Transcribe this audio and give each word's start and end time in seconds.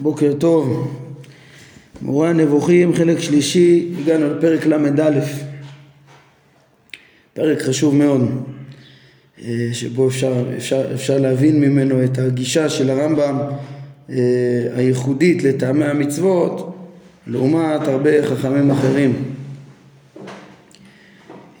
בוקר 0.00 0.32
טוב. 0.38 0.94
מורה 2.02 2.30
הנבוכים, 2.30 2.94
חלק 2.94 3.20
שלישי, 3.20 3.88
הגענו 4.00 4.34
לפרק 4.34 4.66
ל"א. 4.66 5.20
פרק 7.34 7.62
חשוב 7.62 7.94
מאוד, 7.94 8.30
אה, 9.44 9.68
שבו 9.72 10.08
אפשר, 10.08 10.44
אפשר, 10.56 10.94
אפשר 10.94 11.18
להבין 11.18 11.60
ממנו 11.60 12.04
את 12.04 12.18
הגישה 12.18 12.68
של 12.68 12.90
הרמב"ם 12.90 13.38
אה, 14.10 14.16
הייחודית 14.76 15.42
לטעמי 15.42 15.84
המצוות 15.84 16.76
לעומת 17.26 17.88
הרבה 17.88 18.26
חכמים 18.26 18.70
אחרים. 18.70 19.12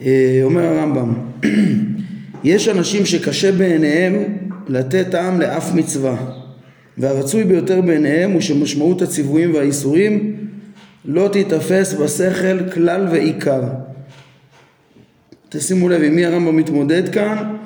אה, 0.02 0.40
אומר 0.42 0.64
הרמב"ם, 0.64 1.14
יש 2.44 2.68
אנשים 2.68 3.06
שקשה 3.06 3.52
בעיניהם 3.52 4.14
לתת 4.68 5.06
טעם 5.10 5.40
לאף 5.40 5.74
מצווה 5.74 6.47
והרצוי 6.98 7.44
ביותר 7.44 7.80
בעיניהם 7.80 8.30
הוא 8.30 8.40
שמשמעות 8.40 9.02
הציוויים 9.02 9.54
והאיסורים 9.54 10.36
לא 11.04 11.28
תיתפס 11.32 11.94
בשכל 11.94 12.70
כלל 12.74 13.06
ועיקר. 13.10 13.62
תשימו 15.48 15.88
לב 15.88 16.02
עם 16.02 16.14
מי 16.16 16.26
הרמב"ם 16.26 16.56
מתמודד 16.56 17.08
כאן 17.08 17.56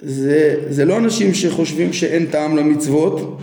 זה, 0.00 0.56
זה 0.68 0.84
לא 0.84 0.98
אנשים 0.98 1.34
שחושבים 1.34 1.92
שאין 1.92 2.26
טעם 2.26 2.56
למצוות 2.56 3.40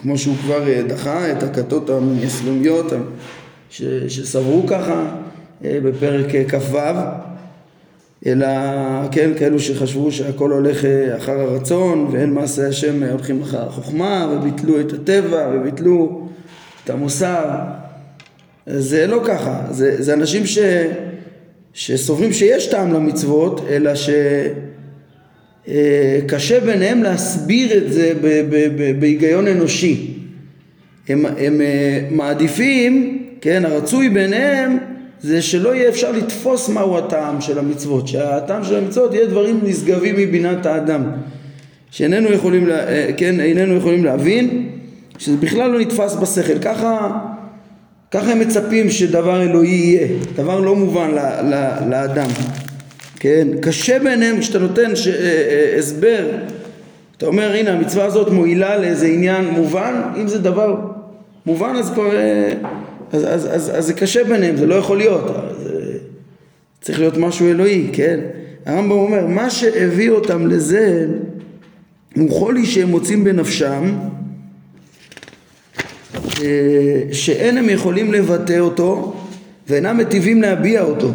כמו 0.00 0.18
שהוא 0.18 0.36
כבר 0.36 0.68
אה, 0.68 0.82
דחה 0.82 1.32
את 1.32 1.42
הכתות 1.42 1.90
המוסלמיות 1.90 2.92
שסברו 4.08 4.66
ככה 4.66 5.16
אה, 5.64 5.78
בפרק 5.82 6.34
אה, 6.34 6.44
כ"ו 6.48 6.78
אלא 8.26 8.46
כן 9.12 9.30
כאלו 9.38 9.60
שחשבו 9.60 10.12
שהכל 10.12 10.50
הולך 10.50 10.84
אה, 10.84 11.16
אחר 11.16 11.40
הרצון 11.40 12.08
ואין 12.12 12.32
מעשה 12.32 12.68
השם 12.68 13.02
הולכים 13.02 13.42
אחר 13.42 13.66
החוכמה 13.66 14.32
וביטלו 14.32 14.80
את 14.80 14.92
הטבע 14.92 15.52
וביטלו 15.54 16.28
את 16.84 16.90
המוסר. 16.90 17.44
זה 18.66 19.06
לא 19.06 19.20
ככה. 19.24 19.62
זה, 19.70 20.02
זה 20.02 20.14
אנשים 20.14 20.46
ש, 20.46 20.58
שסוברים 21.72 22.32
שיש 22.32 22.66
טעם 22.66 22.92
למצוות 22.92 23.60
אלא 23.70 23.94
שקשה 23.94 24.14
אה, 26.54 26.60
ביניהם 26.60 27.02
להסביר 27.02 27.78
את 27.78 27.92
זה 27.92 28.12
ב, 28.20 28.26
ב, 28.26 28.68
ב, 28.76 29.00
בהיגיון 29.00 29.48
אנושי. 29.48 30.18
הם, 31.08 31.26
הם 31.26 31.60
אה, 31.60 32.06
מעדיפים 32.10 33.22
כן 33.40 33.64
הרצוי 33.64 34.08
ביניהם 34.08 34.78
זה 35.22 35.42
שלא 35.42 35.74
יהיה 35.74 35.88
אפשר 35.88 36.12
לתפוס 36.12 36.68
מהו 36.68 36.98
הטעם 36.98 37.40
של 37.40 37.58
המצוות, 37.58 38.08
שהטעם 38.08 38.64
של 38.64 38.76
המצוות 38.76 39.14
יהיה 39.14 39.26
דברים 39.26 39.60
נשגבים 39.62 40.14
מבינת 40.18 40.66
האדם, 40.66 41.02
שאיננו 41.90 42.32
יכולים, 42.32 42.66
לה, 42.66 42.88
אה, 42.88 43.10
כן, 43.16 43.40
איננו 43.40 43.74
יכולים 43.74 44.04
להבין, 44.04 44.68
שזה 45.18 45.36
בכלל 45.36 45.70
לא 45.70 45.80
נתפס 45.80 46.14
בשכל, 46.14 46.58
ככה, 46.58 47.18
ככה 48.10 48.32
הם 48.32 48.38
מצפים 48.38 48.90
שדבר 48.90 49.42
אלוהי 49.42 49.68
יהיה, 49.68 50.08
דבר 50.36 50.60
לא 50.60 50.76
מובן 50.76 51.10
ל, 51.10 51.18
ל, 51.54 51.72
לאדם, 51.90 52.28
כן, 53.20 53.48
קשה 53.60 53.98
בעיניהם 53.98 54.40
כשאתה 54.40 54.58
נותן 54.58 54.96
ש, 54.96 55.08
אה, 55.08 55.14
אה, 55.14 55.78
הסבר, 55.78 56.26
אתה 57.16 57.26
אומר 57.26 57.52
הנה 57.52 57.72
המצווה 57.72 58.04
הזאת 58.04 58.30
מועילה 58.30 58.78
לאיזה 58.78 59.06
עניין 59.06 59.44
מובן, 59.44 60.02
אם 60.16 60.28
זה 60.28 60.38
דבר 60.38 60.76
מובן 61.46 61.74
אז 61.76 61.90
כבר 61.90 62.10
אז, 63.12 63.24
אז, 63.24 63.48
אז, 63.50 63.70
אז 63.74 63.86
זה 63.86 63.94
קשה 63.94 64.24
ביניהם, 64.24 64.56
זה 64.56 64.66
לא 64.66 64.74
יכול 64.74 64.98
להיות, 64.98 65.24
זה 65.62 65.98
צריך 66.80 67.00
להיות 67.00 67.16
משהו 67.16 67.48
אלוהי, 67.50 67.90
כן? 67.92 68.20
הרמב"ם 68.66 68.90
אומר, 68.90 69.26
מה 69.26 69.50
שהביא 69.50 70.10
אותם 70.10 70.46
לזה 70.46 71.06
הוא 72.16 72.30
חולי 72.30 72.66
שהם 72.66 72.88
מוצאים 72.88 73.24
בנפשם 73.24 73.92
אה, 76.42 77.02
שאין 77.12 77.56
הם 77.56 77.68
יכולים 77.68 78.12
לבטא 78.12 78.58
אותו 78.58 79.14
ואינם 79.68 79.96
מטיבים 79.96 80.42
להביע 80.42 80.82
אותו, 80.82 81.12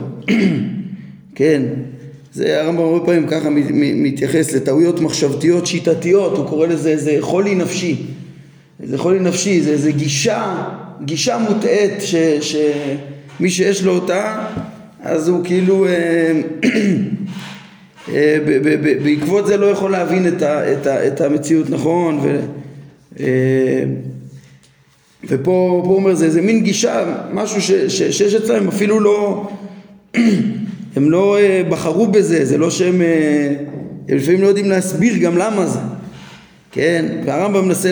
כן? 1.36 1.62
זה 2.34 2.62
הרמב"ם 2.62 2.84
הרבה 2.84 3.06
פעמים 3.06 3.28
ככה 3.28 3.50
מתייחס 3.74 4.54
לטעויות 4.54 5.00
מחשבתיות 5.00 5.68
שיטתיות, 5.68 6.38
הוא 6.38 6.46
קורא 6.46 6.68
לזה 6.68 6.90
איזה 6.90 7.18
חולי 7.20 7.56
נפשי, 7.56 8.06
איזה 8.84 8.98
חולי 8.98 9.20
נפשי, 9.20 9.62
זה 9.62 9.72
איזה 9.72 9.92
גישה 9.92 10.68
גישה 11.06 11.38
מוטעית 11.38 12.02
ש, 12.02 12.16
שמי 12.42 13.50
שיש 13.50 13.84
לו 13.84 13.92
אותה 13.92 14.48
אז 15.04 15.28
הוא 15.28 15.46
כאילו 15.46 15.86
אה, 15.86 16.42
אה, 18.14 18.38
בעקבות 19.04 19.48
זה 19.48 19.58
לא 19.58 19.66
יכול 19.66 19.92
להבין 19.92 20.28
את, 20.28 20.42
ה, 20.42 20.74
את, 20.74 20.88
ה, 20.88 21.08
את 21.08 21.22
המציאות 21.22 21.70
נכון? 21.70 22.20
ו, 22.24 22.40
אה, 23.20 23.84
ופה 25.28 25.82
הוא 25.84 25.96
אומר 25.96 26.16
זה, 26.16 26.30
זה 26.30 26.42
מין 26.42 26.64
גישה 26.64 27.04
משהו 27.34 27.62
ש, 27.62 27.72
ש, 27.72 28.04
שיש 28.18 28.36
אצלם 28.36 28.68
אפילו 28.68 29.00
לא 29.00 29.50
הם 30.96 31.12
לא 31.12 31.38
בחרו 31.70 32.08
בזה 32.08 32.46
זה 32.46 32.58
לא 32.58 32.70
שהם 32.70 33.02
הם 34.10 34.18
לפעמים 34.18 34.42
לא 34.42 34.48
יודעים 34.48 34.70
להסביר 34.70 35.18
גם 35.18 35.38
למה 35.38 35.66
זה. 35.66 35.80
כן? 36.72 37.06
והרמב"ם 37.26 37.68
מנסה 37.68 37.92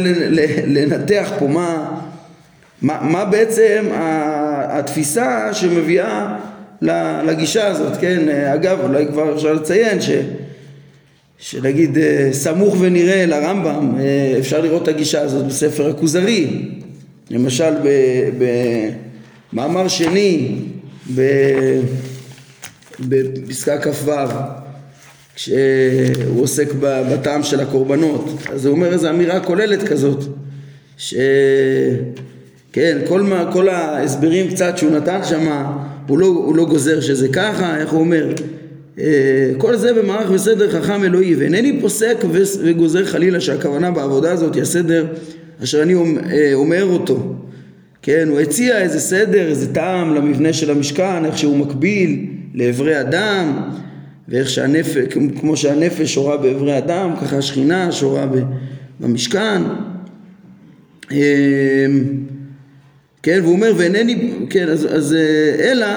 לנתח 0.67 1.31
פה 1.39 1.47
מה 1.47 2.01
מה, 2.85 2.97
מה 3.01 3.25
בעצם 3.25 3.85
התפיסה 4.69 5.53
שמביאה 5.53 6.37
לגישה 7.25 7.67
הזאת, 7.67 7.97
כן? 8.01 8.29
אגב, 8.29 8.79
אולי 8.83 9.05
כבר 9.07 9.35
אפשר 9.35 9.53
לציין 9.53 10.01
ש... 10.01 10.09
שנגיד 11.37 11.97
אה, 11.97 12.29
סמוך 12.31 12.75
ונראה 12.79 13.25
לרמב"ם, 13.25 13.95
אה, 13.99 14.35
אפשר 14.39 14.61
לראות 14.61 14.83
את 14.83 14.87
הגישה 14.87 15.21
הזאת 15.21 15.45
בספר 15.45 15.89
הכוזרי, 15.89 16.69
למשל 17.29 17.73
במאמר 19.53 19.87
שני 19.87 20.55
בפסקה 22.99 23.81
כ"ו 23.81 24.11
כשהוא 25.35 26.41
עוסק 26.41 26.67
בטעם 26.81 27.43
של 27.43 27.59
הקורבנות 27.59 28.29
אז 28.53 28.65
הוא 28.65 28.75
אומר 28.75 28.93
איזו 28.93 29.09
אמירה 29.09 29.39
כוללת 29.39 29.83
כזאת 29.83 30.23
ש... 30.97 31.13
כן, 32.75 32.97
כל, 33.07 33.21
מה, 33.21 33.49
כל 33.53 33.69
ההסברים 33.69 34.47
קצת 34.47 34.77
שהוא 34.77 34.91
נתן 34.91 35.19
שם, 35.23 35.65
הוא 36.07 36.19
לא, 36.19 36.25
הוא 36.25 36.55
לא 36.55 36.65
גוזר 36.65 37.01
שזה 37.01 37.27
ככה, 37.27 37.77
איך 37.77 37.91
הוא 37.91 37.99
אומר? 37.99 38.33
אה, 38.99 39.51
כל 39.57 39.75
זה 39.75 39.93
במערך 39.93 40.31
וסדר 40.31 40.71
חכם 40.71 41.03
אלוהי, 41.03 41.35
ואינני 41.35 41.81
פוסק 41.81 42.17
וגוזר 42.63 43.05
חלילה 43.05 43.39
שהכוונה 43.39 43.91
בעבודה 43.91 44.31
הזאת 44.31 44.55
היא 44.55 44.61
הסדר 44.61 45.05
אשר 45.63 45.83
אני 45.83 45.93
אה, 45.93 46.53
אומר 46.53 46.83
אותו. 46.83 47.35
כן, 48.01 48.27
הוא 48.29 48.39
הציע 48.39 48.81
איזה 48.81 48.99
סדר, 48.99 49.47
איזה 49.47 49.73
טעם 49.73 50.15
למבנה 50.15 50.53
של 50.53 50.71
המשכן, 50.71 51.25
איך 51.25 51.37
שהוא 51.37 51.57
מקביל 51.57 52.25
לאיברי 52.53 53.01
אדם, 53.01 53.61
ואיך 54.29 54.49
שהנפש, 54.49 54.97
כמו 55.39 55.57
שהנפש 55.57 56.13
שורה 56.13 56.37
באיברי 56.37 56.77
אדם, 56.77 57.13
ככה 57.21 57.37
השכינה 57.37 57.91
שורה 57.91 58.25
במשכן. 58.99 59.61
כן, 63.25 63.39
והוא 63.43 63.53
אומר 63.53 63.73
ואינני, 63.77 64.31
כן, 64.49 64.69
אז, 64.69 64.87
אז 64.95 65.13
אה, 65.13 65.71
אלא, 65.71 65.87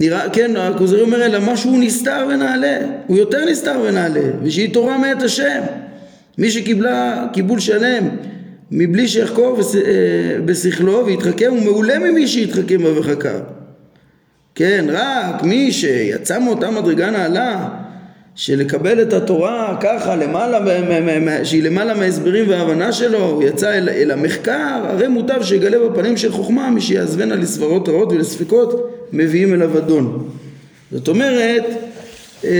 נראה, 0.00 0.30
כן, 0.30 0.56
הכוזרי 0.56 1.00
אומר 1.00 1.26
אלא 1.26 1.38
משהו 1.52 1.78
נסתר 1.80 2.26
ונעלה, 2.30 2.78
הוא 3.06 3.16
יותר 3.16 3.44
נסתר 3.44 3.80
ונעלה, 3.84 4.20
ושהיא 4.42 4.72
תורה 4.72 4.98
מאת 4.98 5.22
השם, 5.22 5.60
מי 6.38 6.50
שקיבלה 6.50 7.26
קיבול 7.32 7.60
שלם 7.60 8.08
מבלי 8.70 9.08
שיחקור 9.08 9.60
אה, 9.60 10.40
בשכלו 10.44 11.06
ויתחכם 11.06 11.50
הוא 11.50 11.62
מעולה 11.62 11.98
ממי 11.98 12.28
שיתחכם 12.28 12.82
בה 12.82 12.98
וחקר. 12.98 13.40
כן, 14.54 14.84
רק 14.88 15.42
מי 15.42 15.72
שיצא 15.72 16.38
מאותה 16.38 16.70
מדרגה 16.70 17.10
נעלה 17.10 17.68
שלקבל 18.38 19.02
את 19.02 19.12
התורה 19.12 19.76
ככה 19.80 20.16
למעלה, 20.16 20.58
שהיא 21.44 21.62
למעלה 21.62 21.94
מההסברים 21.94 22.48
וההבנה 22.48 22.92
שלו, 22.92 23.18
הוא 23.18 23.42
יצא 23.42 23.70
אל, 23.70 23.88
אל 23.88 24.10
המחקר, 24.10 24.80
הרי 24.84 25.08
מוטב 25.08 25.42
שיגלה 25.42 25.88
בפנים 25.88 26.16
של 26.16 26.32
חוכמה 26.32 26.70
מי 26.70 26.80
שיעזבנה 26.80 27.36
לסברות 27.36 27.88
רעות 27.88 28.12
ולספקות 28.12 28.90
מביאים 29.12 29.54
אליו 29.54 29.78
אדון. 29.78 30.28
זאת 30.92 31.08
אומרת, 31.08 31.64
אה, 32.44 32.50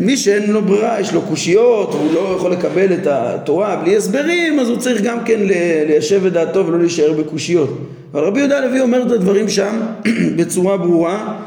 מי 0.00 0.16
שאין 0.16 0.50
לו 0.50 0.62
ברירה, 0.62 1.00
יש 1.00 1.12
לו 1.12 1.22
קושיות, 1.22 1.92
הוא 1.94 2.14
לא 2.14 2.34
יכול 2.36 2.52
לקבל 2.52 2.92
את 2.92 3.06
התורה 3.06 3.76
בלי 3.76 3.96
הסברים, 3.96 4.58
אז 4.58 4.68
הוא 4.68 4.78
צריך 4.78 5.02
גם 5.02 5.24
כן 5.24 5.40
ליישב 5.88 6.26
את 6.26 6.32
דעתו 6.32 6.66
ולא 6.66 6.78
להישאר 6.78 7.12
בקושיות. 7.12 7.78
אבל 8.14 8.24
רבי 8.24 8.38
יהודה 8.40 8.58
הלוי 8.58 8.80
אומר 8.80 9.02
את 9.06 9.10
הדברים 9.10 9.48
שם 9.48 9.80
בצורה 10.36 10.76
ברורה 10.76 11.38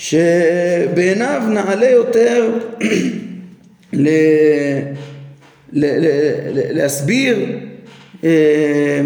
שבעיניו 0.00 1.42
נעלה 1.50 1.90
יותר 1.90 2.58
ל, 3.92 4.08
ל, 5.72 5.86
ל, 5.86 6.08
ל, 6.52 6.76
להסביר 6.76 7.38
אה, 8.24 9.00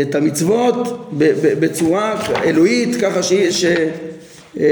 את 0.00 0.14
המצוות 0.14 1.10
בצורה 1.60 2.20
אלוהית 2.44 2.96
ככה 3.00 3.22
ש, 3.22 3.32
ש, 3.32 3.64
אה, 4.60 4.64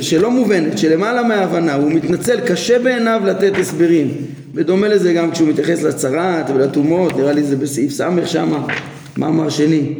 שלא 0.00 0.30
מובנת, 0.30 0.78
שלמעלה 0.78 1.22
מההבנה, 1.22 1.74
הוא 1.74 1.92
מתנצל, 1.92 2.40
קשה 2.40 2.78
בעיניו 2.78 3.20
לתת 3.26 3.52
הסברים. 3.58 4.08
בדומה 4.54 4.88
לזה 4.88 5.12
גם 5.12 5.30
כשהוא 5.30 5.48
מתייחס 5.48 5.82
לצרת 5.82 6.50
ולטומאות, 6.50 7.16
נראה 7.16 7.32
לי 7.32 7.42
זה 7.42 7.56
בסעיף 7.56 7.92
ס' 7.92 8.00
שמה, 8.26 8.66
מאמר 9.16 9.50
שני. 9.50 9.94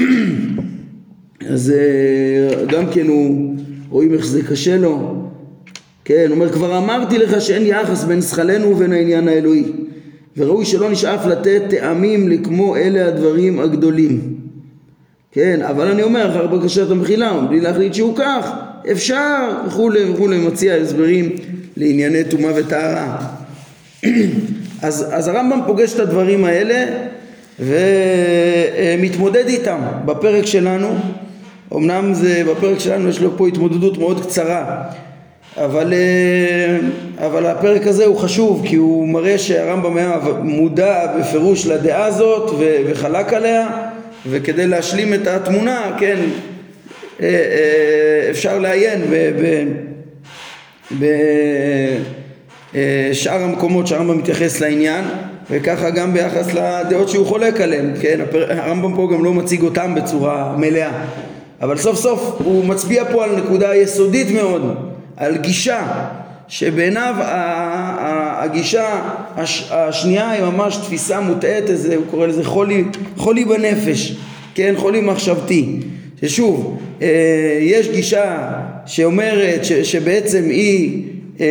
אז 1.52 1.72
אה, 1.76 2.64
גם 2.64 2.84
כן 2.92 3.06
הוא, 3.06 3.56
רואים 3.96 4.14
איך 4.14 4.26
זה 4.26 4.42
קשה 4.42 4.76
לו. 4.76 5.14
כן, 6.04 6.26
אומר, 6.30 6.52
כבר 6.52 6.78
אמרתי 6.78 7.18
לך 7.18 7.40
שאין 7.40 7.66
יחס 7.66 8.04
בין 8.04 8.22
שכלנו 8.22 8.70
ובין 8.70 8.92
העניין 8.92 9.28
האלוהי. 9.28 9.64
וראוי 10.36 10.64
שלא 10.64 10.90
נשאף 10.90 11.26
לתת 11.26 11.62
טעמים 11.70 12.28
לכמו 12.28 12.76
אלה 12.76 13.08
הדברים 13.08 13.60
הגדולים. 13.60 14.34
כן, 15.32 15.62
אבל 15.62 15.86
אני 15.88 16.02
אומר, 16.02 16.30
אחר 16.30 16.46
בקשת 16.46 16.90
המחילה, 16.90 17.40
בלי 17.48 17.60
להחליט 17.60 17.94
שהוא 17.94 18.16
כך, 18.16 18.50
אפשר, 18.92 19.50
וכולי 19.66 20.10
וכולי, 20.10 20.38
מציע 20.38 20.74
הסברים 20.74 21.30
לענייני 21.76 22.24
טומאה 22.24 22.52
וטהרה. 22.56 23.18
אז, 24.82 25.06
אז 25.10 25.28
הרמב"ם 25.28 25.60
פוגש 25.66 25.94
את 25.94 26.00
הדברים 26.00 26.44
האלה 26.44 26.86
ומתמודד 27.60 29.46
איתם 29.46 29.78
בפרק 30.04 30.46
שלנו. 30.46 30.98
אמנם 31.74 32.14
זה, 32.14 32.42
בפרק 32.50 32.78
שלנו 32.78 33.08
יש 33.08 33.20
לו 33.20 33.36
פה 33.36 33.48
התמודדות 33.48 33.98
מאוד 33.98 34.26
קצרה, 34.26 34.82
אבל, 35.56 35.94
אבל 37.18 37.46
הפרק 37.46 37.86
הזה 37.86 38.04
הוא 38.04 38.16
חשוב 38.16 38.62
כי 38.66 38.76
הוא 38.76 39.08
מראה 39.08 39.38
שהרמב"ם 39.38 39.96
היה 39.96 40.18
מודע 40.42 41.06
בפירוש 41.20 41.66
לדעה 41.66 42.04
הזאת 42.04 42.50
וחלק 42.86 43.32
עליה 43.32 43.68
וכדי 44.26 44.66
להשלים 44.66 45.14
את 45.14 45.26
התמונה, 45.26 45.96
כן, 45.98 46.16
אה, 47.20 47.26
אה, 47.26 48.30
אפשר 48.30 48.58
לעיין 48.58 49.04
בשאר 52.72 53.42
המקומות 53.42 53.86
שהרמב"ם 53.86 54.18
מתייחס 54.18 54.60
לעניין 54.60 55.04
וככה 55.50 55.90
גם 55.90 56.12
ביחס 56.12 56.54
לדעות 56.54 57.08
שהוא 57.08 57.26
חולק 57.26 57.60
עליהן, 57.60 57.94
כן, 58.00 58.20
הרמב"ם 58.48 58.96
פה 58.96 59.08
גם 59.12 59.24
לא 59.24 59.34
מציג 59.34 59.62
אותם 59.62 59.94
בצורה 59.94 60.54
מלאה 60.58 60.90
אבל 61.62 61.76
סוף 61.76 61.96
סוף 61.96 62.36
הוא 62.44 62.64
מצביע 62.64 63.04
פה 63.12 63.24
על 63.24 63.36
נקודה 63.36 63.76
יסודית 63.76 64.30
מאוד, 64.30 64.76
על 65.16 65.36
גישה 65.36 66.06
שבעיניו 66.48 67.14
הגישה 68.38 69.00
השנייה 69.70 70.30
היא 70.30 70.42
ממש 70.42 70.76
תפיסה 70.76 71.20
מוטעית, 71.20 71.70
איזה, 71.70 71.96
הוא 71.96 72.04
קורא 72.10 72.26
לזה 72.26 72.44
חולי, 72.44 72.84
חולי 73.16 73.44
בנפש, 73.44 74.16
כן, 74.54 74.74
חולי 74.76 75.00
מחשבתי, 75.00 75.78
ששוב, 76.20 76.78
אה, 77.02 77.58
יש 77.60 77.88
גישה 77.88 78.52
שאומרת 78.86 79.64
ש, 79.64 79.72
שבעצם 79.72 80.44
היא 80.44 81.02
אה, 81.40 81.46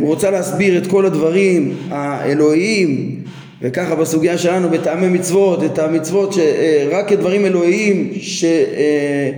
רוצה 0.00 0.30
להסביר 0.30 0.78
את 0.78 0.86
כל 0.86 1.06
הדברים 1.06 1.74
האלוהיים 1.90 3.22
וככה 3.62 3.94
בסוגיה 3.94 4.38
שלנו 4.38 4.70
בטעמי 4.70 5.08
מצוות, 5.08 5.64
את 5.64 5.78
המצוות 5.78 6.32
שרק 6.32 7.08
כדברים 7.08 7.46
אלוהיים 7.46 8.12
שלא 8.20 9.32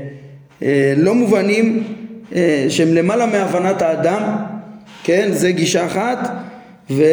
מובנים, 1.14 1.82
שהם 2.68 2.94
למעלה 2.94 3.26
מהבנת 3.26 3.82
האדם, 3.82 4.22
כן, 5.04 5.28
זה 5.32 5.52
גישה 5.52 5.86
אחת, 5.86 6.30
ו, 6.90 7.04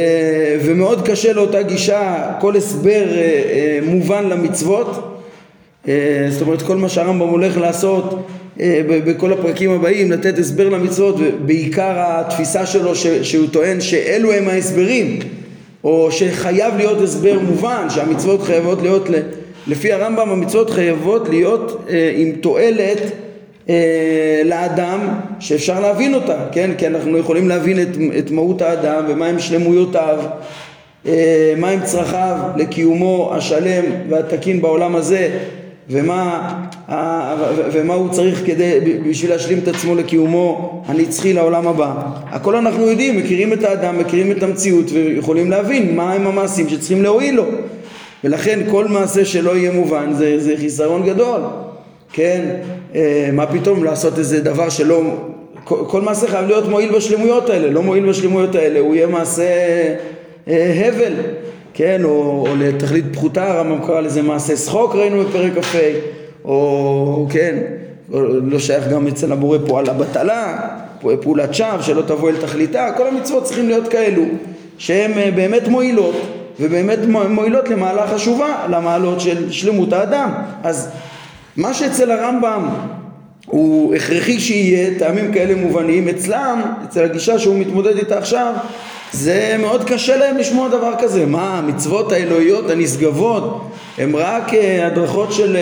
ומאוד 0.62 1.08
קשה 1.08 1.34
לאותה 1.34 1.62
גישה 1.62 2.32
כל 2.40 2.56
הסבר 2.56 3.06
מובן 3.86 4.30
למצוות, 4.30 5.20
זאת 6.30 6.42
אומרת 6.42 6.62
כל 6.62 6.78
מה 6.78 6.90
שהרמב"ם 6.90 7.28
הולך 7.28 7.58
לעשות 7.58 8.28
בכל 8.88 9.34
הפרקים 9.34 9.72
הבאים, 9.72 10.12
לתת 10.12 10.40
הסבר 10.40 10.70
למצוות, 10.70 11.16
ובעיקר 11.20 11.94
התפיסה 11.98 12.66
שלו 12.66 12.96
שהוא 13.24 13.48
טוען 13.52 13.82
שאלו 13.82 14.34
הם 14.34 14.48
ההסברים 14.48 15.20
או 15.84 16.12
שחייב 16.12 16.78
להיות 16.78 17.02
הסבר 17.02 17.40
מובן 17.40 17.88
שהמצוות 17.90 18.42
חייבות 18.42 18.82
להיות 18.82 19.10
לפי 19.68 19.94
הרמב"ם 19.94 20.30
המצוות 20.30 20.70
חייבות 20.70 21.30
להיות 21.30 21.86
אה, 21.90 22.12
עם 22.16 22.32
תועלת 22.32 23.02
אה, 23.70 24.42
לאדם 24.46 25.00
שאפשר 25.40 25.80
להבין 25.80 26.14
אותה, 26.14 26.38
כן? 26.52 26.72
כי 26.78 26.88
אנחנו 26.88 27.18
יכולים 27.18 27.50
להבין 27.50 27.82
את, 27.82 27.88
את 28.20 28.32
מהות 28.32 28.62
האדם 28.62 29.04
ומהם 29.08 29.40
שלמויותיו, 29.40 30.20
אה, 31.08 31.54
מהם 31.58 31.80
צרכיו 31.84 32.38
לקיומו 32.56 33.32
השלם 33.36 33.84
והתקין 34.10 34.62
בעולם 34.62 34.96
הזה 34.96 35.40
ומה, 35.90 36.54
ומה 37.72 37.94
הוא 37.94 38.10
צריך 38.10 38.42
כדי, 38.46 38.80
בשביל 39.10 39.32
להשלים 39.32 39.60
את 39.60 39.68
עצמו 39.68 39.96
לקיומו 39.96 40.84
הנצחי 40.88 41.34
לעולם 41.34 41.68
הבא. 41.68 41.94
הכל 42.26 42.56
אנחנו 42.56 42.90
יודעים, 42.90 43.18
מכירים 43.18 43.54
את 43.54 43.64
האדם, 43.64 44.00
מכירים 44.00 44.32
את 44.32 44.44
המציאות 44.44 44.86
ויכולים 44.92 45.52
להבין 45.52 45.96
מה 45.96 46.14
הם 46.14 46.28
המעשים 46.28 46.70
שצריכים 46.70 47.04
להועיל 47.04 47.36
לו. 47.36 47.46
ולכן 48.24 48.60
כל 48.72 48.88
מעשה 48.88 49.26
שלא 49.26 49.58
יהיה 49.58 49.72
מובן 49.72 50.14
זה, 50.14 50.40
זה 50.40 50.56
חיסרון 50.58 51.06
גדול, 51.06 51.42
כן? 52.14 52.46
אה, 52.96 53.30
מה 53.34 53.46
פתאום 53.46 53.84
לעשות 53.84 54.20
איזה 54.20 54.42
דבר 54.42 54.70
שלא... 54.70 55.02
כל, 55.64 56.02
מעשה 56.02 56.28
חייב 56.28 56.48
להיות 56.48 56.70
מועיל 56.70 56.96
בשלמויות 56.96 57.50
האלה, 57.50 57.70
לא 57.72 57.84
מועיל 57.84 58.06
בשלמויות 58.10 58.56
האלה, 58.56 58.80
הוא 58.80 58.96
יהיה 58.96 59.08
מעשה 59.08 59.44
אה, 60.48 60.88
הבל. 60.88 61.14
כן, 61.78 62.04
או, 62.04 62.46
או 62.50 62.56
לתכלית 62.56 63.06
פחותה, 63.14 63.52
הרמב"ם 63.52 63.88
קרא 63.88 64.02
לזה 64.02 64.22
מעשה 64.22 64.56
שחוק, 64.56 64.96
ראינו 64.96 65.24
בפרק 65.24 65.52
כ"ה, 65.64 65.78
או 66.46 67.28
כן, 67.30 67.56
או, 68.14 68.22
לא 68.40 68.60
שייך 68.60 68.88
גם 68.88 69.08
אצל 69.08 69.32
הבורא 69.32 69.58
פה 69.68 69.80
על 69.80 69.90
הבטלה, 69.90 70.58
פעולת 71.22 71.54
שווא 71.54 71.82
שלא 71.82 72.02
תבוא 72.02 72.30
אל 72.30 72.38
תכליתה, 72.38 72.90
כל 72.98 73.08
המצוות 73.08 73.44
צריכים 73.44 73.68
להיות 73.68 73.88
כאלו, 73.88 74.24
שהן 74.78 75.18
אה, 75.18 75.32
באמת 75.36 75.68
מועילות, 75.68 76.16
ובאמת 76.60 77.00
מועילות 77.30 77.70
למעלה 77.70 78.08
חשובה, 78.08 78.68
למעלות 78.70 79.22
של 79.22 79.52
שלמות 79.52 79.94
האדם. 79.94 80.32
אז 80.64 80.90
מה 81.58 81.74
שאצל 81.74 82.12
הרמב"ם 82.12 82.70
הוא 83.46 83.96
הכרחי 83.96 84.40
שיהיה, 84.40 85.00
טעמים 85.00 85.34
כאלה 85.34 85.56
מובנים, 85.56 86.08
אצלם, 86.08 86.62
אצל 86.86 87.04
הגישה 87.04 87.40
שהוא 87.40 87.60
מתמודד 87.60 87.98
איתה 87.98 88.18
עכשיו, 88.18 88.54
זה 89.12 89.56
מאוד 89.60 89.84
קשה 89.84 90.18
להם 90.18 90.38
לשמוע 90.38 90.68
דבר 90.70 90.94
כזה. 91.00 91.26
מה, 91.26 91.58
המצוות 91.58 92.12
האלוהיות 92.12 92.70
הנשגבות 92.70 93.62
הם 93.98 94.16
רק 94.16 94.50
uh, 94.50 94.56
הדרכות 94.86 95.34
של 95.34 95.56
uh, 95.56 95.60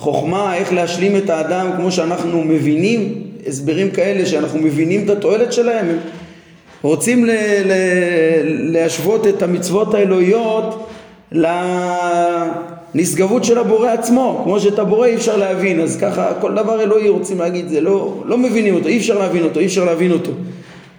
חוכמה, 0.00 0.56
איך 0.56 0.72
להשלים 0.72 1.16
את 1.16 1.30
האדם 1.30 1.70
כמו 1.76 1.92
שאנחנו 1.92 2.42
מבינים, 2.44 3.22
הסברים 3.46 3.90
כאלה 3.90 4.26
שאנחנו 4.26 4.58
מבינים 4.58 5.04
את 5.04 5.10
התועלת 5.10 5.52
שלהם. 5.52 5.86
הם 5.88 5.96
רוצים 6.82 7.24
ל- 7.24 7.30
ל- 7.64 8.72
להשוות 8.72 9.26
את 9.26 9.42
המצוות 9.42 9.94
האלוהיות 9.94 10.88
לנשגבות 12.94 13.44
של 13.44 13.58
הבורא 13.58 13.88
עצמו, 13.90 14.40
כמו 14.44 14.60
שאת 14.60 14.78
הבורא 14.78 15.06
אי 15.06 15.14
אפשר 15.14 15.36
להבין, 15.36 15.80
אז 15.80 15.96
ככה 15.96 16.32
כל 16.40 16.54
דבר 16.54 16.82
אלוהי 16.82 17.08
רוצים 17.08 17.38
להגיד, 17.38 17.68
זה 17.68 17.80
לא, 17.80 18.14
לא 18.24 18.38
מבינים 18.38 18.74
אותו, 18.74 18.88
אי 18.88 18.98
אפשר 18.98 19.18
להבין 19.18 19.44
אותו, 19.44 19.60
אי 19.60 19.66
אפשר 19.66 19.84
להבין 19.84 20.12
אותו. 20.12 20.30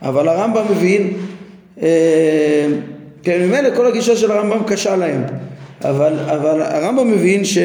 אבל 0.02 0.28
הרמב"ם 0.28 0.64
מבין 0.72 1.02
אה, 1.02 1.14
כן, 3.24 3.40
ממילא 3.42 3.76
כל 3.76 3.88
הגישה 3.88 4.16
של 4.16 4.32
הרמב"ם 4.32 4.64
קשה 4.68 4.96
להם, 4.96 5.24
אבל, 5.82 6.14
אבל 6.28 6.62
הרמב"ם 6.62 7.12
מבין 7.12 7.46
ש... 7.46 7.58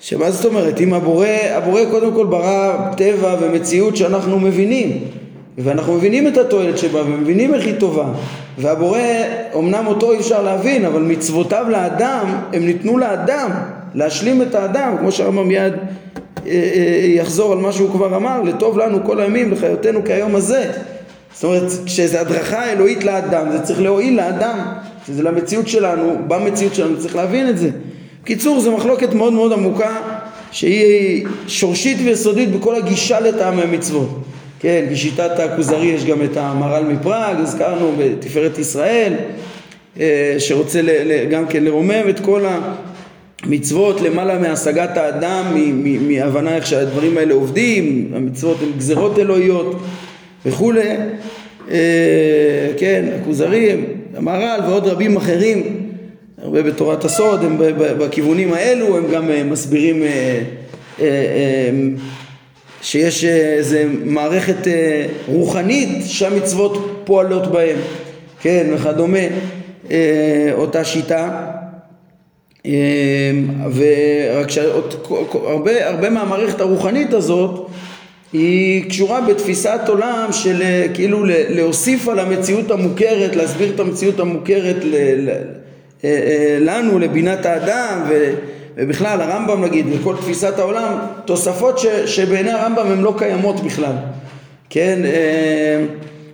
שמה 0.00 0.30
זאת 0.30 0.44
אומרת, 0.44 0.80
אם 0.80 0.94
הבורא, 0.94 1.28
הבורא 1.50 1.80
קודם 1.90 2.14
כל 2.14 2.26
ברא 2.26 2.76
טבע 2.96 3.36
ומציאות 3.40 3.96
שאנחנו 3.96 4.40
מבינים 4.40 5.04
ואנחנו 5.58 5.94
מבינים 5.94 6.28
את 6.28 6.36
התועלת 6.36 6.78
שבה 6.78 7.02
ומבינים 7.02 7.54
איך 7.54 7.64
היא 7.64 7.74
טובה. 7.78 8.04
והבורא, 8.58 8.98
אמנם 9.58 9.86
אותו 9.86 10.12
אי 10.12 10.18
אפשר 10.18 10.42
להבין, 10.42 10.84
אבל 10.84 11.02
מצוותיו 11.02 11.66
לאדם, 11.70 12.26
הם 12.52 12.66
ניתנו 12.66 12.98
לאדם 12.98 13.50
להשלים 13.94 14.42
את 14.42 14.54
האדם, 14.54 14.96
כמו 14.98 15.12
שהרמב"ם 15.12 15.48
מיד 15.48 15.72
אה, 15.72 16.50
אה, 16.52 17.06
יחזור 17.06 17.52
על 17.52 17.58
מה 17.58 17.72
שהוא 17.72 17.90
כבר 17.90 18.16
אמר, 18.16 18.42
לטוב 18.42 18.78
לנו 18.78 19.04
כל 19.04 19.20
הימים, 19.20 19.52
לחיותנו 19.52 20.00
כהיום 20.04 20.34
הזה 20.34 20.70
זאת 21.36 21.44
אומרת, 21.44 21.62
כשזה 21.86 22.20
הדרכה 22.20 22.72
אלוהית 22.72 23.04
לאדם, 23.04 23.52
זה 23.52 23.60
צריך 23.60 23.80
להועיל 23.80 24.16
לאדם, 24.16 24.58
שזה 25.06 25.22
למציאות 25.22 25.68
שלנו, 25.68 26.16
במציאות 26.28 26.74
שלנו, 26.74 26.98
צריך 26.98 27.16
להבין 27.16 27.48
את 27.48 27.58
זה. 27.58 27.70
בקיצור, 28.22 28.60
זו 28.60 28.76
מחלוקת 28.76 29.14
מאוד 29.14 29.32
מאוד 29.32 29.52
עמוקה, 29.52 29.96
שהיא 30.50 31.26
שורשית 31.48 31.98
ויסודית 32.04 32.50
בכל 32.50 32.74
הגישה 32.74 33.20
לטעמי 33.20 33.62
המצוות. 33.62 34.08
כן, 34.60 34.86
בשיטת 34.92 35.30
הכוזרי 35.38 35.86
יש 35.86 36.04
גם 36.04 36.22
את 36.22 36.36
המהר"ל 36.36 36.84
מפראג, 36.84 37.36
הזכרנו 37.40 37.92
בתפארת 37.98 38.58
ישראל, 38.58 39.12
אה, 40.00 40.36
שרוצה 40.38 40.80
גם 41.30 41.46
כן 41.46 41.64
לרומם 41.64 42.08
את 42.08 42.20
כל 42.20 42.44
המצוות 43.42 44.00
למעלה 44.00 44.38
מהשגת 44.38 44.96
האדם, 44.96 45.44
מהבנה 46.08 46.56
איך 46.56 46.66
שהדברים 46.66 47.18
האלה 47.18 47.34
עובדים, 47.34 48.12
המצוות 48.14 48.56
הן 48.62 48.68
גזרות 48.78 49.18
אלוהיות. 49.18 49.76
וכולי, 50.46 50.96
אה, 51.70 51.76
כן, 52.76 53.04
הכוזרים, 53.20 53.84
המהר"ל 54.16 54.60
ועוד 54.66 54.86
רבים 54.86 55.16
אחרים, 55.16 55.90
הרבה 56.42 56.62
בתורת 56.62 57.04
הסוד, 57.04 57.44
הם 57.44 57.56
בכיוונים 57.76 58.52
האלו, 58.52 58.96
הם 58.96 59.04
גם 59.12 59.30
אה, 59.30 59.44
מסבירים 59.44 60.02
אה, 61.00 61.70
שיש 62.82 63.24
איזה 63.24 63.84
מערכת 64.04 64.68
רוחנית 65.28 66.06
שהמצוות 66.06 67.02
פועלות 67.04 67.52
בהם. 67.52 67.78
כן, 68.40 68.66
וכדומה, 68.74 69.18
אותה 70.52 70.84
שיטה. 70.84 71.46
ורק 73.74 74.50
שהרבה 74.50 76.10
מהמערכת 76.10 76.60
הרוחנית 76.60 77.12
הזאת 77.12 77.68
היא 78.38 78.90
קשורה 78.90 79.20
בתפיסת 79.20 79.80
עולם 79.88 80.28
של 80.32 80.62
כאילו 80.94 81.24
להוסיף 81.26 82.08
על 82.08 82.18
המציאות 82.18 82.70
המוכרת, 82.70 83.36
להסביר 83.36 83.74
את 83.74 83.80
המציאות 83.80 84.20
המוכרת 84.20 84.76
לנו, 86.60 86.98
לבינת 86.98 87.46
האדם 87.46 88.02
ובכלל 88.76 89.20
הרמב"ם 89.20 89.64
נגיד 89.64 89.86
וכל 89.92 90.14
תפיסת 90.20 90.58
העולם 90.58 90.98
תוספות 91.24 91.78
ש, 91.78 91.86
שבעיני 91.86 92.50
הרמב"ם 92.50 92.86
הן 92.86 93.00
לא 93.00 93.14
קיימות 93.18 93.60
בכלל 93.60 93.92
כן? 94.70 94.98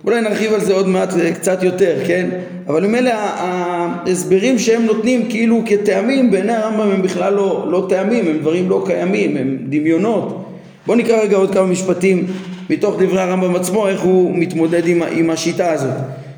אולי 0.05 0.21
נרחיב 0.21 0.53
על 0.53 0.61
זה 0.61 0.73
עוד 0.73 0.87
מעט 0.87 1.13
קצת 1.33 1.63
יותר 1.63 1.95
כן? 2.07 2.29
אבל 2.67 2.87
ממילא 2.87 3.11
ההסברים 3.13 4.59
שהם 4.59 4.85
נותנים 4.85 5.29
כאילו 5.29 5.61
כטעמים 5.65 6.31
בעיני 6.31 6.53
הרמב"ם 6.53 6.91
הם 6.91 7.01
בכלל 7.01 7.33
לא, 7.33 7.67
לא 7.71 7.85
טעמים 7.89 8.27
הם 8.27 8.37
דברים 8.37 8.69
לא 8.69 8.83
קיימים 8.87 9.37
הם 9.37 9.57
דמיונות 9.69 10.42
בואו 10.85 10.97
נקרא 10.97 11.17
רגע 11.17 11.37
עוד 11.37 11.53
כמה 11.53 11.65
משפטים 11.65 12.27
מתוך 12.69 12.95
דברי 12.99 13.21
הרמב"ם 13.21 13.55
עצמו 13.55 13.87
איך 13.87 14.01
הוא 14.01 14.37
מתמודד 14.37 14.87
עם, 14.87 15.03
עם 15.11 15.29
השיטה 15.29 15.71
הזאת. 15.71 15.93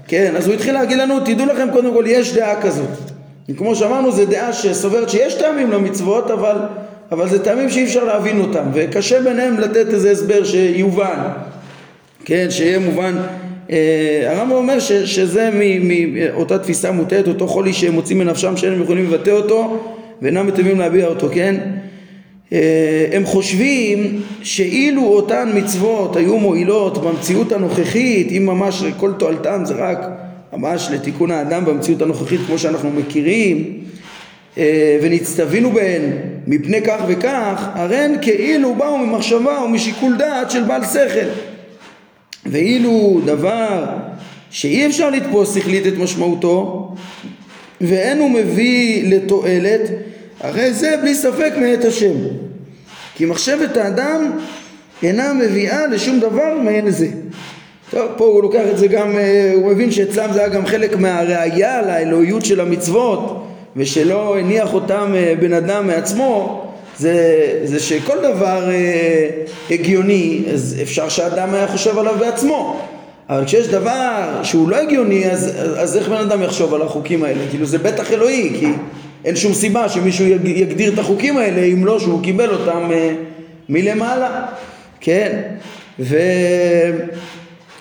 כן 0.07 0.33
אז 0.37 0.47
הוא 0.47 0.53
התחיל 0.53 0.73
להגיד 0.73 0.97
לנו 0.97 1.19
תדעו 1.19 1.45
לכם 1.45 1.67
קודם 1.73 1.93
כל 1.93 2.03
יש 2.07 2.33
דעה 2.33 2.61
כזאת. 2.61 2.89
כמו 3.57 3.75
שאמרנו 3.75 4.11
זו 4.11 4.25
דעה 4.25 4.53
שסוברת 4.53 5.09
שיש 5.09 5.33
טעמים 5.33 5.71
למצוות 5.71 6.31
אבל, 6.31 6.55
אבל 7.11 7.29
זה 7.29 7.43
טעמים 7.43 7.69
שאי 7.69 7.83
אפשר 7.83 8.03
להבין 8.03 8.41
אותם 8.41 8.63
וקשה 8.73 9.21
ביניהם 9.21 9.59
לתת 9.59 9.93
איזה 9.93 10.11
הסבר 10.11 10.43
שיובן. 10.43 11.19
כן 12.25 12.47
שיהיה 12.49 12.79
מובן. 12.79 13.15
אה, 13.71 14.23
הרמב"ם 14.25 14.51
אומר 14.51 14.79
ש, 14.79 14.91
שזה 14.91 15.49
מאותה 15.81 16.57
תפיסה 16.57 16.91
מוטעת 16.91 17.27
אותו 17.27 17.47
חולי 17.47 17.73
שהם 17.73 17.93
מוצאים 17.93 18.17
מנפשם 18.17 18.57
שאינם 18.57 18.83
יכולים 18.83 19.05
לבטא 19.05 19.29
אותו 19.29 19.83
ואינם 20.21 20.47
מטבים 20.47 20.79
להביע 20.79 21.07
אותו 21.07 21.27
כן 21.33 21.55
הם 23.11 23.25
חושבים 23.25 24.21
שאילו 24.41 25.03
אותן 25.03 25.51
מצוות 25.55 26.15
היו 26.15 26.37
מועילות 26.37 26.97
במציאות 26.97 27.51
הנוכחית 27.51 28.31
אם 28.31 28.45
ממש 28.45 28.83
כל 28.97 29.11
תועלתם 29.17 29.61
זה 29.65 29.73
רק 29.73 29.99
ממש 30.53 30.89
לתיקון 30.91 31.31
האדם 31.31 31.65
במציאות 31.65 32.01
הנוכחית 32.01 32.39
כמו 32.47 32.57
שאנחנו 32.57 32.91
מכירים 32.91 33.79
אה, 34.57 34.97
ונצטווינו 35.01 35.71
בהן 35.71 36.01
מפני 36.47 36.81
כך 36.81 37.01
וכך, 37.07 37.67
הרי 37.73 37.97
הן 37.97 38.15
כאילו 38.21 38.75
באו 38.75 38.97
ממחשבה 38.97 39.61
ומשיקול 39.65 40.17
דעת 40.17 40.51
של 40.51 40.63
בעל 40.63 40.85
שכל. 40.85 41.29
ואילו 42.45 43.21
דבר 43.25 43.85
שאי 44.49 44.85
אפשר 44.85 45.09
לתפוס 45.09 45.55
שכלית 45.55 45.87
את 45.87 45.97
משמעותו 45.97 46.91
ואין 47.81 48.19
הוא 48.19 48.31
מביא 48.31 49.15
לתועלת, 49.15 49.81
הרי 50.41 50.73
זה 50.73 50.95
בלי 51.01 51.15
ספק 51.15 51.53
מאת 51.61 51.85
השם. 51.85 52.13
כי 53.15 53.25
מחשבת 53.25 53.77
האדם 53.77 54.31
אינה 55.03 55.33
מביאה 55.33 55.87
לשום 55.87 56.19
דבר 56.19 56.57
מעין 56.63 56.89
זה. 56.89 57.07
טוב, 57.91 58.11
פה 58.17 58.25
הוא 58.25 58.43
לוקח 58.43 58.63
את 58.71 58.77
זה 58.77 58.87
גם, 58.87 59.17
אה, 59.17 59.51
הוא 59.55 59.71
מבין 59.71 59.91
שאצלם 59.91 60.33
זה 60.33 60.39
היה 60.39 60.49
גם 60.49 60.65
חלק 60.65 60.95
מהראייה 60.97 61.81
לאלוהיות 61.81 62.45
של 62.45 62.59
המצוות 62.59 63.45
ושלא 63.75 64.37
הניח 64.37 64.73
אותם 64.73 65.11
אה, 65.15 65.33
בן 65.39 65.53
אדם 65.53 65.87
מעצמו 65.87 66.61
זה, 66.97 67.15
זה 67.63 67.79
שכל 67.79 68.17
דבר 68.17 68.69
אה, 68.69 69.29
הגיוני 69.71 70.43
אז 70.53 70.75
אפשר 70.81 71.09
שאדם 71.09 71.53
היה 71.53 71.67
חושב 71.67 71.97
עליו 71.97 72.15
בעצמו 72.19 72.81
אבל 73.29 73.45
כשיש 73.45 73.67
דבר 73.67 74.39
שהוא 74.43 74.69
לא 74.69 74.75
הגיוני 74.75 75.31
אז, 75.31 75.51
אז 75.77 75.97
איך 75.97 76.09
בן 76.09 76.17
אדם 76.17 76.43
יחשוב 76.43 76.73
על 76.73 76.81
החוקים 76.81 77.23
האלה? 77.23 77.39
כאילו 77.49 77.65
זה 77.65 77.77
בטח 77.77 78.11
אלוהי 78.11 78.55
כי 78.59 78.67
אין 79.25 79.35
שום 79.35 79.53
סיבה 79.53 79.89
שמישהו 79.89 80.25
יגדיר 80.45 80.93
את 80.93 80.99
החוקים 80.99 81.37
האלה 81.37 81.61
אם 81.61 81.85
לא 81.85 81.99
שהוא 81.99 82.23
קיבל 82.23 82.49
אותם 82.49 82.91
אה, 82.91 83.13
מלמעלה. 83.69 84.45
כן? 85.01 85.41
ו... 85.99 86.17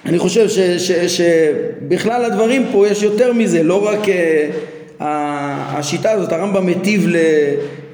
אני 0.06 0.18
חושב 0.18 0.48
ש, 0.48 0.58
ש, 0.58 0.92
שבכלל 0.92 2.24
הדברים 2.24 2.66
פה 2.72 2.88
יש 2.88 3.02
יותר 3.02 3.32
מזה, 3.32 3.62
לא 3.62 3.86
רק 3.88 3.98
uh, 4.04 4.08
השיטה 5.00 6.10
הזאת, 6.10 6.32
הרמב"ם 6.32 6.66
מיטיב 6.66 7.06
ל, 7.06 7.16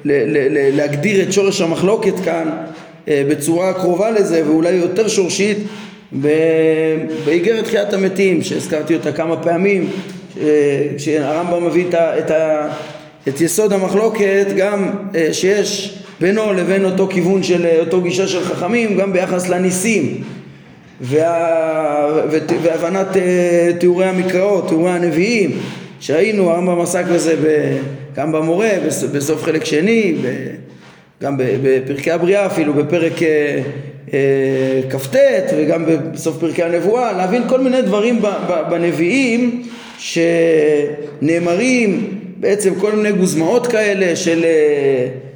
ל, 0.05 0.11
ל, 0.13 0.75
להגדיר 0.77 1.23
את 1.23 1.33
שורש 1.33 1.61
המחלוקת 1.61 2.13
כאן 2.25 2.49
uh, 3.05 3.09
בצורה 3.29 3.73
קרובה 3.73 4.11
לזה 4.11 4.41
ואולי 4.47 4.71
יותר 4.71 5.07
שורשית 5.07 5.57
באיגרת 7.25 7.63
תחיית 7.63 7.93
המתים 7.93 8.43
שהזכרתי 8.43 8.95
אותה 8.95 9.11
כמה 9.11 9.37
פעמים 9.37 9.89
שהרמב"ם 10.97 11.65
מביא 11.65 11.85
את, 11.89 11.95
את, 11.95 12.31
את 13.27 13.41
יסוד 13.41 13.73
המחלוקת 13.73 14.47
גם 14.57 14.89
uh, 15.11 15.15
שיש 15.33 15.97
בינו 16.21 16.53
לבין 16.53 16.85
אותו 16.85 17.07
כיוון 17.07 17.43
של 17.43 17.65
אותו 17.79 18.01
גישה 18.01 18.27
של 18.27 18.43
חכמים 18.43 18.97
גם 18.97 19.13
ביחס 19.13 19.49
לניסים 19.49 20.23
וה... 21.01 22.21
והבנת 22.63 23.17
אה, 23.17 23.71
תיאורי 23.79 24.05
המקראות, 24.05 24.67
תיאורי 24.67 24.91
הנביאים, 24.91 25.51
שהיינו, 25.99 26.49
הרמב"ם 26.49 26.81
עסק 26.81 27.05
בזה 27.05 27.35
ב... 27.35 27.77
גם 28.15 28.31
במורה, 28.31 28.69
בסוף 29.13 29.43
חלק 29.43 29.65
שני, 29.65 30.15
ב... 30.21 30.27
גם 31.23 31.35
בפרקי 31.37 32.11
הבריאה 32.11 32.45
אפילו, 32.45 32.73
בפרק 32.73 33.23
אה, 33.23 33.61
אה, 34.13 34.81
כ"ט 34.89 35.15
וגם 35.57 35.85
בסוף 36.13 36.37
פרקי 36.37 36.63
הנבואה, 36.63 37.11
להבין 37.11 37.43
כל 37.47 37.59
מיני 37.59 37.81
דברים 37.81 38.21
בנביאים 38.69 39.63
שנאמרים 41.19 42.20
בעצם 42.41 42.75
כל 42.75 42.91
מיני 42.91 43.11
גוזמאות 43.11 43.67
כאלה 43.67 44.15
של 44.15 44.45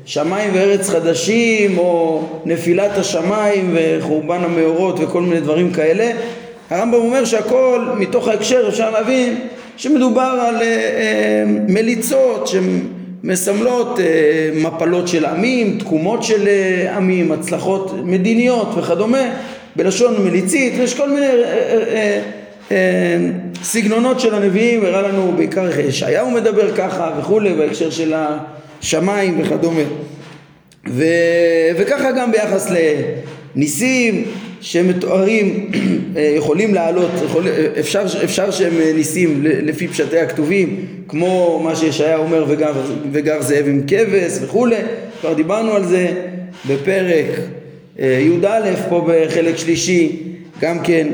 שמיים 0.05 0.51
וארץ 0.53 0.89
חדשים 0.89 1.77
או 1.77 2.23
נפילת 2.45 2.97
השמיים 2.97 3.75
וחורבן 3.75 4.43
המאורות 4.43 4.99
וכל 4.99 5.21
מיני 5.21 5.39
דברים 5.39 5.71
כאלה. 5.73 6.11
הרמב"ם 6.69 6.97
אומר 6.97 7.25
שהכל 7.25 7.87
מתוך 7.97 8.27
ההקשר 8.27 8.65
אפשר 8.69 8.89
להבין 8.89 9.39
שמדובר 9.77 10.21
על 10.47 10.55
uh, 10.55 10.59
uh, 10.61 10.63
מליצות 11.71 12.47
שמסמלות 12.47 13.99
מפלות 14.55 15.07
של 15.07 15.25
עמים, 15.25 15.77
תקומות 15.79 16.23
של 16.23 16.47
עמים, 16.95 17.31
הצלחות 17.31 17.91
מדיניות 18.03 18.67
וכדומה. 18.77 19.23
בלשון 19.75 20.23
מליצית 20.23 20.73
ויש 20.77 20.93
כל 20.93 21.09
מיני 21.09 21.27
סגנונות 23.63 24.19
של 24.19 24.35
הנביאים, 24.35 24.85
הראה 24.85 25.01
לנו 25.01 25.33
בעיקר 25.37 25.79
ישעיהו 25.79 26.31
מדבר 26.31 26.75
ככה 26.75 27.11
וכולי 27.19 27.53
בהקשר 27.53 27.89
של 27.89 28.13
ה... 28.13 28.37
שמיים 28.81 29.41
וכדומה. 29.41 29.81
ו... 30.87 31.03
וככה 31.77 32.11
גם 32.11 32.31
ביחס 32.31 32.71
לניסים 33.55 34.25
שמתוארים 34.61 35.71
יכולים 36.37 36.73
לעלות, 36.73 37.11
יכול... 37.25 37.43
אפשר, 37.79 38.03
אפשר 38.23 38.51
שהם 38.51 38.73
ניסים 38.95 39.39
לפי 39.43 39.87
פשטי 39.87 40.19
הכתובים 40.19 40.85
כמו 41.07 41.61
מה 41.63 41.75
שישעיה 41.75 42.17
אומר 42.17 42.45
וגר, 42.47 42.73
וגר 43.11 43.41
זאב 43.41 43.67
עם 43.67 43.81
כבש 43.87 44.33
וכולי, 44.41 44.75
כבר 45.21 45.33
דיברנו 45.33 45.71
על 45.71 45.85
זה 45.85 46.07
בפרק 46.67 47.25
אה, 47.99 48.19
י"א 48.21 48.75
פה 48.89 49.07
בחלק 49.07 49.57
שלישי 49.57 50.17
גם 50.61 50.79
כן 50.83 51.07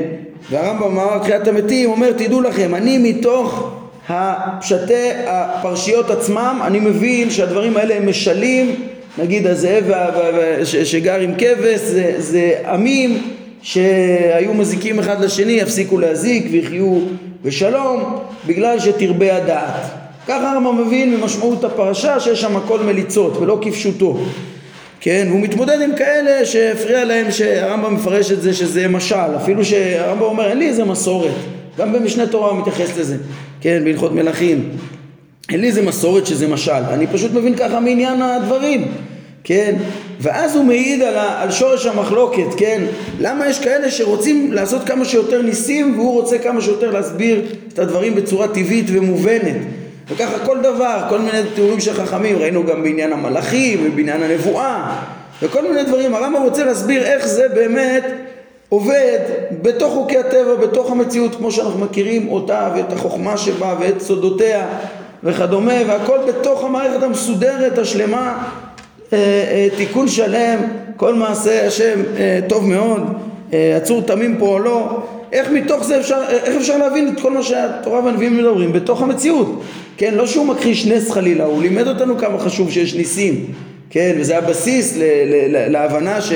והרמב"ם 0.50 0.82
אמר 0.82 1.18
תחיית 1.18 1.48
המתים 1.48 1.90
אומר 1.90 2.12
תדעו 2.12 2.40
לכם 2.40 2.74
אני 2.74 2.98
מתוך 2.98 3.72
הפשטי 4.08 5.10
הפרשיות 5.26 6.10
עצמם, 6.10 6.60
אני 6.64 6.80
מבין 6.80 7.30
שהדברים 7.30 7.76
האלה 7.76 7.96
הם 7.96 8.08
משלים, 8.08 8.74
נגיד 9.18 9.46
הזאב 9.46 9.84
שגר 10.84 11.20
עם 11.20 11.34
כבש, 11.38 11.80
זה, 11.80 12.14
זה 12.18 12.54
עמים 12.66 13.22
שהיו 13.62 14.54
מזיקים 14.54 14.98
אחד 14.98 15.20
לשני, 15.20 15.52
יפסיקו 15.52 15.98
להזיק 15.98 16.46
ויחיו 16.50 16.98
בשלום, 17.42 18.18
בגלל 18.46 18.78
שתרבה 18.78 19.36
הדעת. 19.36 19.90
ככה 20.28 20.52
הרמב"ם 20.52 20.86
מבין 20.86 21.16
ממשמעות 21.16 21.64
הפרשה 21.64 22.20
שיש 22.20 22.40
שם 22.40 22.56
הכל 22.56 22.78
מליצות 22.78 23.36
ולא 23.36 23.58
כפשוטו. 23.62 24.18
כן, 25.04 25.26
והוא 25.28 25.40
מתמודד 25.40 25.80
עם 25.80 25.96
כאלה 25.96 26.46
שהפריע 26.46 27.04
להם 27.04 27.30
שהרמב"ם 27.30 27.94
מפרש 27.94 28.32
את 28.32 28.42
זה 28.42 28.54
שזה 28.54 28.88
משל, 28.88 29.36
אפילו 29.36 29.64
שהרמב"ם 29.64 30.22
אומר 30.22 30.48
אין 30.48 30.58
לי 30.58 30.68
איזה 30.68 30.84
מסורת, 30.84 31.30
גם 31.78 31.92
במשנה 31.92 32.26
תורה 32.26 32.50
הוא 32.50 32.58
מתייחס 32.58 32.98
לזה. 32.98 33.16
כן, 33.60 33.82
בהלכות 33.84 34.12
מלכים. 34.12 34.68
אין 35.50 35.60
לי 35.60 35.66
איזה 35.66 35.82
מסורת 35.82 36.26
שזה 36.26 36.48
משל, 36.48 36.70
אני 36.90 37.06
פשוט 37.06 37.32
מבין 37.32 37.56
ככה 37.56 37.80
מעניין 37.80 38.22
הדברים, 38.22 38.88
כן? 39.44 39.74
ואז 40.20 40.56
הוא 40.56 40.64
מעיד 40.64 41.02
על, 41.02 41.14
על 41.16 41.50
שורש 41.50 41.86
המחלוקת, 41.86 42.54
כן? 42.56 42.82
למה 43.20 43.48
יש 43.48 43.58
כאלה 43.58 43.90
שרוצים 43.90 44.52
לעשות 44.52 44.82
כמה 44.84 45.04
שיותר 45.04 45.42
ניסים 45.42 45.98
והוא 45.98 46.12
רוצה 46.12 46.38
כמה 46.38 46.60
שיותר 46.60 46.90
להסביר 46.90 47.42
את 47.72 47.78
הדברים 47.78 48.14
בצורה 48.14 48.48
טבעית 48.48 48.86
ומובנת. 48.88 49.56
וככה 50.12 50.38
כל 50.38 50.58
דבר, 50.62 51.02
כל 51.08 51.18
מיני 51.18 51.38
תיאורים 51.54 51.80
של 51.80 51.94
חכמים, 51.94 52.38
ראינו 52.38 52.66
גם 52.66 52.82
בעניין 52.82 53.12
המלאכים 53.12 53.80
ובעניין 53.86 54.22
הנבואה 54.22 54.96
וכל 55.42 55.62
מיני 55.62 55.84
דברים, 55.84 56.14
הרמב"ם 56.14 56.42
רוצה 56.42 56.64
להסביר 56.64 57.02
איך 57.02 57.26
זה 57.26 57.48
באמת 57.48 58.04
עובד 58.68 59.18
בתוך 59.62 59.92
חוקי 59.92 60.18
הטבע, 60.18 60.54
בתוך 60.54 60.90
המציאות 60.90 61.34
כמו 61.34 61.50
שאנחנו 61.52 61.78
מכירים 61.78 62.28
אותה 62.28 62.70
ואת 62.74 62.92
החוכמה 62.92 63.36
שבה 63.36 63.74
ואת 63.80 64.00
סודותיה 64.00 64.66
וכדומה 65.24 65.74
והכל 65.86 66.18
בתוך 66.28 66.64
המערכת 66.64 67.02
המסודרת, 67.02 67.78
השלמה, 67.78 68.48
אה, 69.12 69.18
אה, 69.18 69.68
תיקון 69.76 70.08
שלם, 70.08 70.58
כל 70.96 71.14
מעשה 71.14 71.66
השם 71.66 72.00
אה, 72.16 72.40
טוב 72.48 72.68
מאוד, 72.68 73.02
עצור 73.76 74.02
תמים 74.02 74.36
פועלו, 74.38 74.88
איך 75.32 75.50
מתוך 75.50 75.84
זה 75.84 76.00
אפשר, 76.00 76.22
איך 76.28 76.56
אפשר 76.56 76.76
להבין 76.76 77.08
את 77.08 77.20
כל 77.20 77.30
מה 77.30 77.42
שהתורה 77.42 78.04
והנביאים 78.04 78.36
מדברים? 78.36 78.72
בתוך 78.72 79.02
המציאות, 79.02 79.62
כן, 80.02 80.14
לא 80.14 80.26
שהוא 80.26 80.46
מכחיש 80.46 80.86
נס 80.86 81.10
חלילה, 81.10 81.44
הוא 81.44 81.62
לימד 81.62 81.88
אותנו 81.88 82.18
כמה 82.18 82.38
חשוב 82.38 82.70
שיש 82.70 82.94
ניסים, 82.94 83.46
כן, 83.90 84.16
וזה 84.18 84.38
הבסיס 84.38 84.96
ל, 84.96 85.02
ל, 85.02 85.56
ל, 85.56 85.72
להבנה 85.72 86.20
ש... 86.20 86.32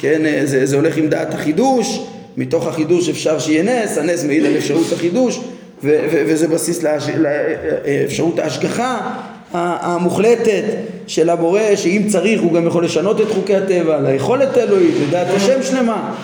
כן, 0.00 0.22
זה, 0.44 0.66
זה 0.66 0.76
הולך 0.76 0.96
עם 0.96 1.06
דעת 1.08 1.34
החידוש, 1.34 2.00
מתוך 2.36 2.66
החידוש 2.66 3.08
אפשר 3.08 3.38
שיהיה 3.38 3.62
נס, 3.62 3.98
הנס 3.98 4.24
מעיד 4.24 4.44
על 4.44 4.56
אפשרות 4.56 4.92
החידוש 4.92 5.40
ו, 5.82 5.98
ו, 6.12 6.22
וזה 6.26 6.48
בסיס 6.48 6.82
לאש, 6.82 7.08
לאפשרות 7.08 8.38
ההשגחה 8.38 9.10
המוחלטת 9.52 10.64
של 11.06 11.30
הבורא 11.30 11.76
שאם 11.76 12.02
צריך 12.08 12.40
הוא 12.40 12.52
גם 12.52 12.66
יכול 12.66 12.84
לשנות 12.84 13.20
את 13.20 13.28
חוקי 13.28 13.56
הטבע, 13.56 14.00
ליכולת 14.00 14.56
האלוהית, 14.56 14.94
לדעת 15.08 15.26
השם 15.36 15.62
שלמה, 15.62 16.14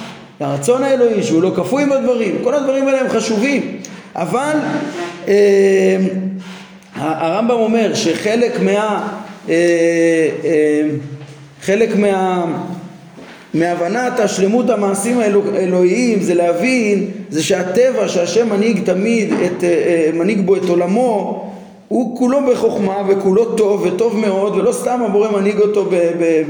לרצון 0.41 0.83
האלוהי 0.83 1.23
שהוא 1.23 1.43
לא 1.43 1.53
כפוי 1.57 1.85
בדברים, 1.85 2.39
כל 2.43 2.55
הדברים 2.55 2.89
האלה 2.89 3.01
הם 3.01 3.09
חשובים 3.09 3.79
אבל 4.15 4.57
אה, 5.29 5.97
הרמב"ם 7.03 7.59
אומר 7.59 7.95
שחלק 7.95 8.61
מה... 8.61 9.09
אה, 9.49 9.55
אה, 10.45 10.83
חלק 11.63 11.97
מה... 11.97 12.45
מהבנת 13.55 14.21
השלמות 14.21 14.71
המעשים 14.71 15.19
האלוהיים 15.19 16.23
זה 16.23 16.35
להבין 16.35 17.07
זה 17.31 17.43
שהטבע 17.43 18.09
שהשם 18.09 18.49
מנהיג 18.51 18.85
תמיד 18.85 19.33
את, 19.33 19.65
אה, 19.65 20.11
מנהיג 20.15 20.41
בו 20.47 20.57
את 20.57 20.69
עולמו 20.69 21.45
הוא 21.89 22.19
כולו 22.19 22.39
בחוכמה 22.53 22.97
וכולו 23.09 23.45
טוב 23.45 23.87
וטוב 23.87 24.17
מאוד 24.17 24.57
ולא 24.57 24.73
סתם 24.73 25.01
הבורא 25.07 25.31
מנהיג 25.31 25.59
אותו 25.61 25.85
ב, 25.85 25.95
ב, 25.95 26.43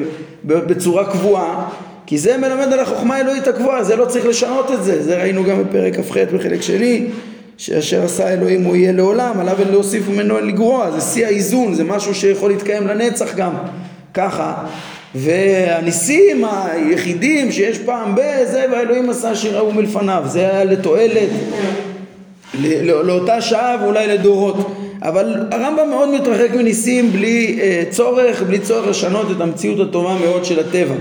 ב, 0.44 0.54
בצורה 0.54 1.04
קבועה 1.04 1.68
כי 2.06 2.18
זה 2.18 2.37
מלמד 2.37 2.73
על 2.73 2.80
החוכמה 2.80 3.16
האלוהית 3.16 3.49
הקבועה 3.49 3.85
זה 3.85 3.97
לא 3.97 4.04
צריך 4.04 4.26
לשנות 4.26 4.71
את 4.73 4.85
זה. 4.85 5.02
זה 5.02 5.16
ראינו 5.16 5.44
גם 5.44 5.62
בפרק 5.62 5.97
כ"ח 5.97 6.16
בחלק 6.35 6.62
שני 6.62 7.06
שאשר 7.62 8.04
עשה 8.04 8.33
אלוהים 8.33 8.64
הוא 8.64 8.76
יהיה 8.76 8.92
לעולם 8.92 9.40
עליו 9.40 9.57
אין 9.61 9.69
להוסיף 9.69 10.02
ומנו 10.09 10.40
לגרוע. 10.40 10.90
זה 10.90 11.00
שיא 11.00 11.26
האיזון 11.26 11.75
זה 11.75 11.85
משהו 11.85 12.14
שיכול 12.14 12.50
להתקיים 12.50 12.87
לנצח 12.87 13.35
גם 13.35 13.52
ככה. 14.14 14.54
והניסים 15.14 16.45
היחידים 16.45 17.52
שיש 17.52 17.78
פעם 17.78 18.14
בזה 18.14 18.64
והאלוהים 18.73 19.11
עשה 19.11 19.35
שיראו 19.37 19.73
מלפניו. 19.73 20.23
זה 20.26 20.40
היה 20.40 20.64
לתועלת 20.64 21.28
לא, 22.61 23.04
לאותה 23.04 23.40
שעה 23.40 23.76
ואולי 23.83 24.07
לדורות. 24.07 24.75
אבל 25.02 25.35
הרמב"ם 25.50 25.90
מאוד 25.90 26.09
מתרחק 26.14 26.54
מניסים 26.54 27.12
בלי 27.12 27.59
uh, 27.61 27.95
צורך, 27.95 28.42
בלי 28.42 28.59
צורך 28.59 28.88
לשנות 28.88 29.31
את 29.31 29.40
המציאות 29.40 29.88
הטובה 29.88 30.14
מאוד 30.25 30.45
של 30.45 30.61
הטבע 30.61 30.95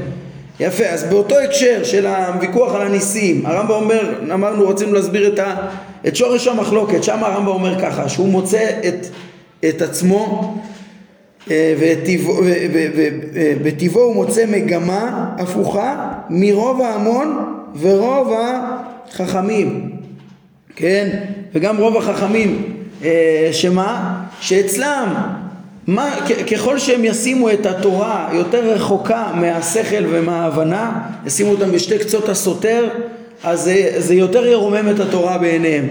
יפה, 0.62 0.86
אז 0.86 1.04
באותו 1.04 1.40
הקשר 1.40 1.84
של 1.84 2.08
הוויכוח 2.08 2.76
על 2.76 2.82
הניסים 2.82 3.46
הרמב"ם 3.46 3.72
אומר, 3.72 4.14
אמרנו 4.34 4.68
רצינו 4.68 4.94
להסביר 4.94 5.34
את, 5.34 5.40
ה, 5.40 5.56
את 6.08 6.16
שורש 6.16 6.48
המחלוקת 6.48 7.04
שם 7.04 7.24
הרמב"ם 7.24 7.48
אומר 7.48 7.82
ככה 7.82 8.10
שהוא 8.10 8.28
מוצא 8.30 8.70
את, 8.88 9.08
את 9.70 9.82
עצמו 9.82 10.58
אה, 11.52 11.76
ובטיבו 13.62 14.00
הוא 14.00 14.16
מוצא 14.16 14.46
מגמה 14.46 15.30
הפוכה 15.38 16.12
מרוב 16.30 16.82
ההמון 16.82 17.56
ורוב 17.80 18.34
החכמים, 19.10 19.92
כן? 20.76 21.10
וגם 21.54 21.78
רוב 21.78 21.98
החכמים, 21.98 22.74
אה, 23.04 23.50
שמה? 23.52 24.24
שאצלם, 24.42 25.14
מה, 25.88 26.16
ככל 26.52 26.80
שהם 26.80 27.06
ישימו 27.06 27.50
את 27.50 27.66
התורה 27.66 28.30
יותר 28.34 28.74
רחוקה 28.74 29.32
מהשכל 29.36 30.04
ומההבנה, 30.10 31.02
ישימו 31.26 31.52
אותם 31.52 31.72
בשתי 31.72 32.00
קצות 32.00 32.30
הסותר, 32.30 32.90
אז 33.44 33.62
זה, 33.62 33.92
זה 33.98 34.14
יותר 34.14 34.46
ירומם 34.46 34.90
את 34.90 35.00
התורה 35.00 35.38
בעיניהם. 35.38 35.88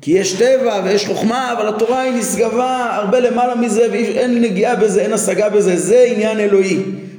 כי 0.00 0.10
יש 0.10 0.32
טבע 0.32 0.80
ויש 0.84 1.06
חוכמה, 1.06 1.52
אבל 1.52 1.68
התורה 1.68 2.00
היא 2.00 2.12
נשגבה 2.12 2.88
הרבה 2.92 3.20
למעלה 3.20 3.54
מזה 3.54 3.86
ואין 3.92 4.42
נגיעה 4.42 4.76
בזה, 4.76 5.02
אין 5.02 5.12
השגה 5.12 5.48
בזה, 5.48 5.76
זה 5.76 6.04
עניין 6.08 6.40
אלוהי. 6.40 6.78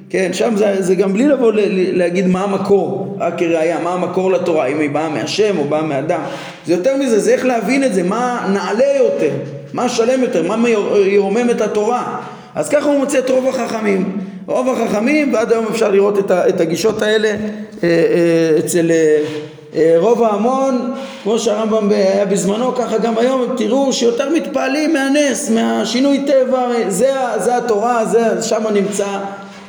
כן, 0.09 0.29
שם 0.33 0.53
זה, 0.57 0.81
זה 0.81 0.95
גם 0.95 1.13
בלי 1.13 1.27
לבוא 1.27 1.51
להגיד 1.73 2.27
מה 2.27 2.43
המקור, 2.43 3.17
רק 3.19 3.39
כראיה, 3.39 3.79
מה 3.83 3.93
המקור 3.93 4.31
לתורה, 4.31 4.65
אם 4.65 4.79
היא 4.79 4.89
באה 4.89 5.09
מהשם 5.09 5.57
או 5.57 5.63
באה 5.63 5.81
מאדם. 5.81 6.21
זה 6.65 6.73
יותר 6.73 6.97
מזה, 6.97 7.19
זה 7.19 7.33
איך 7.33 7.45
להבין 7.45 7.83
את 7.83 7.93
זה, 7.93 8.03
מה 8.03 8.47
נעלה 8.53 8.97
יותר, 8.97 9.31
מה 9.73 9.89
שלם 9.89 10.21
יותר, 10.21 10.43
מה 10.43 10.69
ירומם 11.05 11.49
את 11.49 11.62
התורה. 11.62 12.19
אז 12.55 12.69
ככה 12.69 12.86
הוא 12.86 12.99
מוצא 12.99 13.19
את 13.19 13.29
רוב 13.29 13.47
החכמים. 13.47 14.17
רוב 14.45 14.69
החכמים, 14.69 15.33
ועד 15.33 15.51
היום 15.51 15.65
אפשר 15.71 15.91
לראות 15.91 16.19
את, 16.19 16.31
את 16.31 16.62
הגישות 16.62 17.01
האלה 17.01 17.27
אה, 17.29 17.36
אה, 17.83 18.59
אצל... 18.59 18.91
אה, 18.91 19.95
רוב 19.97 20.23
ההמון, 20.23 20.93
כמו 21.23 21.39
שהרמב"ם 21.39 21.89
היה 21.91 22.25
בזמנו, 22.25 22.75
ככה 22.75 22.97
גם 22.97 23.17
היום, 23.17 23.45
תראו 23.57 23.93
שיותר 23.93 24.29
מתפעלים 24.29 24.93
מהנס, 24.93 25.49
מהשינוי 25.49 26.25
טבע, 26.27 26.67
זה, 26.88 27.12
זה 27.38 27.57
התורה, 27.57 28.05
זה, 28.05 28.41
שם 28.41 28.63
נמצא 28.73 29.07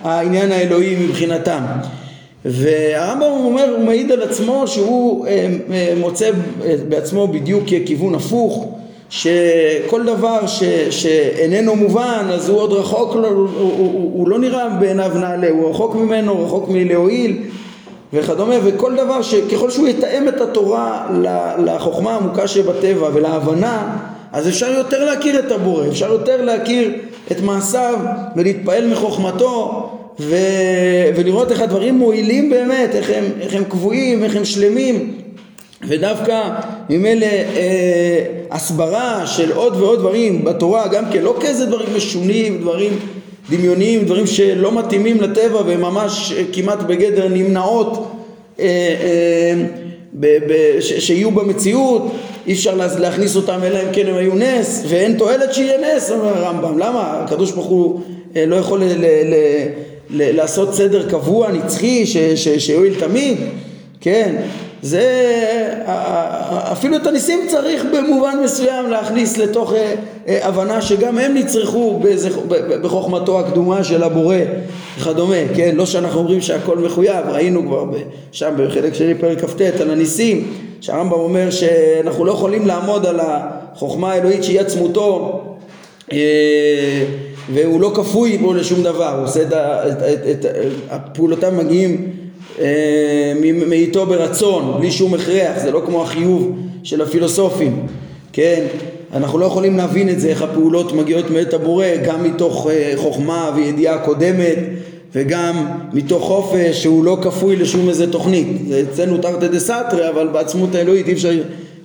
העניין 0.04 0.52
האלוהי 0.52 0.96
מבחינתם. 0.96 1.62
והרמב"ם 2.44 3.22
אומר, 3.22 3.74
הוא 3.76 3.84
מעיד 3.84 4.12
על 4.12 4.22
עצמו 4.22 4.68
שהוא 4.68 5.26
מוצא 5.96 6.30
בעצמו 6.88 7.28
בדיוק 7.28 7.64
כיוון 7.86 8.14
הפוך, 8.14 8.66
שכל 9.10 10.04
דבר 10.04 10.46
ש, 10.46 10.62
שאיננו 10.90 11.76
מובן 11.76 12.26
אז 12.32 12.48
הוא 12.48 12.58
עוד 12.58 12.72
רחוק, 12.72 13.14
הוא, 13.14 13.24
הוא, 13.24 13.48
הוא, 13.58 14.12
הוא 14.18 14.28
לא 14.28 14.38
נראה 14.38 14.68
בעיניו 14.68 15.10
נעלה, 15.14 15.50
הוא 15.50 15.70
רחוק 15.70 15.94
ממנו, 15.94 16.44
רחוק 16.44 16.68
מלהועיל 16.68 17.42
וכדומה, 18.12 18.54
וכל 18.64 18.94
דבר 18.96 19.22
שככל 19.22 19.70
שהוא 19.70 19.88
יתאם 19.88 20.28
את 20.28 20.40
התורה 20.40 21.06
לחוכמה 21.64 22.14
העמוקה 22.14 22.48
שבטבע 22.48 23.08
ולהבנה, 23.14 23.96
אז 24.32 24.48
אפשר 24.48 24.70
יותר 24.70 25.04
להכיר 25.04 25.38
את 25.38 25.52
הבורא, 25.52 25.88
אפשר 25.88 26.12
יותר 26.12 26.44
להכיר 26.44 26.92
את 27.32 27.40
מעשיו 27.40 27.98
ולהתפעל 28.36 28.86
מחוכמתו 28.86 29.90
ו... 30.20 30.36
ולראות 31.16 31.52
איך 31.52 31.60
הדברים 31.60 31.94
מועילים 31.94 32.50
באמת, 32.50 32.94
איך 32.94 33.10
הם, 33.14 33.24
איך 33.40 33.54
הם 33.54 33.64
קבועים, 33.64 34.24
איך 34.24 34.36
הם 34.36 34.44
שלמים 34.44 35.23
ודווקא 35.86 36.50
ממילא 36.90 37.26
אה, 37.26 38.24
הסברה 38.50 39.26
של 39.26 39.52
עוד 39.52 39.76
ועוד 39.76 39.98
דברים 39.98 40.44
בתורה 40.44 40.88
גם 40.88 41.04
כן 41.12 41.22
לא 41.22 41.36
כאיזה 41.40 41.66
דברים 41.66 41.96
משונים, 41.96 42.60
דברים 42.60 42.98
דמיוניים, 43.50 44.04
דברים 44.04 44.26
שלא 44.26 44.78
מתאימים 44.78 45.20
לטבע 45.20 45.62
והם 45.66 45.80
ממש 45.80 46.32
אה, 46.36 46.42
כמעט 46.52 46.82
בגדר 46.82 47.28
נמנעות 47.28 48.10
אה, 48.60 48.64
אה, 48.66 49.64
ב, 50.12 50.26
ב, 50.26 50.80
ש, 50.80 50.92
שיהיו 50.92 51.30
במציאות, 51.30 52.12
אי 52.46 52.52
אפשר 52.52 52.74
להכניס 52.98 53.36
אותם 53.36 53.60
אלא 53.62 53.78
אם 53.78 53.92
כן 53.92 54.06
הם 54.06 54.14
היו 54.14 54.34
נס 54.34 54.84
ואין 54.88 55.18
תועלת 55.18 55.54
שיהיה 55.54 55.96
נס, 55.96 56.10
אומר 56.10 56.38
הרמב"ם, 56.38 56.78
למה? 56.78 57.22
הקדוש 57.24 57.50
ברוך 57.50 57.66
הוא 57.66 58.00
אה, 58.36 58.46
לא 58.46 58.56
יכול 58.56 58.84
ל, 58.84 58.84
ל, 58.84 59.04
ל, 59.04 59.34
ל, 60.10 60.36
לעשות 60.36 60.74
סדר 60.74 61.08
קבוע, 61.08 61.52
נצחי, 61.52 62.04
שיועיל 62.58 62.94
תמיד, 63.00 63.36
כן? 64.00 64.34
זה, 64.84 65.04
אפילו 66.72 66.96
את 66.96 67.06
הניסים 67.06 67.40
צריך 67.48 67.84
במובן 67.84 68.36
מסוים 68.44 68.90
להכניס 68.90 69.38
לתוך 69.38 69.72
אה, 69.72 69.94
אה, 70.28 70.48
הבנה 70.48 70.82
שגם 70.82 71.18
הם 71.18 71.34
נצרכו 71.34 72.00
בחוכמתו 72.82 73.40
הקדומה 73.40 73.84
של 73.84 74.02
הבורא 74.02 74.36
וכדומה, 74.98 75.36
כן? 75.56 75.76
לא 75.76 75.86
שאנחנו 75.86 76.18
אומרים 76.20 76.40
שהכל 76.40 76.78
מחויב, 76.78 77.26
ראינו 77.28 77.62
כבר 77.62 77.84
שם 78.32 78.54
בחלק 78.56 78.94
שני 78.94 79.14
פרק 79.14 79.44
כ"ט 79.44 79.60
על 79.80 79.90
הניסים, 79.90 80.52
שהרמב"ם 80.80 81.12
אומר 81.12 81.50
שאנחנו 81.50 82.24
לא 82.24 82.32
יכולים 82.32 82.66
לעמוד 82.66 83.06
על 83.06 83.20
החוכמה 83.20 84.12
האלוהית 84.12 84.44
שהיא 84.44 84.60
עצמותו 84.60 85.40
אה, 86.12 87.04
והוא 87.52 87.80
לא 87.80 87.92
כפוי 87.94 88.38
בו 88.38 88.54
לשום 88.54 88.82
דבר, 88.82 89.16
הוא 89.16 89.24
עושה 89.24 89.42
את, 89.42 89.52
את, 89.52 90.02
את, 90.30 90.46
את 90.94 91.00
פעולותיו 91.14 91.52
מגיעים 91.52 92.23
מאיתו 93.68 94.06
ברצון, 94.06 94.76
בלי 94.78 94.90
שום 94.90 95.14
הכרח, 95.14 95.58
זה 95.62 95.70
לא 95.70 95.82
כמו 95.86 96.02
החיוב 96.02 96.56
של 96.82 97.02
הפילוסופים, 97.02 97.86
כן? 98.32 98.66
אנחנו 99.14 99.38
לא 99.38 99.44
יכולים 99.44 99.76
להבין 99.76 100.08
את 100.08 100.20
זה, 100.20 100.28
איך 100.28 100.42
הפעולות 100.42 100.92
מגיעות 100.92 101.30
מאת 101.30 101.54
הבורא, 101.54 101.86
גם 102.04 102.24
מתוך 102.24 102.66
אה, 102.70 102.92
חוכמה 102.96 103.52
וידיעה 103.56 103.98
קודמת 103.98 104.58
וגם 105.14 105.66
מתוך 105.92 106.22
חופש 106.22 106.82
שהוא 106.82 107.04
לא 107.04 107.18
כפוי 107.22 107.56
לשום 107.56 107.88
איזה 107.88 108.12
תוכנית. 108.12 108.46
זה 108.68 108.82
אצלנו 108.92 109.18
תרתי 109.18 109.48
דה 109.48 109.60
סתרי, 109.60 110.08
אבל 110.08 110.28
בעצמות 110.28 110.74
האלוהית 110.74 111.08
אי 111.08 111.12
אפשר, 111.12 111.32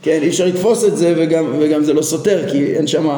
כן, 0.01 0.19
אי 0.21 0.27
אפשר 0.27 0.45
לתפוס 0.45 0.83
את 0.83 0.97
זה 0.97 1.13
וגם, 1.17 1.45
וגם 1.59 1.83
זה 1.83 1.93
לא 1.93 2.01
סותר, 2.01 2.49
כי 2.51 2.65
אין 2.65 2.87
שם... 2.87 3.09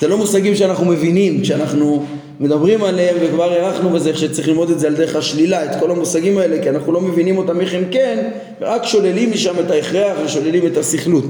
זה 0.00 0.08
לא 0.08 0.18
מושגים 0.18 0.56
שאנחנו 0.56 0.86
מבינים 0.86 1.40
כשאנחנו 1.40 2.04
מדברים 2.40 2.84
עליהם 2.84 3.16
וכבר 3.20 3.52
הארכנו 3.52 3.90
בזה 3.90 4.16
שצריך 4.16 4.48
ללמוד 4.48 4.70
את 4.70 4.80
זה 4.80 4.86
על 4.86 4.94
דרך 4.94 5.16
השלילה, 5.16 5.64
את 5.64 5.80
כל 5.80 5.90
המושגים 5.90 6.38
האלה, 6.38 6.62
כי 6.62 6.70
אנחנו 6.70 6.92
לא 6.92 7.00
מבינים 7.00 7.38
אותם 7.38 7.60
איך 7.60 7.74
הם 7.74 7.84
כן, 7.90 8.28
ורק 8.60 8.84
שוללים 8.84 9.30
משם 9.30 9.54
את 9.66 9.70
ההכרח 9.70 10.16
ושוללים 10.24 10.66
את 10.66 10.76
הסכלות. 10.76 11.24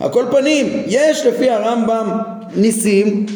על 0.00 0.08
כל 0.08 0.24
פנים, 0.30 0.82
יש 0.86 1.26
לפי 1.26 1.50
הרמב"ם 1.50 2.08
ניסים, 2.56 3.26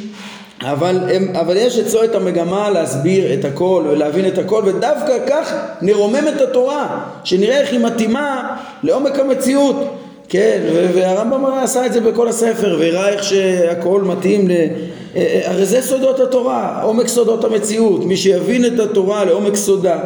אבל, 0.62 0.98
הם, 1.14 1.28
אבל 1.40 1.56
יש 1.56 1.78
אצלו 1.78 2.04
את 2.04 2.14
המגמה 2.14 2.70
להסביר 2.70 3.34
את 3.34 3.44
הכל 3.44 3.84
ולהבין 3.90 4.26
את 4.26 4.38
הכל 4.38 4.62
ודווקא 4.66 5.18
כך 5.26 5.54
נרומם 5.82 6.28
את 6.36 6.40
התורה 6.40 7.04
שנראה 7.24 7.60
איך 7.60 7.72
היא 7.72 7.80
מתאימה 7.80 8.56
לעומק 8.82 9.18
המציאות 9.18 9.76
כן 10.28 10.60
והרמב"ם 10.94 11.44
עשה 11.44 11.86
את 11.86 11.92
זה 11.92 12.00
בכל 12.00 12.28
הספר 12.28 12.76
והראה 12.80 13.08
איך 13.08 13.24
שהכל 13.24 14.02
מתאים 14.02 14.48
ל... 14.48 14.52
אה, 15.16 15.42
הרי 15.44 15.66
זה 15.66 15.82
סודות 15.82 16.20
התורה 16.20 16.82
עומק 16.82 17.08
סודות 17.08 17.44
המציאות 17.44 18.04
מי 18.04 18.16
שיבין 18.16 18.64
את 18.64 18.80
התורה 18.80 19.24
לעומק 19.24 19.54
סודה 19.54 19.98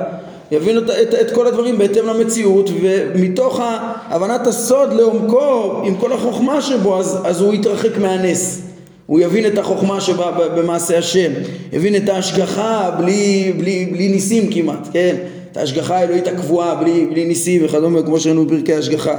יבין 0.51 0.79
את, 0.79 0.91
את, 0.91 1.15
את 1.15 1.31
כל 1.31 1.47
הדברים 1.47 1.79
בהתאם 1.79 2.07
למציאות 2.07 2.71
ומתוך 2.83 3.61
הבנת 4.09 4.47
הסוד 4.47 4.93
לעומקו 4.93 5.83
עם 5.85 5.95
כל 5.95 6.13
החוכמה 6.13 6.63
שבו 6.63 6.99
אז, 6.99 7.19
אז 7.25 7.41
הוא 7.41 7.55
יתרחק 7.55 7.99
מהנס 7.99 8.63
הוא 9.07 9.21
יבין 9.21 9.47
את 9.47 9.59
החוכמה 9.59 10.01
שבמעשה 10.01 10.99
השם, 10.99 11.31
יבין 11.73 11.97
את 11.97 12.09
ההשגחה 12.09 12.91
בלי, 12.99 13.53
בלי, 13.59 13.87
בלי 13.93 14.09
ניסים 14.09 14.53
כמעט, 14.53 14.89
כן? 14.93 15.17
את 15.53 15.57
ההשגחה 15.57 15.99
האלוהית 15.99 16.29
הקבועה 16.29 16.75
בלי, 16.75 17.07
בלי 17.11 17.25
ניסים 17.25 17.65
וכדומה 17.65 18.03
כמו 18.03 18.21
שראינו 18.21 18.47
בפרקי 18.47 18.75
השגחה. 18.75 19.15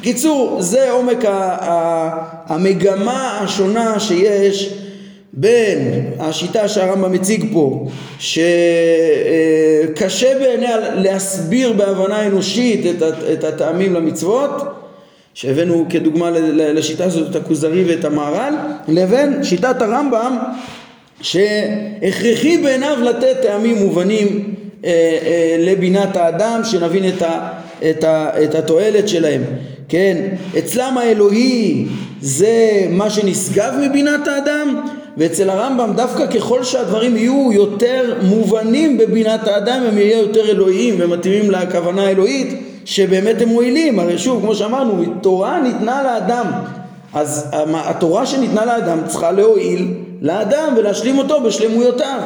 בקיצור, 0.00 0.56
זה 0.60 0.90
עומק 0.90 1.24
ה, 1.24 1.30
ה, 1.30 2.10
המגמה 2.46 3.38
השונה 3.40 4.00
שיש 4.00 4.74
בין 5.32 6.04
השיטה 6.18 6.68
שהרמב"ם 6.68 7.12
מציג 7.12 7.44
פה 7.52 7.88
שקשה 8.18 8.48
בעיניה 10.38 10.76
להסביר 10.94 11.72
בהבנה 11.72 12.26
אנושית 12.26 12.86
את, 13.32 13.44
הטעמים 13.44 13.94
למצוות 13.94 14.50
שהבאנו 15.34 15.86
כדוגמה 15.90 16.30
לשיטה 16.54 17.04
הזאת 17.04 17.30
את 17.30 17.36
הכוזרי 17.36 17.84
ואת 17.84 18.04
המהר"ל, 18.04 18.54
לבין 18.88 19.44
שיטת 19.44 19.82
הרמב"ם 19.82 20.38
שהכרחי 21.20 22.58
בעיניו 22.58 22.96
לתת 23.02 23.36
טעמים 23.42 23.76
מובנים 23.76 24.54
אה, 24.84 24.90
אה, 24.90 25.56
לבינת 25.58 26.16
האדם, 26.16 26.60
שנבין 26.64 27.08
את, 27.08 27.22
ה, 27.22 27.48
את, 27.90 28.04
ה, 28.04 28.44
את 28.44 28.54
התועלת 28.54 29.08
שלהם. 29.08 29.42
כן, 29.88 30.16
אצלם 30.58 30.98
האלוהי 30.98 31.86
זה 32.20 32.86
מה 32.90 33.10
שנשגב 33.10 33.72
מבינת 33.82 34.28
האדם, 34.28 34.80
ואצל 35.16 35.50
הרמב"ם 35.50 35.92
דווקא 35.96 36.26
ככל 36.26 36.64
שהדברים 36.64 37.16
יהיו 37.16 37.50
יותר 37.52 38.14
מובנים 38.22 38.98
בבינת 38.98 39.46
האדם 39.48 39.82
הם 39.88 39.98
יהיו 39.98 40.18
יותר 40.18 40.50
אלוהיים 40.50 40.94
ומתאימים 40.98 41.50
לכוונה 41.50 42.02
האלוהית 42.06 42.48
שבאמת 42.84 43.42
הם 43.42 43.48
מועילים, 43.48 43.98
הרי 43.98 44.18
שוב 44.18 44.42
כמו 44.42 44.54
שאמרנו 44.54 45.04
תורה 45.20 45.60
ניתנה 45.60 46.02
לאדם. 46.02 46.46
אז 47.14 47.46
התורה 47.74 48.26
שניתנה 48.26 48.64
לאדם 48.64 48.98
צריכה 49.06 49.32
להועיל 49.32 49.88
לאדם 50.20 50.74
ולהשלים 50.76 51.18
אותו 51.18 51.40
בשלמויותיו. 51.40 52.20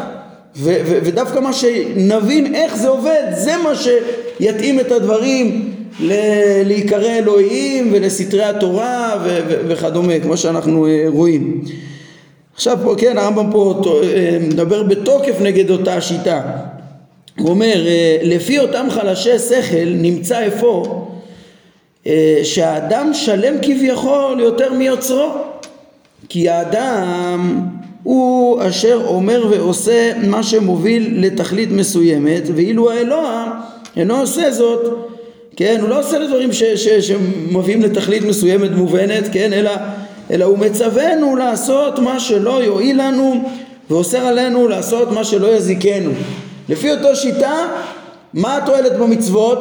ו- 0.57 0.77
ו- 0.87 0.99
ודווקא 1.05 1.38
מה 1.40 1.53
שנבין 1.53 2.55
איך 2.55 2.77
זה 2.77 2.88
עובד 2.88 3.22
זה 3.37 3.53
מה 3.64 3.72
שיתאים 3.75 4.81
את 4.81 4.92
הדברים 4.92 5.72
ל- 6.01 6.62
להיקרא 6.66 7.11
אלוהים 7.18 7.88
ולסתרי 7.92 8.44
התורה 8.44 9.16
ו- 9.25 9.40
וכדומה 9.68 10.12
כמו 10.22 10.37
שאנחנו 10.37 10.87
אה, 10.87 11.05
רואים 11.09 11.61
עכשיו 12.57 12.79
פה 12.85 12.95
כן 12.99 13.19
הרמב"ם 13.19 13.53
פה 13.53 13.83
אה, 14.03 14.38
מדבר 14.40 14.83
בתוקף 14.83 15.40
נגד 15.40 15.71
אותה 15.71 16.01
שיטה. 16.01 16.42
הוא 17.38 17.51
אומר, 17.51 17.87
אה, 17.87 18.19
לפי 18.23 18.59
אותם 18.59 18.87
חלשי 18.90 19.38
שכל 19.38 19.87
נמצא 19.87 20.47
אפוא 20.47 20.87
אה, 22.07 22.40
שהאדם 22.42 23.14
שלם 23.14 23.55
כביכול 23.62 24.40
יותר 24.40 24.73
מיוצרו. 24.73 25.31
כי 26.29 26.49
האדם 26.49 27.61
הוא 28.03 28.62
אשר 28.69 29.03
אומר 29.07 29.47
ועושה 29.51 30.12
מה 30.27 30.42
שמוביל 30.42 31.27
לתכלית 31.27 31.71
מסוימת 31.71 32.42
ואילו 32.55 32.90
האלוה 32.90 33.61
אינו 33.97 34.21
עושה 34.21 34.51
זאת. 34.51 35.09
כן 35.57 35.79
הוא 35.81 35.88
לא 35.88 36.01
עושה 36.01 36.19
לדברים 36.19 36.53
ש, 36.53 36.62
ש, 36.62 36.88
שמביאים 36.88 37.83
לתכלית 37.83 38.23
מסוימת 38.23 38.71
מובנת 38.71 39.25
כן 39.33 39.53
אלא, 39.53 39.71
אלא 40.31 40.45
הוא 40.45 40.59
מצוונו 40.59 41.37
לעשות 41.37 41.99
מה 41.99 42.21
שלא 42.21 42.62
יועיל 42.62 43.03
לנו 43.03 43.43
ואוסר 43.91 44.27
עלינו 44.27 44.69
לעשות 44.69 45.12
מה 45.12 45.25
שלא 45.25 45.47
יזיקנו. 45.47 46.11
לפי 46.69 46.91
אותו 46.91 47.17
שיטה, 47.17 47.55
מה 48.35 48.57
התועלת 48.57 48.99
במצוות? 48.99 49.59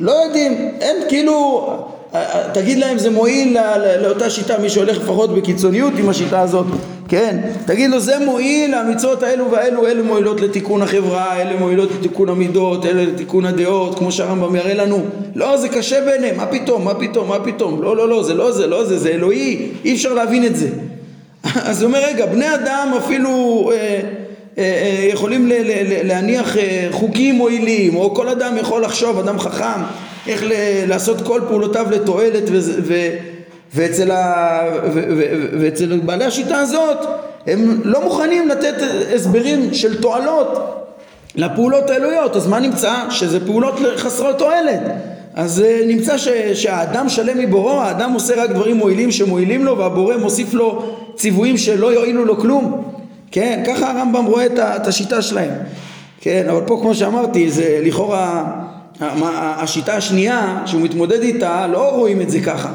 לא 0.00 0.12
יודעים, 0.12 0.70
אין 0.80 0.96
כאילו, 1.08 1.66
אה, 2.14 2.20
אה, 2.20 2.42
תגיד 2.52 2.78
להם 2.78 2.98
זה 2.98 3.10
מועיל 3.10 3.56
לאותה 4.02 4.30
שיטה, 4.30 4.58
מי 4.58 4.70
שהולך 4.70 4.96
לפחות 4.96 5.34
בקיצוניות 5.34 5.92
עם 5.98 6.08
השיטה 6.08 6.40
הזאת, 6.40 6.66
כן, 7.08 7.40
תגיד 7.66 7.90
לו 7.90 8.00
זה 8.00 8.18
מועיל, 8.18 8.74
המצוות 8.74 9.22
האלו 9.22 9.50
והאלו, 9.50 9.86
אלה 9.86 10.02
מועילות 10.02 10.40
לתיקון 10.40 10.82
החברה, 10.82 11.42
אלה 11.42 11.58
מועילות 11.58 11.90
לתיקון 11.98 12.28
המידות, 12.28 12.86
אלה 12.86 13.04
לתיקון 13.04 13.46
הדעות, 13.46 13.98
כמו 13.98 14.12
שהרמב"ם 14.12 14.56
יראה 14.56 14.74
לנו, 14.74 15.04
לא, 15.34 15.56
זה 15.56 15.68
קשה 15.68 16.04
בעיניהם, 16.04 16.36
מה 16.36 16.46
פתאום, 16.46 16.84
מה 16.84 16.94
פתאום, 16.94 17.28
מה 17.28 17.38
פתאום, 17.44 17.82
לא, 17.82 17.96
לא, 17.96 18.08
לא, 18.08 18.22
זה 18.22 18.34
לא 18.34 18.52
זה, 18.52 18.66
לא 18.66 18.84
זה, 18.84 18.98
זה 18.98 19.08
אלוהי, 19.08 19.68
אי 19.84 19.94
אפשר 19.94 20.14
להבין 20.14 20.46
את 20.46 20.56
זה. 20.56 20.68
אז 21.68 21.82
הוא 21.82 21.88
אומר, 21.88 22.00
רגע, 22.04 22.26
בני 22.26 22.54
אדם 22.54 22.94
אפילו... 22.98 23.70
אה, 23.74 24.00
אה, 24.58 24.62
אה, 24.62 25.08
יכולים 25.12 25.50
להניח 26.04 26.56
אה, 26.56 26.88
חוקים 26.90 27.34
מועילים, 27.34 27.96
או 27.96 28.14
כל 28.14 28.28
אדם 28.28 28.56
יכול 28.56 28.82
לחשוב, 28.82 29.18
אדם 29.18 29.38
חכם, 29.38 29.80
איך 30.26 30.44
לעשות 30.88 31.20
כל 31.20 31.40
פעולותיו 31.48 31.86
לתועלת 31.90 32.50
ואצל, 33.74 34.10
ה... 34.10 34.60
ואצל 35.60 36.00
בעלי 36.04 36.24
השיטה 36.24 36.58
הזאת 36.58 36.98
הם 37.46 37.80
לא 37.84 38.04
מוכנים 38.04 38.48
לתת 38.48 38.74
הסברים 39.14 39.74
של 39.74 40.00
תועלות 40.00 40.80
לפעולות 41.34 41.90
האלוהיות, 41.90 42.36
אז 42.36 42.46
מה 42.46 42.60
נמצא? 42.60 42.94
שזה 43.10 43.46
פעולות 43.46 43.74
חסרות 43.96 44.38
תועלת. 44.38 44.80
אז 45.34 45.64
נמצא 45.86 46.18
ש, 46.18 46.28
שהאדם 46.54 47.08
שלם 47.08 47.38
מבוראו, 47.38 47.80
האדם 47.80 48.12
עושה 48.12 48.42
רק 48.42 48.50
דברים 48.50 48.76
מועילים 48.76 49.10
שמועילים 49.10 49.64
לו 49.64 49.78
והבורא 49.78 50.16
מוסיף 50.16 50.54
לו 50.54 50.96
ציוויים 51.16 51.58
שלא 51.58 51.92
יועילו 51.92 52.24
לו 52.24 52.38
כלום. 52.38 52.84
כן, 53.30 53.62
ככה 53.66 53.90
הרמב"ם 53.90 54.24
רואה 54.24 54.46
את 54.56 54.86
השיטה 54.86 55.22
שלהם. 55.22 55.50
כן, 56.20 56.46
אבל 56.50 56.60
פה 56.66 56.78
כמו 56.82 56.94
שאמרתי, 56.94 57.50
זה 57.50 57.80
לכאורה 57.82 58.44
השיטה 59.30 59.94
השנייה 59.96 60.62
שהוא 60.66 60.82
מתמודד 60.82 61.22
איתה, 61.22 61.66
לא 61.66 61.90
רואים 61.90 62.20
את 62.20 62.30
זה 62.30 62.40
ככה. 62.40 62.72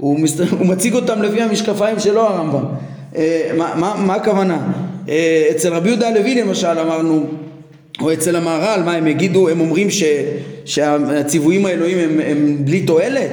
הוא, 0.00 0.20
מס... 0.20 0.40
הוא 0.58 0.66
מציג 0.66 0.94
אותם 0.94 1.22
לפי 1.22 1.42
המשקפיים 1.42 1.98
שלו 1.98 2.20
הרמב"ם. 2.20 2.64
אה, 3.16 3.50
מה, 3.56 3.74
מה, 3.76 3.94
מה 4.06 4.14
הכוונה? 4.14 4.58
אה, 5.08 5.48
אצל 5.50 5.74
רבי 5.74 5.88
יהודה 5.88 6.08
הלוי 6.08 6.34
למשל 6.34 6.78
אמרנו, 6.78 7.26
או 8.00 8.12
אצל 8.12 8.36
המהר"ל, 8.36 8.82
מה 8.82 8.92
הם 8.92 9.06
יגידו, 9.06 9.48
הם 9.48 9.60
אומרים 9.60 9.90
ש, 9.90 10.04
שהציוויים 10.64 11.66
האלוהים 11.66 11.98
הם, 11.98 12.20
הם 12.26 12.56
בלי 12.64 12.80
תועלת? 12.80 13.30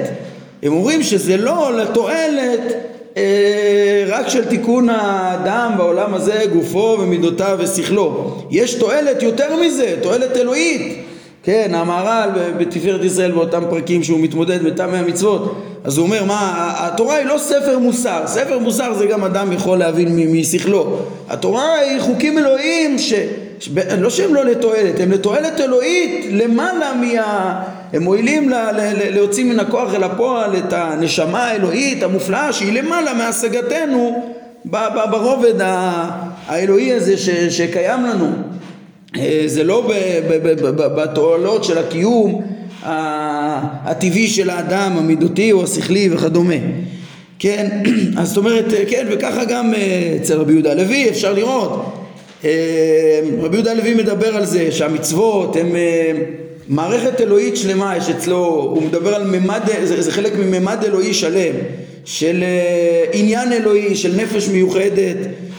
הם 0.63 0.73
אומרים 0.73 1.03
שזה 1.03 1.37
לא 1.37 1.77
לתועלת 1.77 2.73
אה, 3.17 4.03
רק 4.07 4.29
של 4.29 4.45
תיקון 4.45 4.89
האדם 4.89 5.71
בעולם 5.77 6.13
הזה, 6.13 6.43
גופו 6.53 6.97
ומידותיו 6.99 7.57
ושכלו. 7.59 8.35
יש 8.51 8.73
תועלת 8.73 9.23
יותר 9.23 9.55
מזה, 9.61 9.95
תועלת 10.01 10.37
אלוהית. 10.37 10.97
כן, 11.43 11.71
המהר"ל 11.73 12.29
בתפארת 12.57 13.03
ישראל 13.03 13.31
באותם 13.31 13.63
פרקים 13.69 14.03
שהוא 14.03 14.19
מתמודד 14.19 14.63
בטעמי 14.63 14.97
המצוות 14.97 15.55
אז 15.87 15.97
הוא 15.97 16.05
אומר 16.05 16.23
מה, 16.23 16.73
התורה 16.77 17.15
היא 17.15 17.25
לא 17.25 17.37
ספר 17.37 17.79
מוסר, 17.79 18.23
ספר 18.25 18.59
מוסר 18.59 18.93
זה 18.93 19.05
גם 19.05 19.23
אדם 19.23 19.51
יכול 19.51 19.77
להבין 19.77 20.31
משכלו. 20.31 20.99
התורה 21.29 21.73
היא 21.79 21.99
חוקים 21.99 22.37
אלוהיים 22.37 22.99
ש... 22.99 23.13
לא 23.97 24.09
שהם 24.09 24.33
לא 24.33 24.45
לתועלת, 24.45 24.99
הם 24.99 25.11
לתועלת 25.11 25.61
אלוהית 25.61 26.25
למעלה 26.31 26.93
מה... 26.93 27.63
הם 27.93 28.03
מועילים 28.03 28.49
לה, 28.49 28.71
להוציא 29.11 29.45
מן 29.45 29.59
הכוח 29.59 29.93
אל 29.93 30.03
הפועל 30.03 30.57
את 30.57 30.73
הנשמה 30.73 31.43
האלוהית 31.43 32.03
המופלאה 32.03 32.53
שהיא 32.53 32.81
למעלה 32.81 33.13
מהשגתנו 33.13 34.33
ברובד 35.11 35.53
האלוהי 36.47 36.93
הזה 36.93 37.17
ש, 37.17 37.29
שקיים 37.29 38.05
לנו. 38.05 38.31
אה, 39.17 39.43
זה 39.45 39.63
לא 39.63 39.91
בתועלות 40.73 41.63
של 41.63 41.77
הקיום 41.77 42.56
הטבעי 42.87 44.27
של 44.27 44.49
האדם 44.49 44.97
המידותי 44.97 45.51
או 45.51 45.63
השכלי 45.63 46.09
וכדומה. 46.11 46.53
כן, 47.39 47.81
אז 48.17 48.27
זאת 48.27 48.37
אומרת, 48.37 48.65
כן, 48.89 49.07
וככה 49.11 49.45
גם 49.45 49.73
אה, 49.73 50.17
אצל 50.21 50.39
רבי 50.39 50.53
יהודה 50.53 50.71
הלוי 50.71 51.09
אפשר 51.09 51.33
לראות. 51.33 51.93
אה, 52.45 53.19
רבי 53.39 53.55
יהודה 53.55 53.71
הלוי 53.71 53.93
מדבר 53.93 54.35
על 54.35 54.45
זה 54.45 54.71
שהמצוות 54.71 55.55
הן 55.55 55.67
מערכת 56.67 57.21
אלוהית 57.21 57.57
שלמה 57.57 57.97
יש 57.97 58.09
אצלו, 58.09 58.71
הוא 58.75 58.83
מדבר 58.83 59.15
על 59.15 59.27
ממד, 59.27 59.61
זה, 59.83 60.01
זה 60.01 60.11
חלק 60.11 60.33
מממד 60.35 60.77
אלוהי 60.83 61.13
שלם, 61.13 61.55
של 62.05 62.43
עניין 63.13 63.53
אלוהי, 63.53 63.95
של 63.95 64.15
נפש 64.15 64.47
מיוחדת, 64.47 65.17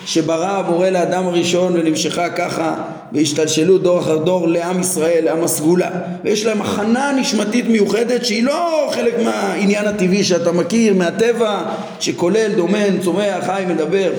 שברא 0.08 0.50
הבורא 0.50 0.88
לאדם 0.88 1.26
הראשון 1.26 1.72
ונמשכה 1.76 2.28
ככה 2.28 2.74
והשתלשלו 3.12 3.78
דור 3.78 3.98
אחר 3.98 4.16
דור 4.16 4.48
לעם 4.48 4.80
ישראל, 4.80 5.24
לעם 5.24 5.44
הסגולה. 5.44 5.90
ויש 6.24 6.46
להם 6.46 6.62
הכנה 6.62 7.12
נשמתית 7.20 7.68
מיוחדת 7.68 8.24
שהיא 8.24 8.42
לא 8.42 8.90
חלק 8.94 9.14
מהעניין 9.24 9.86
הטבעי 9.86 10.24
שאתה 10.24 10.52
מכיר 10.52 10.94
מהטבע 10.94 11.62
שכולל 12.00 12.52
דומן, 12.56 13.00
צומח, 13.04 13.44
חי, 13.46 13.62
מדבר. 13.68 14.10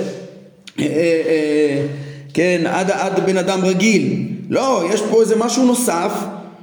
אה, 0.79 0.85
אה, 0.85 1.85
כן, 2.33 2.61
עד, 2.65 2.91
עד 2.91 3.25
בן 3.25 3.37
אדם 3.37 3.65
רגיל. 3.65 4.23
לא, 4.49 4.83
יש 4.93 5.01
פה 5.09 5.21
איזה 5.21 5.35
משהו 5.35 5.65
נוסף 5.65 6.11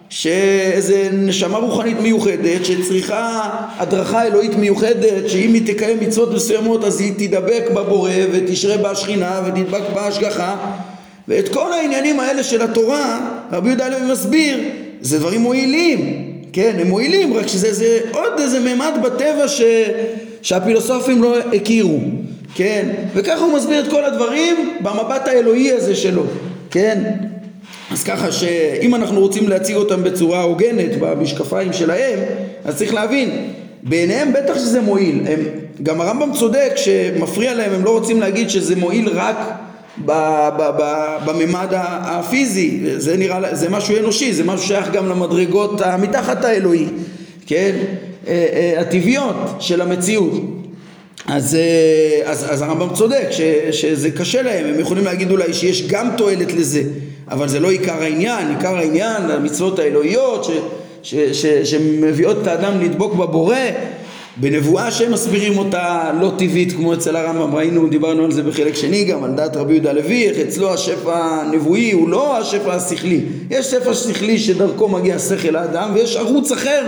שאיזה 0.08 1.08
נשמה 1.12 1.58
רוחנית 1.58 2.00
מיוחדת 2.00 2.64
שצריכה 2.64 3.50
הדרכה 3.78 4.26
אלוהית 4.26 4.54
מיוחדת 4.54 5.28
שאם 5.28 5.54
היא 5.54 5.74
תקיים 5.74 6.00
מצוות 6.00 6.32
מסוימות 6.34 6.84
אז 6.84 7.00
היא 7.00 7.12
תדבק 7.16 7.64
בבורא 7.74 8.10
ותשרה 8.32 8.76
בה 8.76 8.90
השכינה 8.90 9.40
ותדבק 9.46 9.82
בה 9.94 10.06
השגחה 10.06 10.56
ואת 11.28 11.48
כל 11.48 11.72
העניינים 11.72 12.20
האלה 12.20 12.42
של 12.42 12.62
התורה 12.62 13.20
רבי 13.52 13.68
יהודה 13.68 13.86
הלוי 13.86 14.12
מסביר 14.12 14.58
זה 15.00 15.18
דברים 15.18 15.40
מועילים. 15.40 16.22
כן 16.52 16.76
הם 16.80 16.86
מועילים 16.86 17.34
רק 17.34 17.46
שזה 17.46 17.72
זה 17.72 18.00
עוד 18.12 18.40
איזה 18.40 18.60
ממד 18.60 18.92
בטבע 19.02 19.48
ש, 19.48 19.62
שהפילוסופים 20.42 21.22
לא 21.22 21.38
הכירו. 21.38 22.00
כן 22.54 22.88
וככה 23.14 23.44
הוא 23.44 23.52
מסביר 23.52 23.80
את 23.80 23.90
כל 23.90 24.04
הדברים 24.04 24.70
במבט 24.80 25.28
האלוהי 25.28 25.72
הזה 25.72 25.96
שלו. 25.96 26.22
כן 26.70 27.02
אז 27.96 28.02
ככה 28.04 28.32
שאם 28.32 28.94
אנחנו 28.94 29.20
רוצים 29.20 29.48
להציג 29.48 29.76
אותם 29.76 30.04
בצורה 30.04 30.42
הוגנת 30.42 30.90
במשקפיים 31.00 31.72
שלהם, 31.72 32.18
אז 32.64 32.76
צריך 32.76 32.94
להבין, 32.94 33.50
בעיניהם 33.82 34.32
בטח 34.32 34.54
שזה 34.54 34.80
מועיל. 34.80 35.20
הם, 35.28 35.40
גם 35.82 36.00
הרמב"ם 36.00 36.32
צודק 36.32 36.72
שמפריע 36.76 37.54
להם, 37.54 37.72
הם 37.72 37.84
לא 37.84 37.90
רוצים 37.90 38.20
להגיד 38.20 38.50
שזה 38.50 38.76
מועיל 38.76 39.08
רק 39.08 39.36
בממד 41.26 41.68
הפיזי, 41.72 42.80
זה 42.96 43.16
נראה, 43.16 43.54
זה 43.54 43.68
משהו 43.68 43.98
אנושי, 43.98 44.32
זה 44.32 44.44
משהו 44.44 44.66
שייך 44.66 44.90
גם 44.90 45.08
למדרגות 45.08 45.80
המתחת 45.80 46.44
האלוהי, 46.44 46.86
כן? 47.46 47.76
אה, 48.28 48.46
אה, 48.52 48.80
הטבעיות 48.80 49.36
של 49.60 49.80
המציאות. 49.80 50.32
אז, 51.26 51.54
אה, 51.54 52.30
אז, 52.30 52.52
אז 52.52 52.62
הרמב"ם 52.62 52.94
צודק 52.94 53.26
ש, 53.30 53.40
שזה 53.70 54.10
קשה 54.10 54.42
להם, 54.42 54.66
הם 54.66 54.80
יכולים 54.80 55.04
להגיד 55.04 55.30
אולי 55.30 55.54
שיש 55.54 55.86
גם 55.86 56.10
תועלת 56.16 56.52
לזה 56.52 56.82
אבל 57.30 57.48
זה 57.48 57.60
לא 57.60 57.70
עיקר 57.70 58.02
העניין, 58.02 58.48
עיקר 58.48 58.76
העניין 58.76 59.30
המצוות 59.30 59.78
האלוהיות 59.78 60.44
ש, 60.44 60.50
ש, 61.02 61.14
ש, 61.14 61.46
שמביאות 61.46 62.36
את 62.42 62.46
האדם 62.46 62.80
לדבוק 62.80 63.14
בבורא. 63.14 63.56
בנבואה 64.40 64.90
שהם 64.90 65.12
מסבירים 65.12 65.58
אותה 65.58 66.10
לא 66.20 66.32
טבעית 66.38 66.72
כמו 66.72 66.94
אצל 66.94 67.16
הרמב"ם, 67.16 67.54
ראינו, 67.54 67.88
דיברנו 67.88 68.24
על 68.24 68.32
זה 68.32 68.42
בחלק 68.42 68.74
שני 68.74 69.04
גם, 69.04 69.24
על 69.24 69.32
דעת 69.32 69.56
רבי 69.56 69.72
יהודה 69.72 69.92
לוי, 69.92 70.28
איך 70.28 70.38
אצלו 70.38 70.74
השפע 70.74 71.16
הנבואי 71.16 71.92
הוא 71.92 72.08
לא 72.08 72.38
השפע 72.38 72.74
השכלי, 72.74 73.20
יש 73.50 73.66
שפע 73.66 73.94
שכלי 73.94 74.38
שדרכו 74.38 74.88
מגיע 74.88 75.18
שכל 75.18 75.56
האדם 75.56 75.90
ויש 75.94 76.16
ערוץ 76.16 76.52
אחר 76.52 76.86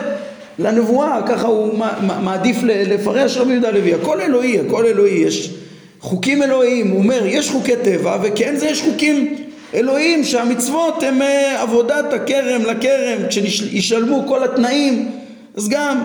לנבואה, 0.58 1.20
ככה 1.26 1.48
הוא 1.48 1.78
מעדיף 2.24 2.56
לפרש 2.62 3.36
רבי 3.36 3.52
יהודה 3.52 3.70
לוי, 3.70 3.94
הכל 3.94 4.20
אלוהי, 4.20 4.60
הכל 4.60 4.86
אלוהי, 4.86 5.14
יש 5.14 5.54
חוקים 6.00 6.42
אלוהיים, 6.42 6.90
הוא 6.90 6.98
אומר 6.98 7.26
יש 7.26 7.50
חוקי 7.50 7.76
טבע 7.82 8.18
וכן 8.22 8.56
זה 8.56 8.66
יש 8.66 8.82
חוקים 8.82 9.47
אלוהים 9.74 10.24
שהמצוות 10.24 11.02
הם 11.02 11.22
אה, 11.22 11.62
עבודת 11.62 12.12
הכרם 12.12 12.62
לכרם 12.62 13.28
כשישלמו 13.28 14.24
כל 14.28 14.44
התנאים 14.44 15.10
אז 15.56 15.68
גם 15.68 16.02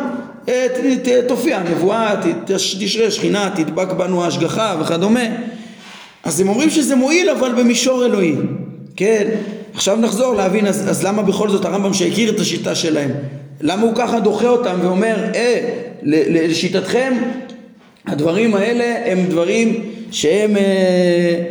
אה, 0.49 0.67
תופיע 1.28 1.58
הנבואה, 1.58 2.15
תשרה 2.80 3.12
שכינה, 3.12 3.49
תדבק 3.56 3.91
בנו 3.91 4.23
ההשגחה 4.23 4.76
וכדומה. 4.82 5.26
אז 6.23 6.39
הם 6.39 6.49
אומרים 6.49 6.69
שזה 6.69 6.95
מועיל 6.95 7.30
אבל 7.30 7.52
במישור 7.52 8.06
אלוהי 8.06 8.36
כן? 8.95 9.30
עכשיו 9.73 9.97
נחזור 9.97 10.36
להבין 10.36 10.67
אז, 10.67 10.89
אז 10.89 11.06
למה 11.06 11.21
בכל 11.21 11.49
זאת 11.49 11.65
הרמב"ם 11.65 11.93
שהכיר 11.93 12.30
את 12.30 12.39
השיטה 12.39 12.76
שלהם? 12.76 13.12
למה 13.62 13.82
הוא 13.82 13.95
ככה 13.95 14.19
דוחה 14.19 14.47
אותם 14.47 14.76
ואומר 14.82 15.15
אה 15.36 15.80
לשיטתכם 16.04 17.13
הדברים 18.06 18.56
האלה 18.56 19.12
הם 19.12 19.26
דברים 19.30 19.84
שהם 20.12 20.58
אה, 20.58 21.43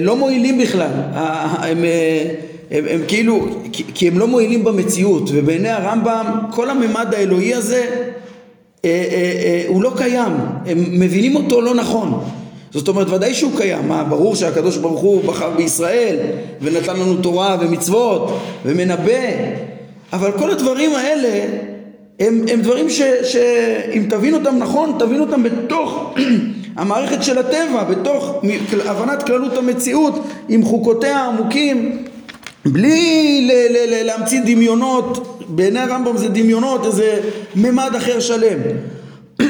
לא 0.00 0.16
מועילים 0.16 0.58
בכלל, 0.58 0.90
הם, 1.14 1.84
אה, 1.84 2.34
הם, 2.70 2.84
הם 2.90 3.00
כאילו, 3.08 3.46
כי 3.94 4.08
הם 4.08 4.18
לא 4.18 4.26
מועילים 4.26 4.64
במציאות, 4.64 5.30
ובעיני 5.32 5.68
הרמב"ם 5.68 6.38
כל 6.50 6.70
הממד 6.70 7.14
האלוהי 7.14 7.54
הזה 7.54 7.86
אה, 8.84 9.64
הוא 9.68 9.82
לא 9.82 9.92
קיים, 9.96 10.32
הם 10.66 10.84
מבינים 10.90 11.36
אותו 11.36 11.60
לא 11.60 11.74
נכון. 11.74 12.24
זאת 12.70 12.88
אומרת 12.88 13.10
ודאי 13.10 13.34
שהוא 13.34 13.52
קיים, 13.56 13.88
מה 13.88 14.04
ברור 14.04 14.34
שהקדוש 14.34 14.76
ברוך 14.76 15.00
הוא 15.00 15.24
בחר 15.24 15.50
בישראל 15.50 16.16
ונתן 16.60 16.96
לנו 16.96 17.16
תורה 17.16 17.56
ומצוות 17.60 18.38
ומנבא 18.64 19.12
אבל 20.12 20.32
כל 20.32 20.50
הדברים 20.50 20.94
האלה 20.94 21.44
הם, 22.20 22.44
הם 22.52 22.60
דברים 22.60 22.90
שאם 23.22 24.06
תבין 24.10 24.34
אותם 24.34 24.56
נכון 24.58 24.96
תבין 24.98 25.20
אותם 25.20 25.42
בתוך 25.42 26.14
המערכת 26.76 27.22
של 27.22 27.38
הטבע 27.38 27.84
בתוך 27.84 28.42
הבנת 28.84 29.22
כללות 29.22 29.56
המציאות 29.56 30.14
עם 30.48 30.64
חוקותיה 30.64 31.18
העמוקים 31.18 32.04
בלי 32.66 33.40
ל- 33.48 33.72
ל- 33.72 33.94
ל- 33.94 34.06
להמציא 34.06 34.40
דמיונות, 34.44 35.40
בעיני 35.48 35.80
הרמב"ם 35.80 36.16
זה 36.16 36.28
דמיונות, 36.28 36.86
איזה 36.86 37.20
ממד 37.56 37.90
אחר 37.96 38.20
שלם. 38.20 38.58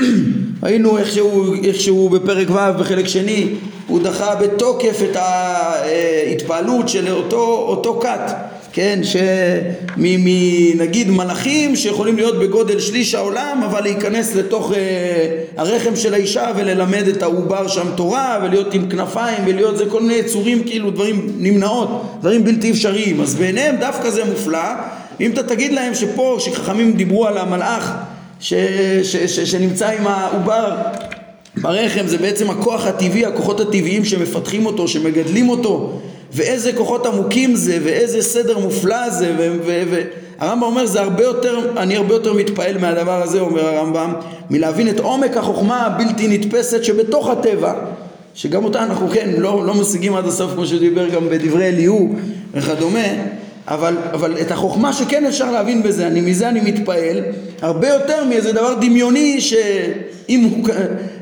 ראינו 0.63 0.99
איך 0.99 1.13
שהוא, 1.13 1.57
איך 1.65 1.81
שהוא 1.81 2.11
בפרק 2.11 2.51
ו' 2.51 2.79
בחלק 2.79 3.09
שני, 3.09 3.49
הוא 3.87 4.03
דחה 4.03 4.35
בתוקף 4.35 5.01
את 5.11 5.17
ההתפעלות 5.17 6.89
של 6.89 7.13
אותו, 7.13 7.65
אותו 7.69 8.01
כת 8.03 8.54
כן, 8.75 9.01
שנגיד 9.97 11.11
מלאכים 11.11 11.77
שיכולים 11.77 12.17
להיות 12.17 12.39
בגודל 12.39 12.81
שליש 12.81 13.15
העולם 13.15 13.61
אבל 13.65 13.83
להיכנס 13.83 14.35
לתוך 14.35 14.73
אה, 14.73 15.43
הרחם 15.57 15.97
של 15.97 16.15
האישה 16.15 16.51
וללמד 16.57 17.09
את 17.09 17.23
העובר 17.23 17.69
שם 17.69 17.87
תורה 17.97 18.41
ולהיות 18.43 18.75
עם 18.75 18.89
כנפיים 18.89 19.39
ולהיות 19.47 19.79
זה 19.79 19.85
כל 19.91 20.01
מיני 20.01 20.15
יצורים 20.15 20.65
כאילו 20.65 20.91
דברים 20.91 21.29
נמנעות, 21.39 22.19
דברים 22.21 22.45
בלתי 22.45 22.71
אפשריים. 22.71 23.21
אז 23.21 23.35
בעיניהם 23.35 23.77
דווקא 23.77 24.11
זה 24.11 24.25
מופלא. 24.25 24.69
אם 25.21 25.31
אתה 25.31 25.43
תגיד 25.43 25.73
להם 25.73 25.95
שפה 25.95 26.37
שחכמים 26.39 26.93
דיברו 26.93 27.27
על 27.27 27.39
המלאך 27.39 27.93
ש, 28.41 28.55
ש, 29.03 29.17
ש, 29.17 29.41
שנמצא 29.41 29.89
עם 29.89 30.07
העובר 30.07 30.73
ברחם 31.57 32.07
זה 32.07 32.19
בעצם 32.19 32.51
הכוח 32.51 32.87
הטבעי, 32.87 33.27
הכוחות 33.27 33.61
הטבעיים 33.61 34.05
שמפתחים 34.05 34.67
אותו, 34.67 34.89
שמגדלים 34.89 35.49
אותו 35.49 36.01
ואיזה 36.35 36.73
כוחות 36.73 37.07
עמוקים 37.07 37.57
זה, 37.57 37.79
ואיזה 37.85 38.23
סדר 38.23 38.59
מופלא 38.59 39.11
זה, 39.11 39.33
והרמב"ם 39.65 40.63
אומר 40.63 40.87
זה 40.87 41.01
הרבה 41.01 41.25
יותר, 41.25 41.73
אני 41.77 41.97
הרבה 41.97 42.15
יותר 42.15 42.33
מתפעל 42.33 42.79
מהדבר 42.79 43.23
הזה, 43.23 43.41
אומר 43.41 43.67
הרמב"ם, 43.67 44.13
מלהבין 44.51 44.89
את 44.89 45.01
עומק 45.01 45.37
החוכמה 45.37 45.87
הבלתי 45.87 46.29
נתפסת 46.29 46.85
שבתוך 46.85 47.29
הטבע, 47.29 47.75
שגם 48.35 48.65
אותה 48.65 48.83
אנחנו 48.83 49.09
כן 49.09 49.31
לא, 49.39 49.67
לא 49.67 49.75
משיגים 49.75 50.15
עד 50.15 50.27
הסוף 50.27 50.53
כמו 50.53 50.67
שדיבר 50.67 51.09
גם 51.09 51.29
בדברי 51.29 51.69
אליהו 51.69 52.15
וכדומה, 52.55 53.09
אבל, 53.69 53.97
אבל 54.13 54.41
את 54.41 54.51
החוכמה 54.51 54.93
שכן 54.93 55.27
אפשר 55.27 55.51
להבין 55.51 55.83
בזה, 55.83 56.07
אני, 56.07 56.21
מזה 56.21 56.49
אני 56.49 56.61
מתפעל, 56.61 57.21
הרבה 57.63 57.89
יותר 57.89 58.25
מאיזה 58.25 58.53
דבר 58.53 58.75
דמיוני 58.81 59.41
שאם 59.41 60.41
הוא, 60.41 60.69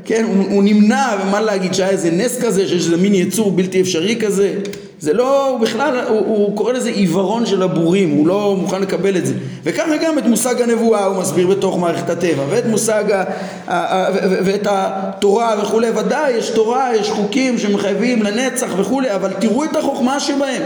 כן, 0.05 0.25
הוא, 0.29 0.45
הוא 0.51 0.63
נמנע, 0.63 1.07
ומה 1.23 1.41
להגיד 1.41 1.75
שהיה 1.75 1.91
איזה 1.91 2.11
נס 2.11 2.41
כזה, 2.41 2.69
שיש 2.69 2.85
איזה 2.85 2.97
מין 2.97 3.15
יצור 3.15 3.51
בלתי 3.51 3.81
אפשרי 3.81 4.17
כזה, 4.21 4.55
זה 5.03 5.13
לא, 5.13 5.49
הוא 5.49 5.61
בכלל, 5.61 6.01
הוא, 6.09 6.19
הוא 6.19 6.57
קורא 6.57 6.73
לזה 6.73 6.91
עיוורון 6.91 7.47
של 7.47 7.63
הבורים, 7.63 8.11
הוא 8.11 8.27
לא 8.27 8.57
מוכן 8.61 8.83
לקבל 8.83 9.17
את 9.17 9.27
זה. 9.27 9.35
וככה 9.65 9.97
גם 9.97 10.19
את 10.19 10.27
מושג 10.27 10.63
הנבואה 10.63 11.05
הוא 11.05 11.17
מסביר 11.17 11.47
בתוך 11.47 11.79
מערכת 11.79 12.11
הטבע, 12.11 12.43
ואת 12.51 12.67
מושג, 12.67 13.05
ה, 13.11 13.25
ה, 13.67 14.07
ה, 14.07 14.11
ואת 14.45 14.67
התורה 14.71 15.55
וכולי, 15.63 15.91
ודאי 15.91 16.33
יש 16.33 16.51
תורה, 16.51 16.97
יש 16.97 17.11
חוקים 17.11 17.59
שמחייבים 17.59 18.23
לנצח 18.23 18.69
וכולי, 18.77 19.15
אבל 19.15 19.33
תראו 19.33 19.65
את 19.65 19.77
החוכמה 19.77 20.21
שבהם. 20.21 20.63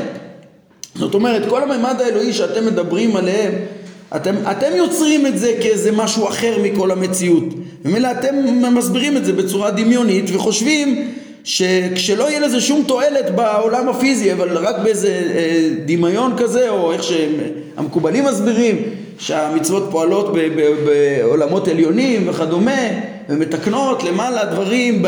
זאת 0.95 1.15
אומרת, 1.15 1.43
כל 1.49 1.63
הממד 1.63 2.01
האלוהי 2.01 2.33
שאתם 2.33 2.67
מדברים 2.67 3.17
עליהם, 3.17 3.53
אתם, 4.17 4.35
אתם 4.51 4.77
יוצרים 4.77 5.27
את 5.27 5.39
זה 5.39 5.53
כאיזה 5.61 5.93
משהו 5.93 6.29
אחר 6.29 6.57
מכל 6.63 6.91
המציאות. 6.91 7.45
ומילא 7.85 8.11
אתם 8.11 8.35
מסבירים 8.75 9.17
את 9.17 9.25
זה 9.25 9.33
בצורה 9.33 9.71
דמיונית 9.71 10.25
וחושבים 10.33 11.13
שכשלא 11.47 12.29
יהיה 12.31 12.41
לזה 12.41 12.61
שום 12.61 12.85
תועלת 12.87 13.35
בעולם 13.35 13.89
הפיזי, 13.89 14.33
אבל 14.33 14.57
רק 14.59 14.77
באיזה 14.83 15.09
אה, 15.35 15.69
דמיון 15.85 16.35
כזה, 16.39 16.69
או 16.71 16.93
איך 16.93 17.03
שהמקובלים 17.03 18.25
מסבירים, 18.25 18.83
שהמצוות 19.19 19.89
פועלות 19.91 20.35
בעולמות 20.87 21.69
עליונים 21.69 22.29
וכדומה, 22.29 22.81
ומתקנות 23.29 24.03
למעלה 24.03 24.45
דברים 24.45 25.03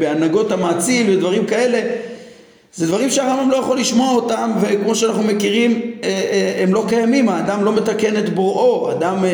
בהנהגות 0.00 0.52
המאציל 0.52 1.10
ודברים 1.10 1.46
כאלה, 1.46 1.80
זה 2.74 2.86
דברים 2.86 3.10
שהרמב"ם 3.10 3.50
לא 3.50 3.56
יכול 3.56 3.78
לשמוע 3.78 4.14
אותם, 4.14 4.50
וכמו 4.60 4.94
שאנחנו 4.94 5.22
מכירים, 5.22 5.80
אה, 6.04 6.08
אה, 6.08 6.62
הם 6.62 6.74
לא 6.74 6.84
קיימים, 6.88 7.28
האדם 7.28 7.64
לא 7.64 7.72
מתקן 7.72 8.16
את 8.16 8.34
בוראו, 8.34 8.92
אדם... 8.92 9.24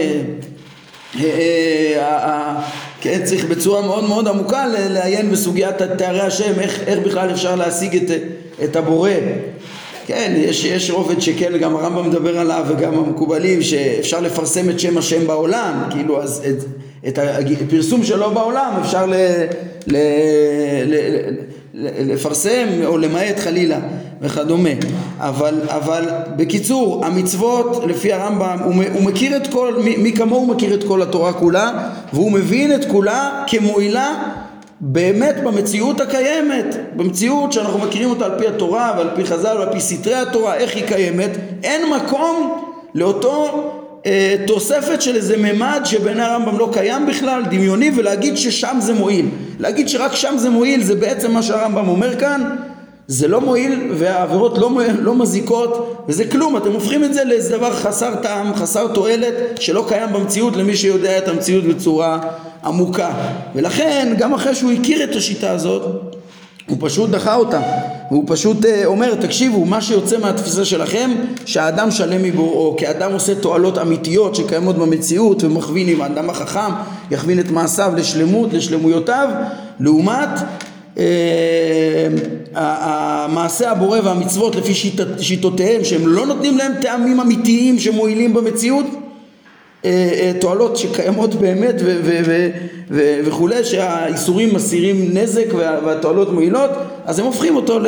כן, 3.01 3.21
צריך 3.25 3.45
בצורה 3.45 3.83
מאוד 3.83 4.05
מאוד 4.05 4.29
עמוקה 4.29 4.67
לעיין 4.67 5.31
בסוגיית 5.31 5.83
תארי 5.83 6.21
השם, 6.21 6.61
איך, 6.61 6.81
איך 6.87 6.99
בכלל 6.99 7.31
אפשר 7.31 7.57
להשיג 7.57 7.97
את, 7.97 8.11
את 8.65 8.77
הבורא. 8.77 9.11
כן, 10.07 10.35
יש, 10.37 10.65
יש 10.65 10.91
רובד 10.91 11.21
שכן, 11.21 11.59
גם 11.59 11.77
הרמב"ם 11.77 12.09
מדבר 12.09 12.39
עליו 12.39 12.65
וגם 12.69 12.95
המקובלים, 12.95 13.63
שאפשר 13.63 14.21
לפרסם 14.21 14.71
את 14.71 14.81
שם 14.81 14.99
השם 14.99 15.27
בעולם, 15.27 15.85
כאילו 15.91 16.23
אז 16.23 16.43
את, 16.49 16.65
את 17.09 17.19
הפרסום 17.63 18.05
שלו 18.05 18.31
בעולם 18.31 18.73
אפשר 18.81 19.07
ל, 19.07 19.15
ל, 19.87 19.97
ל, 20.87 20.95
ל, 20.95 21.35
לפרסם 21.81 22.67
או 22.85 22.99
למעט 22.99 23.39
חלילה 23.39 23.79
וכדומה. 24.21 24.71
אבל, 25.19 25.55
אבל 25.69 26.05
בקיצור, 26.37 27.05
המצוות 27.07 27.85
לפי 27.87 28.13
הרמב"ם, 28.13 28.59
הוא, 28.65 28.75
הוא 28.93 29.03
מכיר 29.03 29.37
את 29.37 29.47
כל, 29.47 29.75
מי, 29.85 29.97
מי 29.97 30.13
כמוהו 30.13 30.47
מכיר 30.47 30.75
את 30.75 30.85
כל 30.85 31.03
התורה 31.03 31.33
כולה, 31.33 31.91
והוא 32.13 32.33
מבין 32.33 32.75
את 32.75 32.85
כולה 32.85 33.45
כמועילה 33.47 34.25
באמת 34.81 35.37
במציאות 35.45 36.01
הקיימת, 36.01 36.77
במציאות 36.97 37.53
שאנחנו 37.53 37.79
מכירים 37.79 38.11
אותה 38.11 38.25
על 38.25 38.39
פי 38.39 38.47
התורה 38.47 38.95
ועל 38.97 39.09
פי 39.15 39.25
חז"ל 39.25 39.57
ועל 39.59 39.73
פי 39.73 39.81
סתרי 39.81 40.15
התורה, 40.15 40.55
איך 40.55 40.77
היא 40.77 40.85
קיימת, 40.87 41.31
אין 41.63 41.83
מקום 41.91 42.61
לאותו 42.95 43.73
תוספת 44.47 45.03
של 45.03 45.17
איזה 45.17 45.37
ממד 45.37 45.81
שבעיני 45.85 46.23
הרמב"ם 46.23 46.59
לא 46.59 46.71
קיים 46.73 47.07
בכלל, 47.07 47.43
דמיוני, 47.51 47.91
ולהגיד 47.97 48.37
ששם 48.37 48.77
זה 48.81 48.95
מועיל. 48.95 49.27
להגיד 49.59 49.89
שרק 49.89 50.15
שם 50.15 50.35
זה 50.39 50.51
מועיל 50.51 50.83
זה 50.83 50.95
בעצם 50.95 51.33
מה 51.33 51.43
שהרמב"ם 51.43 51.89
אומר 51.89 52.21
כאן, 52.21 52.57
זה 53.07 53.29
לא 53.29 53.41
מועיל 53.41 53.93
והעבירות 53.95 54.59
לא, 54.59 54.71
לא 55.01 55.15
מזיקות 55.15 56.05
וזה 56.09 56.25
כלום, 56.25 56.57
אתם 56.57 56.73
הופכים 56.73 57.05
את 57.05 57.15
זה 57.15 57.25
לאיזה 57.25 57.57
דבר 57.57 57.73
חסר 57.73 58.15
טעם, 58.23 58.55
חסר 58.55 58.87
תועלת 58.87 59.35
שלא 59.61 59.85
קיים 59.89 60.13
במציאות 60.13 60.57
למי 60.57 60.77
שיודע 60.77 61.19
את 61.19 61.29
המציאות 61.29 61.65
בצורה 61.65 62.19
עמוקה 62.65 63.11
ולכן 63.55 64.15
גם 64.19 64.35
אחרי 64.35 64.55
שהוא 64.55 64.73
הכיר 64.73 65.05
את 65.05 65.17
השיטה 65.17 65.51
הזאת 65.51 66.17
הוא 66.69 66.79
פשוט 66.81 67.11
דחה 67.11 67.35
אותה. 67.35 67.61
והוא 68.11 68.25
פשוט 68.27 68.65
uh, 68.65 68.69
אומר 68.85 69.15
תקשיבו 69.15 69.65
מה 69.65 69.81
שיוצא 69.81 70.19
מהתפיסה 70.19 70.65
שלכם 70.65 71.11
שהאדם 71.45 71.91
שלם 71.91 72.23
מבוראו 72.23 72.77
כי 72.77 72.87
האדם 72.87 73.13
עושה 73.13 73.35
תועלות 73.35 73.79
אמיתיות 73.79 74.35
שקיימות 74.35 74.77
במציאות 74.77 75.45
ומכווין 75.45 75.89
עם 75.89 76.01
האדם 76.01 76.31
החכם 76.31 76.71
יכווין 77.11 77.41
את 77.41 77.51
מעשיו 77.51 77.93
לשלמות 77.97 78.53
לשלמויותיו 78.53 79.29
לעומת 79.81 80.29
uh, 80.95 80.99
המעשה 82.55 83.71
הבורא 83.71 83.99
והמצוות 84.05 84.57
לפי 84.57 84.75
שיטת, 84.75 85.07
שיטותיהם 85.21 85.85
שהם 85.85 86.07
לא 86.07 86.27
נותנים 86.27 86.59
להם 86.59 86.73
טעמים 86.81 87.21
אמיתיים 87.21 87.79
שמועילים 87.79 88.35
במציאות 88.35 88.87
אה, 88.87 88.91
אה, 88.91 88.98
תועלות 90.41 90.77
שקיימות 90.77 91.35
באמת 91.35 91.75
וכולי 93.25 93.65
שהאיסורים 93.65 94.55
מסירים 94.55 95.11
נזק 95.13 95.55
והתועלות 95.55 96.33
מועילות 96.33 96.71
אז 97.05 97.19
הם 97.19 97.25
הופכים 97.25 97.57
אותו 97.57 97.81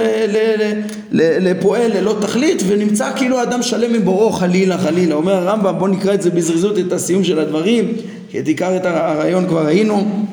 לפועל 1.12 1.90
ללא 1.96 2.16
תכלית 2.20 2.62
ונמצא 2.66 3.10
כאילו 3.16 3.42
אדם 3.42 3.62
שלם 3.62 3.92
מבוראו 3.92 4.32
חלילה 4.32 4.78
חלילה. 4.78 5.14
אומר 5.14 5.32
הרמב"ם 5.34 5.78
בוא 5.78 5.88
נקרא 5.88 6.14
את 6.14 6.22
זה 6.22 6.30
בזריזות 6.30 6.78
את 6.78 6.92
הסיום 6.92 7.24
של 7.24 7.38
הדברים 7.38 7.92
כי 8.30 8.40
את 8.40 8.48
עיקר 8.48 8.76
את 8.76 8.86
הרעיון 8.86 9.46
כבר 9.46 9.66
ראינו. 9.66 10.26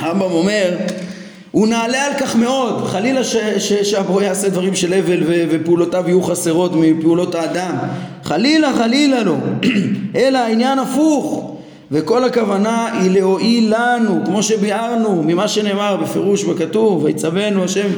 הרמב"ם 0.00 0.32
אומר 0.32 0.76
הוא 1.56 1.68
נעלה 1.68 2.06
על 2.06 2.12
כך 2.20 2.36
מאוד, 2.36 2.84
חלילה 2.86 3.20
שהבורא 3.82 4.22
יעשה 4.22 4.48
דברים 4.48 4.74
של 4.74 4.92
הבל 4.92 5.22
ופעולותיו 5.50 6.04
יהיו 6.06 6.22
חסרות 6.22 6.72
מפעולות 6.74 7.34
האדם, 7.34 7.74
חלילה 8.24 8.72
חלילה 8.72 9.22
לא, 9.22 9.34
אלא 10.16 10.38
העניין 10.38 10.78
הפוך, 10.78 11.52
וכל 11.90 12.24
הכוונה 12.24 13.00
היא 13.00 13.10
להועיל 13.10 13.74
לנו, 13.78 14.20
כמו 14.24 14.42
שביארנו 14.42 15.22
ממה 15.22 15.48
שנאמר 15.48 15.96
בפירוש 15.96 16.44
בכתוב, 16.44 17.04
ויצווינו 17.04 17.64
השם 17.64 17.88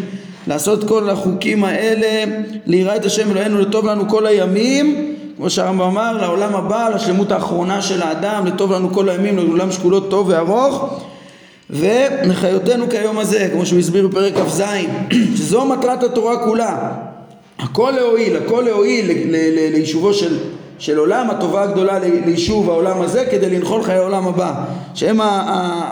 לעשות 0.47 0.85
כל 0.85 1.11
החוקים 1.11 1.65
האלה, 1.65 2.37
ליראה 2.67 2.97
את 2.97 3.05
השם 3.05 3.31
אלוהינו 3.31 3.59
לטוב 3.59 3.87
לנו 3.87 4.09
כל 4.09 4.27
הימים, 4.27 5.15
כמו 5.37 5.51
שהרמב"ם 5.51 5.87
אמר, 5.87 6.13
לעולם 6.13 6.55
הבא, 6.55 6.89
לשלמות 6.95 7.33
האחרונה 7.33 7.83
של 7.83 8.03
האדם, 8.03 8.47
לטוב 8.47 8.73
לנו 8.73 8.91
כל 8.93 9.09
הימים, 9.09 9.37
לעולם 9.37 9.73
שקולות 9.73 10.11
טוב 10.11 10.29
וארוך 10.29 11.01
ונחיותנו 11.71 12.91
כיום 12.91 13.19
הזה, 13.19 13.49
כמו 13.53 13.67
שהוא 13.67 13.79
הסביר 13.79 14.09
בפרק 14.09 14.35
כ"ז, 14.35 14.63
שזו 15.37 15.65
מטרת 15.65 16.03
התורה 16.03 16.45
כולה. 16.45 16.93
הכל 17.59 17.93
להועיל, 17.97 18.37
הכל 18.37 18.63
להועיל 18.67 19.11
ליישובו 19.73 20.15
של, 20.15 20.39
של 20.79 20.99
עולם, 20.99 21.31
הטובה 21.31 21.63
הגדולה 21.63 21.99
ליישוב 21.99 22.71
העולם 22.71 23.01
הזה 23.01 23.25
כדי 23.31 23.51
לנחול 23.51 23.83
חיי 23.83 23.95
העולם 23.95 24.29
הבא, 24.29 24.65
שהם 24.95 25.21
ה, 25.21 25.25
ה, 25.25 25.31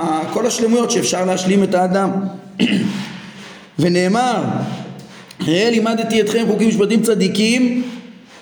ה, 0.00 0.32
כל 0.32 0.46
השלמויות 0.46 0.90
שאפשר 0.90 1.24
להשלים 1.24 1.62
את 1.62 1.74
האדם. 1.74 2.10
ונאמר, 3.78 4.42
ראה 5.46 5.70
לימדתי 5.70 6.20
אתכם 6.20 6.44
חוקים 6.46 6.68
משפטים 6.68 7.02
צדיקים 7.02 7.82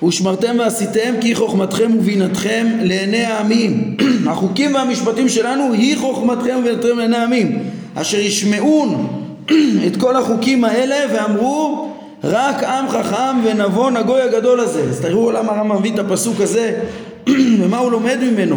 ושמרתם 0.03 0.57
ועשיתם 0.59 1.15
כי 1.21 1.35
חוכמתכם 1.35 1.91
ובינתכם 1.99 2.67
לעיני 2.83 3.25
העמים. 3.25 3.97
החוקים 4.31 4.75
והמשפטים 4.75 5.29
שלנו 5.29 5.73
היא 5.73 5.99
חוכמתכם 5.99 6.57
ובינתכם 6.61 6.99
לעיני 6.99 7.17
העמים 7.17 7.59
אשר 7.95 8.19
ישמעון 8.19 9.09
את 9.87 9.97
כל 9.97 10.17
החוקים 10.17 10.65
האלה 10.65 10.97
ואמרו 11.13 11.91
רק 12.25 12.65
עם 12.65 12.89
חכם 12.89 13.45
ונבון 13.45 13.97
הגוי 13.97 14.23
הגדול 14.23 14.61
הזה. 14.61 14.83
אז 14.83 15.01
תראו 15.01 15.31
למה 15.31 15.53
הרמב"ם 15.53 15.77
מביא 15.77 15.95
את 15.95 15.99
הפסוק 15.99 16.41
הזה 16.41 16.81
ומה 17.61 17.79
הוא 17.79 17.93
לומד 17.93 18.19
ממנו. 18.23 18.57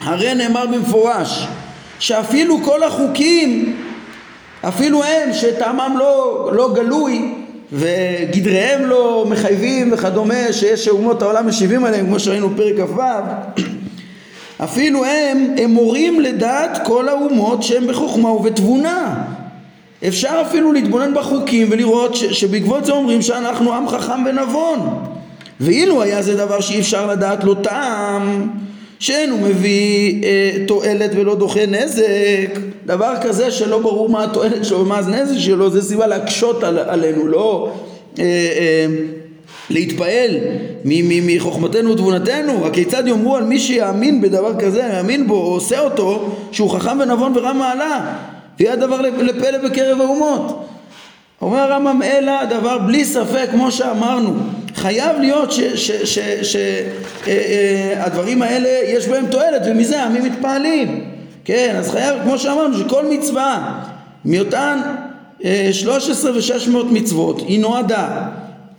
הרי 0.00 0.34
נאמר 0.34 0.66
במפורש 0.66 1.46
שאפילו 1.98 2.58
כל 2.64 2.82
החוקים 2.82 3.76
אפילו 4.68 5.04
הם 5.04 5.32
שטעמם 5.32 5.94
לא, 5.98 6.50
לא 6.52 6.72
גלוי 6.74 7.34
וגדריהם 7.72 8.86
לא 8.86 9.26
מחייבים 9.30 9.92
וכדומה 9.92 10.52
שיש 10.52 10.88
אומות 10.88 11.22
העולם 11.22 11.46
משיבים 11.46 11.84
עליהם 11.84 12.06
כמו 12.06 12.20
שראינו 12.20 12.56
פרק 12.56 12.74
כ"ו. 12.76 13.00
אפילו 14.64 15.04
הם, 15.04 15.54
הם 15.58 15.70
מורים 15.70 16.20
לדעת 16.20 16.80
כל 16.84 17.08
האומות 17.08 17.62
שהם 17.62 17.86
בחוכמה 17.86 18.32
ובתבונה. 18.32 19.24
אפשר 20.08 20.42
אפילו 20.48 20.72
להתבונן 20.72 21.14
בחוקים 21.14 21.68
ולראות 21.70 22.14
ש, 22.14 22.24
שבעקבות 22.24 22.84
זה 22.84 22.92
אומרים 22.92 23.22
שאנחנו 23.22 23.74
עם 23.74 23.88
חכם 23.88 24.24
ונבון. 24.26 25.04
ואילו 25.60 26.02
היה 26.02 26.22
זה 26.22 26.36
דבר 26.36 26.60
שאי 26.60 26.80
אפשר 26.80 27.06
לדעת 27.06 27.44
לו 27.44 27.54
טעם 27.54 28.50
שאין 29.00 29.30
הוא 29.30 29.40
מביא 29.40 30.22
אה, 30.24 30.52
תועלת 30.66 31.10
ולא 31.14 31.34
דוחה 31.34 31.66
נזק. 31.66 32.58
דבר 32.86 33.14
כזה 33.22 33.50
שלא 33.50 33.78
ברור 33.78 34.08
מה 34.08 34.24
התועלת 34.24 34.64
שלו 34.64 34.80
ומה 34.80 34.98
הנזק 34.98 35.38
שלו 35.38 35.70
זה 35.70 35.82
סיבה 35.82 36.06
להקשות 36.06 36.64
על, 36.64 36.78
עלינו 36.78 37.28
לא 37.28 37.72
אה, 38.18 38.24
אה, 38.24 38.86
להתפעל 39.70 40.36
מחוכמתנו 40.84 41.90
ותבונתנו. 41.90 42.66
הכיצד 42.66 43.06
יאמרו 43.06 43.36
על 43.36 43.44
מי 43.44 43.58
שיאמין 43.58 44.20
בדבר 44.20 44.58
כזה 44.58 44.80
יאמין 44.96 45.26
בו 45.26 45.34
או 45.34 45.54
עושה 45.54 45.80
אותו 45.80 46.36
שהוא 46.52 46.70
חכם 46.70 46.98
ונבון 47.00 47.32
ורם 47.36 47.58
מעלה 47.58 48.14
ויהיה 48.58 48.72
הדבר 48.72 49.00
לפלא 49.00 49.58
בקרב 49.68 50.00
האומות? 50.00 50.66
אומר 51.42 51.58
הרמב"ם 51.58 52.02
אלא 52.02 52.30
הדבר 52.40 52.78
בלי 52.78 53.04
ספק 53.04 53.48
כמו 53.50 53.70
שאמרנו 53.70 54.30
חייב 54.80 55.16
להיות 55.20 55.52
שהדברים 57.22 58.42
אה, 58.42 58.48
אה, 58.48 58.52
האלה 58.52 58.68
יש 58.68 59.08
בהם 59.08 59.26
תועלת 59.26 59.62
ומזה 59.66 60.02
העמים 60.02 60.24
מתפעלים 60.24 61.04
כן 61.44 61.74
אז 61.78 61.90
חייב 61.90 62.18
כמו 62.22 62.38
שאמרנו 62.38 62.78
שכל 62.78 63.04
מצווה 63.10 63.80
מאותן 64.24 64.78
אה, 65.44 65.68
13 65.72 66.32
ו-600 66.32 66.76
מצוות 66.90 67.40
היא 67.40 67.60
נועדה 67.60 68.28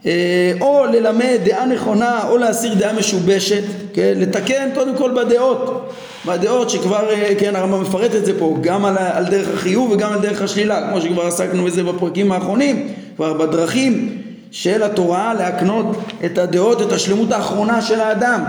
אה, 0.06 0.54
או 0.62 0.86
ללמד 0.86 1.38
דעה 1.44 1.66
נכונה 1.66 2.20
או 2.30 2.38
להסיר 2.38 2.74
דעה 2.74 2.94
משובשת, 2.94 3.64
כן? 3.94 4.14
לתקן 4.16 4.70
קודם 4.74 4.98
כל 4.98 5.12
בדעות, 5.12 5.94
בדעות 6.26 6.70
שכבר, 6.70 7.10
כן, 7.40 7.56
הרמב"ם 7.56 7.82
מפרט 7.82 8.16
את 8.16 8.26
זה 8.26 8.40
פה, 8.40 8.58
גם 8.62 8.86
על, 8.86 8.98
על 8.98 9.26
דרך 9.26 9.48
החיוב 9.54 9.92
וגם 9.92 10.14
על 10.14 10.20
דרך 10.20 10.42
השלילה, 10.42 10.90
כמו 10.90 11.02
שכבר 11.02 11.26
עסקנו 11.26 11.64
בזה 11.64 11.84
בפרקים 11.84 12.32
האחרונים, 12.32 12.88
כבר 13.16 13.34
בדרכים 13.34 14.22
של 14.52 14.84
התורה 14.84 15.34
להקנות 15.34 15.86
את 16.26 16.38
הדעות, 16.38 16.82
את 16.82 16.92
השלמות 16.92 17.32
האחרונה 17.32 17.82
של 17.82 18.02
האדם. 18.02 18.44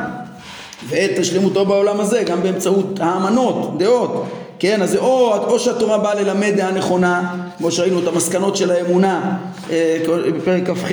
ואת 0.88 1.18
השלמותו 1.18 1.66
בעולם 1.66 2.00
הזה, 2.00 2.22
גם 2.22 2.42
באמצעות 2.42 3.00
האמנות, 3.00 3.78
דעות. 3.78 4.24
כן, 4.58 4.82
אז 4.82 4.90
זה 4.90 4.98
או, 4.98 5.34
או 5.46 5.58
שהתורה 5.58 5.98
באה 5.98 6.14
ללמד 6.14 6.52
דעה 6.56 6.70
נכונה, 6.70 7.34
כמו 7.58 7.70
שראינו 7.70 8.02
את 8.02 8.08
המסקנות 8.08 8.56
של 8.56 8.70
האמונה 8.70 9.36
אה, 9.70 9.98
בפרק 10.36 10.62
כ"ח, 10.66 10.90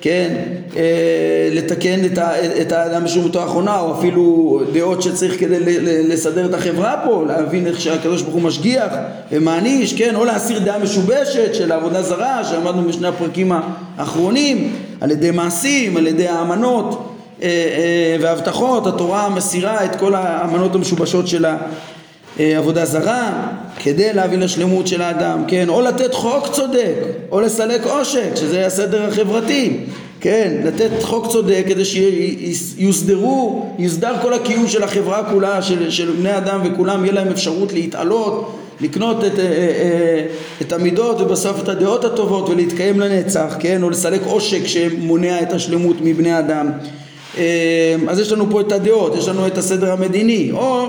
כן, 0.00 0.34
אה, 0.76 1.48
לתקן 1.52 2.00
את, 2.60 2.72
האדם 2.72 3.04
בשומתו 3.04 3.40
האחרונה, 3.40 3.80
או 3.80 3.98
אפילו 3.98 4.60
דעות 4.72 5.02
שצריך 5.02 5.40
כדי 5.40 5.58
לסדר 6.08 6.46
את 6.46 6.54
החברה 6.54 7.02
פה, 7.04 7.24
להבין 7.28 7.66
איך 7.66 7.80
שהקדוש 7.80 8.22
ברוך 8.22 8.34
הוא 8.34 8.42
משגיח 8.42 8.92
ומעניש, 9.32 9.92
כן, 9.92 10.14
או 10.14 10.24
להסיר 10.24 10.58
דעה 10.58 10.78
משובשת 10.78 11.54
של 11.54 11.72
עבודה 11.72 12.02
זרה, 12.02 12.44
שעמדנו 12.44 12.88
בשני 12.88 13.08
הפרקים 13.08 13.52
האחרונים, 13.96 14.76
על 15.00 15.10
ידי 15.10 15.30
מעשים, 15.30 15.96
על 15.96 16.06
ידי 16.06 16.28
האמנות 16.28 17.14
אה, 17.42 18.16
והבטחות, 18.20 18.86
התורה 18.86 19.28
מסירה 19.28 19.84
את 19.84 19.96
כל 19.96 20.14
האמנות 20.14 20.74
המשובשות 20.74 21.28
שלה. 21.28 21.50
אה, 21.52 21.97
עבודה 22.38 22.84
זרה, 22.84 23.48
כדי 23.78 24.12
להביא 24.12 24.38
לשלמות 24.38 24.86
של 24.86 25.02
האדם, 25.02 25.44
כן, 25.48 25.68
או 25.68 25.80
לתת 25.80 26.14
חוק 26.14 26.48
צודק, 26.52 26.94
או 27.30 27.40
לסלק 27.40 27.86
עושק, 27.86 28.28
שזה 28.34 28.66
הסדר 28.66 29.08
החברתי, 29.08 29.76
כן, 30.20 30.60
לתת 30.64 31.02
חוק 31.02 31.26
צודק 31.26 31.64
כדי 31.68 31.84
שיוסדרו, 31.84 33.66
יוסדר 33.78 34.14
כל 34.22 34.34
הקיום 34.34 34.68
של 34.68 34.82
החברה 34.82 35.30
כולה, 35.30 35.62
של, 35.62 35.90
של 35.90 36.10
בני 36.10 36.36
אדם 36.36 36.60
וכולם, 36.64 37.04
יהיה 37.04 37.14
להם 37.14 37.28
אפשרות 37.28 37.72
להתעלות, 37.72 38.58
לקנות 38.80 39.24
את, 39.24 39.38
אה, 39.38 39.44
אה, 39.44 40.26
את 40.62 40.72
המידות 40.72 41.20
ובסוף 41.20 41.62
את 41.62 41.68
הדעות 41.68 42.04
הטובות 42.04 42.48
ולהתקיים 42.48 43.00
לנצח, 43.00 43.56
כן, 43.60 43.82
או 43.82 43.90
לסלק 43.90 44.20
עושק 44.24 44.66
שמונע 44.66 45.42
את 45.42 45.52
השלמות 45.52 45.96
מבני 46.00 46.38
אדם. 46.38 46.70
אז 48.08 48.20
יש 48.20 48.32
לנו 48.32 48.50
פה 48.50 48.60
את 48.60 48.72
הדעות, 48.72 49.16
יש 49.16 49.28
לנו 49.28 49.46
את 49.46 49.58
הסדר 49.58 49.92
המדיני, 49.92 50.50
או 50.52 50.86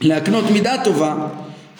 להקנות 0.00 0.44
מידה 0.50 0.74
טובה 0.84 1.14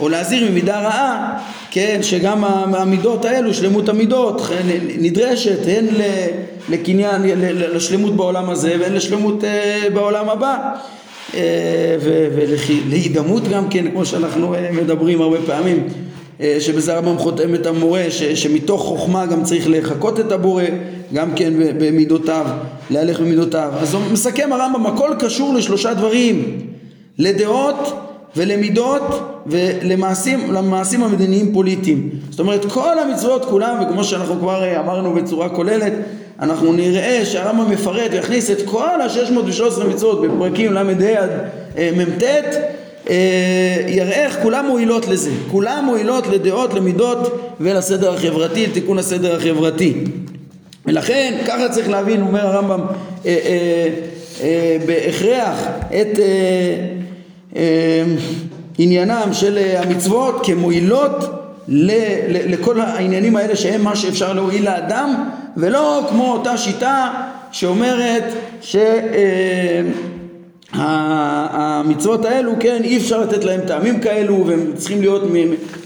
או 0.01 0.09
להזהיר 0.09 0.51
ממידה 0.51 0.81
רעה, 0.81 1.39
כן, 1.71 1.99
שגם 2.03 2.45
המידות 2.45 3.25
האלו, 3.25 3.55
שלמות 3.55 3.89
המידות, 3.89 4.43
נדרשת 4.99 5.59
הן 5.67 5.87
לקניין, 6.69 7.23
לשלמות 7.75 8.17
בעולם 8.17 8.51
הזה 8.51 8.77
והן 8.81 8.93
לשלמות 8.93 9.45
אה, 9.45 9.87
בעולם 9.95 10.29
הבא 10.29 10.59
אה, 11.35 11.41
ולהידמות 12.37 13.49
גם 13.49 13.69
כן, 13.69 13.91
כמו 13.91 14.07
שאנחנו 14.07 14.55
אה, 14.55 14.71
מדברים 14.73 15.23
הרבה 15.23 15.39
פעמים, 15.47 15.89
שבזה 16.61 16.95
הרמב"ם 16.95 17.19
חותם 17.19 17.55
את 17.55 17.67
המורה, 17.67 18.05
ש, 18.11 18.23
שמתוך 18.23 18.83
חוכמה 18.83 19.27
גם 19.27 19.45
צריך 19.45 19.65
לחקות 19.69 20.21
את 20.21 20.33
הבורא, 20.33 20.65
גם 21.15 21.35
כן 21.37 21.53
במידותיו, 21.79 22.47
להלך 22.91 23.21
במידותיו. 23.21 23.73
אז 23.81 23.97
מסכם 24.13 24.53
הרמב"ם, 24.53 24.87
הכל 24.87 25.11
קשור 25.19 25.55
לשלושה 25.55 25.95
דברים, 25.95 26.59
לדעות 27.19 28.01
ולמידות 28.37 29.03
ולמעשים 29.47 30.53
למעשים 30.53 31.03
המדיניים 31.03 31.53
פוליטיים. 31.53 32.11
זאת 32.31 32.41
אומרת 32.41 32.65
כל 32.65 32.99
המצוות 32.99 33.45
כולם 33.45 33.83
וכמו 33.83 34.05
שאנחנו 34.05 34.39
כבר 34.39 34.81
אמרנו 34.81 35.13
בצורה 35.15 35.49
כוללת 35.49 35.93
אנחנו 36.41 36.73
נראה 36.73 37.25
שהרמב"ם 37.25 37.71
מפרט 37.71 38.11
ויכניס 38.13 38.51
את 38.51 38.59
כל 38.65 39.01
ה-613 39.01 39.85
מצוות 39.85 40.23
בפרקים 40.23 40.73
ל"ה 40.73 40.81
עד 41.21 41.31
אה, 41.79 41.91
מ"ט 41.97 42.23
אה, 43.11 43.77
יראה 43.89 44.25
איך 44.25 44.39
כולם 44.43 44.67
מועילות 44.67 45.09
לזה, 45.09 45.31
כולם 45.51 45.85
מועילות 45.87 46.27
לדעות, 46.27 46.75
למידות 46.75 47.41
ולסדר 47.61 48.15
החברתי, 48.15 48.67
לתיקון 48.67 48.99
הסדר 48.99 49.37
החברתי. 49.37 49.95
ולכן 50.87 51.39
ככה 51.47 51.69
צריך 51.69 51.89
להבין, 51.89 52.23
אומר 52.23 52.47
הרמב"ם, 52.47 52.81
אה, 53.27 53.89
בהכרח 54.87 55.69
את 55.89 56.19
אמ, 56.19 57.04
עניינם 58.79 59.29
של 59.33 59.59
אה, 59.59 59.83
המצוות 59.83 60.41
כמועילות 60.43 61.41
לכל 61.69 62.81
העניינים 62.81 63.37
האלה 63.37 63.57
שהם 63.57 63.85
מה 63.85 63.97
שאפשר 63.97 64.33
להועיל 64.33 64.65
לאדם 64.65 65.29
ולא 65.57 66.07
כמו 66.09 66.33
אותה 66.33 66.57
שיטה 66.57 67.11
שאומרת 67.53 68.25
שהמצוות 68.61 68.97
אה, 72.27 72.31
האלו 72.31 72.53
כן 72.61 72.81
אי 72.85 72.97
אפשר 72.97 73.21
לתת 73.21 73.45
להם 73.45 73.61
טעמים 73.67 74.01
כאלו 74.01 74.45
והם 74.47 74.73
צריכים 74.77 75.01
להיות 75.01 75.23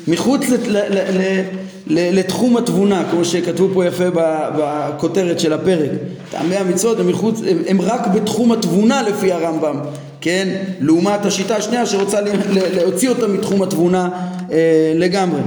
מחוץ 0.08 0.46
לתחום 1.86 2.56
התבונה 2.56 3.02
כמו 3.10 3.24
שכתבו 3.24 3.68
פה 3.74 3.86
יפה 3.86 4.04
בכותרת 4.58 5.40
של 5.40 5.52
הפרק. 5.52 5.90
טעמי 6.30 6.56
המצוות 6.56 7.00
הם, 7.00 7.08
מחוץ, 7.08 7.40
הם, 7.46 7.58
הם 7.68 7.80
רק 7.80 8.06
בתחום 8.06 8.52
התבונה 8.52 9.02
לפי 9.02 9.32
הרמב"ם 9.32 9.80
כן? 10.20 10.48
לעומת 10.80 11.26
השיטה 11.26 11.56
השנייה 11.56 11.86
שרוצה 11.86 12.18
להוציא 12.74 13.08
אותה 13.08 13.26
מתחום 13.26 13.62
התבונה 13.62 14.08
אה, 14.52 14.92
לגמרי. 14.94 15.40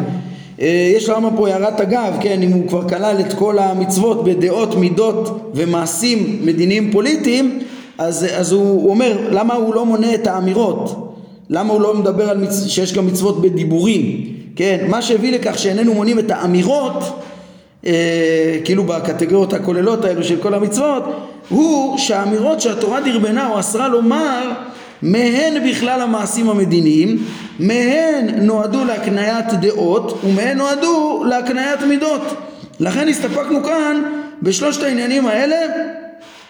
אה, 0.61 0.91
יש 0.95 1.09
לרמב"ם 1.09 1.37
פה 1.37 1.49
הערת 1.49 1.81
אגב, 1.81 2.13
כן, 2.21 2.41
אם 2.43 2.51
הוא 2.51 2.67
כבר 2.67 2.89
כלל 2.89 3.15
את 3.19 3.33
כל 3.33 3.59
המצוות 3.59 4.23
בדעות, 4.23 4.75
מידות 4.75 5.51
ומעשים 5.55 6.39
מדיניים 6.43 6.91
פוליטיים, 6.91 7.59
אז, 7.97 8.25
אז 8.35 8.51
הוא, 8.51 8.81
הוא 8.81 8.89
אומר 8.89 9.17
למה 9.31 9.53
הוא 9.53 9.75
לא 9.75 9.85
מונה 9.85 10.13
את 10.13 10.27
האמירות? 10.27 11.15
למה 11.49 11.73
הוא 11.73 11.81
לא 11.81 11.95
מדבר 11.95 12.29
על 12.29 12.37
מצ... 12.37 12.63
שיש 12.67 12.93
גם 12.93 13.07
מצוות 13.07 13.41
בדיבורים? 13.41 14.25
כן, 14.55 14.85
מה 14.89 15.01
שהביא 15.01 15.31
לכך 15.31 15.59
שאיננו 15.59 15.93
מונים 15.93 16.19
את 16.19 16.31
האמירות 16.31 17.03
אה, 17.85 18.57
כאילו 18.63 18.83
בקטגוריות 18.83 19.53
הכוללות 19.53 20.05
האלו 20.05 20.23
של 20.23 20.37
כל 20.41 20.53
המצוות 20.53 21.03
הוא 21.49 21.97
שהאמירות 21.97 22.61
שהתורה 22.61 23.01
דרבנה 23.01 23.49
או 23.49 23.59
אסרה 23.59 23.87
לומר 23.87 24.51
מהן 25.01 25.69
בכלל 25.69 26.01
המעשים 26.01 26.49
המדיניים, 26.49 27.17
מהן 27.59 28.29
נועדו 28.41 28.85
להקניית 28.85 29.53
דעות 29.53 30.19
ומהן 30.23 30.57
נועדו 30.57 31.23
להקניית 31.29 31.81
מידות. 31.81 32.21
לכן 32.79 33.07
הסתפקנו 33.07 33.63
כאן 33.63 34.03
בשלושת 34.41 34.83
העניינים 34.83 35.27
האלה 35.27 35.57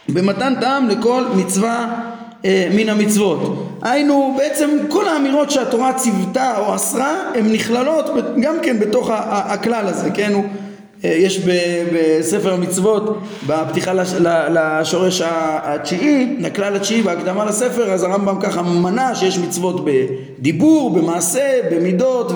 במתן 0.09 0.53
טעם 0.61 0.89
לכל 0.89 1.23
מצווה 1.35 1.99
אה, 2.45 2.67
מן 2.75 2.89
המצוות. 2.89 3.67
היינו 3.81 4.35
בעצם 4.37 4.69
כל 4.89 5.07
האמירות 5.07 5.51
שהתורה 5.51 5.93
ציוותה 5.93 6.57
או 6.57 6.75
אסרה 6.75 7.15
הן 7.35 7.51
נכללות 7.51 8.05
גם 8.41 8.55
כן 8.61 8.79
בתוך 8.79 9.09
הכלל 9.13 9.87
הזה, 9.87 10.09
כן? 10.13 10.33
הוא 10.33 10.43
יש 11.03 11.39
בספר 11.93 12.53
המצוות 12.53 13.17
בפתיחה 13.47 13.93
לשורש 14.49 15.21
התשיעי, 15.25 16.35
לכלל 16.39 16.75
התשיעי 16.75 17.01
בהקדמה 17.01 17.45
לספר 17.45 17.91
אז 17.91 18.03
הרמב"ם 18.03 18.41
ככה 18.41 18.61
מנה 18.61 19.15
שיש 19.15 19.37
מצוות 19.37 19.85
בדיבור, 19.85 20.89
במעשה, 20.89 21.59
במידות 21.71 22.31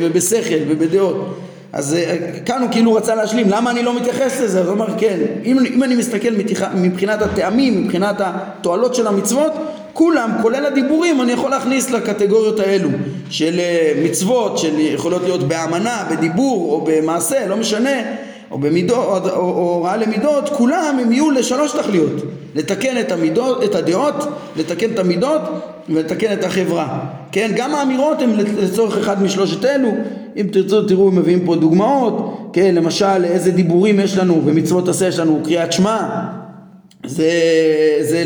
ובשכל 0.00 0.54
ובדעות. 0.68 1.38
אז 1.72 1.94
אה, 1.94 2.16
כאן 2.46 2.62
הוא 2.62 2.70
כאילו 2.70 2.92
רצה 2.92 3.14
להשלים 3.14 3.50
למה 3.50 3.70
אני 3.70 3.82
לא 3.82 3.96
מתייחס 3.96 4.40
לזה? 4.40 4.60
אז 4.60 4.66
הוא 4.66 4.74
אמר 4.74 4.86
כן 4.98 5.18
אם, 5.44 5.58
אם 5.74 5.82
אני 5.82 5.96
מסתכל 5.96 6.28
מבחינת 6.74 7.22
הטעמים 7.22 7.84
מבחינת 7.84 8.16
התועלות 8.18 8.94
של 8.94 9.06
המצוות 9.06 9.52
כולם, 9.94 10.30
כולל 10.42 10.66
הדיבורים, 10.66 11.20
אני 11.20 11.32
יכול 11.32 11.50
להכניס 11.50 11.90
לקטגוריות 11.90 12.60
האלו 12.60 12.88
של 13.30 13.58
אה, 13.58 13.92
מצוות, 14.04 14.58
של 14.58 14.78
יכולות 14.78 15.22
להיות 15.22 15.42
באמנה, 15.42 16.06
בדיבור 16.10 16.72
או 16.72 16.84
במעשה, 16.86 17.46
לא 17.46 17.56
משנה, 17.56 18.00
או 18.50 18.58
במידות, 18.58 19.26
או 19.26 19.40
הוראה 19.40 19.96
למידות, 19.96 20.48
כולם 20.48 20.98
הם 21.02 21.12
יהיו 21.12 21.30
לשלוש 21.30 21.72
תכליות, 21.72 22.12
לתקן 22.54 23.00
את 23.00 23.12
המידות, 23.12 23.64
את 23.64 23.74
הדעות, 23.74 24.14
לתקן 24.56 24.90
את 24.90 24.98
המידות 24.98 25.40
ולתקן 25.88 26.32
את 26.32 26.44
החברה. 26.44 26.98
כן, 27.32 27.50
גם 27.56 27.74
האמירות 27.74 28.22
הן 28.22 28.30
לצורך 28.36 28.98
אחד 28.98 29.22
משלושת 29.22 29.64
אלו, 29.64 29.88
אם 30.36 30.46
תרצו 30.52 30.82
תראו 30.82 31.10
מביאים 31.10 31.46
פה 31.46 31.56
דוגמאות, 31.56 32.50
כן, 32.52 32.74
למשל 32.74 33.24
איזה 33.24 33.50
דיבורים 33.50 34.00
יש 34.00 34.16
לנו, 34.16 34.40
במצוות 34.44 34.88
עשה 34.88 35.08
יש 35.08 35.18
לנו 35.18 35.40
קריאת 35.44 35.72
שמע, 35.72 35.98
זה, 37.06 37.30
זה 38.00 38.22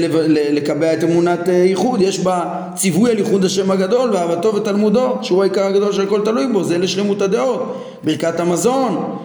לקבע 0.52 0.92
את 0.92 1.04
אמונת 1.04 1.48
אה, 1.48 1.54
ייחוד, 1.54 2.00
יש 2.00 2.20
בה 2.20 2.44
ציווי 2.74 3.10
על 3.10 3.18
ייחוד 3.18 3.44
השם 3.44 3.70
הגדול 3.70 4.10
ואהבתו 4.10 4.54
ותלמודו, 4.54 5.18
שהוא 5.22 5.42
העיקר 5.42 5.64
הגדול 5.64 5.92
של 5.92 6.02
הכל 6.02 6.20
תלוי 6.24 6.46
בו, 6.52 6.64
זה 6.64 6.78
לשלמות 6.78 7.22
הדעות, 7.22 7.84
ברכת 8.04 8.40
המזון, 8.40 9.18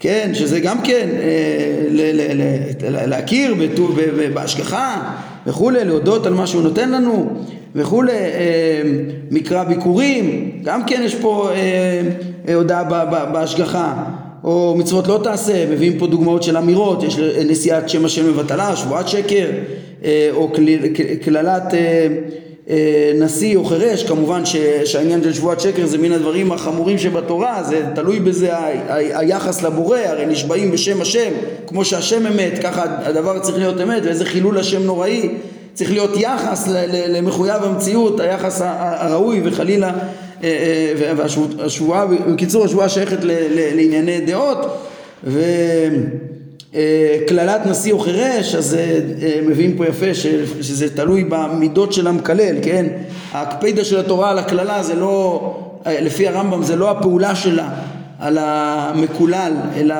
כן, 0.00 0.30
שזה 0.34 0.60
גם 0.60 0.82
כן 0.82 1.08
אה, 1.12 1.86
ל, 1.90 2.00
ל, 2.12 2.42
ל, 2.42 3.06
להכיר 3.06 3.54
בטוב, 3.54 3.98
בהשגחה 4.34 5.12
וכולי, 5.46 5.84
להודות 5.84 6.26
על 6.26 6.34
מה 6.34 6.46
שהוא 6.46 6.62
נותן 6.62 6.90
לנו 6.90 7.30
וכולי, 7.74 8.12
אה, 8.12 8.82
מקרא 9.30 9.64
ביקורים, 9.64 10.50
גם 10.64 10.84
כן 10.84 11.00
יש 11.04 11.14
פה 11.14 11.50
הודעה 12.54 12.84
בהשגחה 13.32 13.94
או 14.44 14.74
מצוות 14.78 15.08
לא 15.08 15.20
תעשה, 15.24 15.66
מביאים 15.70 15.98
פה 15.98 16.06
דוגמאות 16.06 16.42
של 16.42 16.56
אמירות, 16.56 17.02
יש 17.02 17.18
נשיאת 17.48 17.88
שם 17.88 18.04
השם 18.04 18.28
מבטלה, 18.28 18.76
שבועת 18.76 19.08
שקר, 19.08 19.46
אה, 20.04 20.28
או 20.32 20.50
קללת 21.24 21.74
אה, 21.74 22.06
אה, 22.70 23.12
נשיא 23.14 23.56
או 23.56 23.64
חירש, 23.64 24.02
כמובן 24.02 24.42
שהעניין 24.84 25.22
של 25.22 25.32
שבועת 25.32 25.60
שקר 25.60 25.86
זה 25.86 25.98
מן 25.98 26.12
הדברים 26.12 26.52
החמורים 26.52 26.98
שבתורה, 26.98 27.62
זה 27.62 27.82
תלוי 27.94 28.20
בזה 28.20 28.50
היחס 28.88 29.62
לבורא, 29.62 29.98
הרי 29.98 30.26
נשבעים 30.26 30.70
בשם 30.70 31.00
השם, 31.00 31.30
כמו 31.66 31.84
שהשם 31.84 32.26
אמת, 32.26 32.58
ככה 32.62 32.84
הדבר 33.04 33.38
צריך 33.38 33.58
להיות 33.58 33.80
אמת, 33.80 34.02
ואיזה 34.04 34.24
חילול 34.24 34.58
השם 34.58 34.82
נוראי, 34.82 35.28
צריך 35.74 35.90
להיות 35.90 36.10
יחס 36.16 36.68
למחויב 37.08 37.62
המציאות, 37.62 38.20
היחס 38.20 38.60
הראוי 38.64 39.40
וחלילה 39.44 39.92
והשבועה, 41.16 42.06
בקיצור 42.06 42.64
השבועה 42.64 42.88
שייכת 42.88 43.18
לענייני 43.74 44.20
דעות 44.20 44.58
וקללת 45.24 45.60
אה, 47.66 47.70
נשיא 47.70 47.92
או 47.92 47.98
חירש 47.98 48.54
אז 48.54 48.76
מביאים 49.46 49.76
פה 49.76 49.86
יפה 49.86 50.14
שזה 50.14 50.96
תלוי 50.96 51.24
במידות 51.28 51.92
של 51.92 52.06
המקלל, 52.06 52.56
כן? 52.62 52.86
ההקפדה 53.32 53.84
של 53.84 53.98
התורה 53.98 54.30
על 54.30 54.38
הקללה 54.38 54.82
זה 54.82 54.94
לא, 54.94 55.54
לפי 55.86 56.28
הרמב"ם 56.28 56.62
זה 56.62 56.76
לא 56.76 56.90
הפעולה 56.90 57.34
שלה 57.34 57.68
על 58.18 58.38
המקולל 58.40 59.52
אלא 59.76 59.94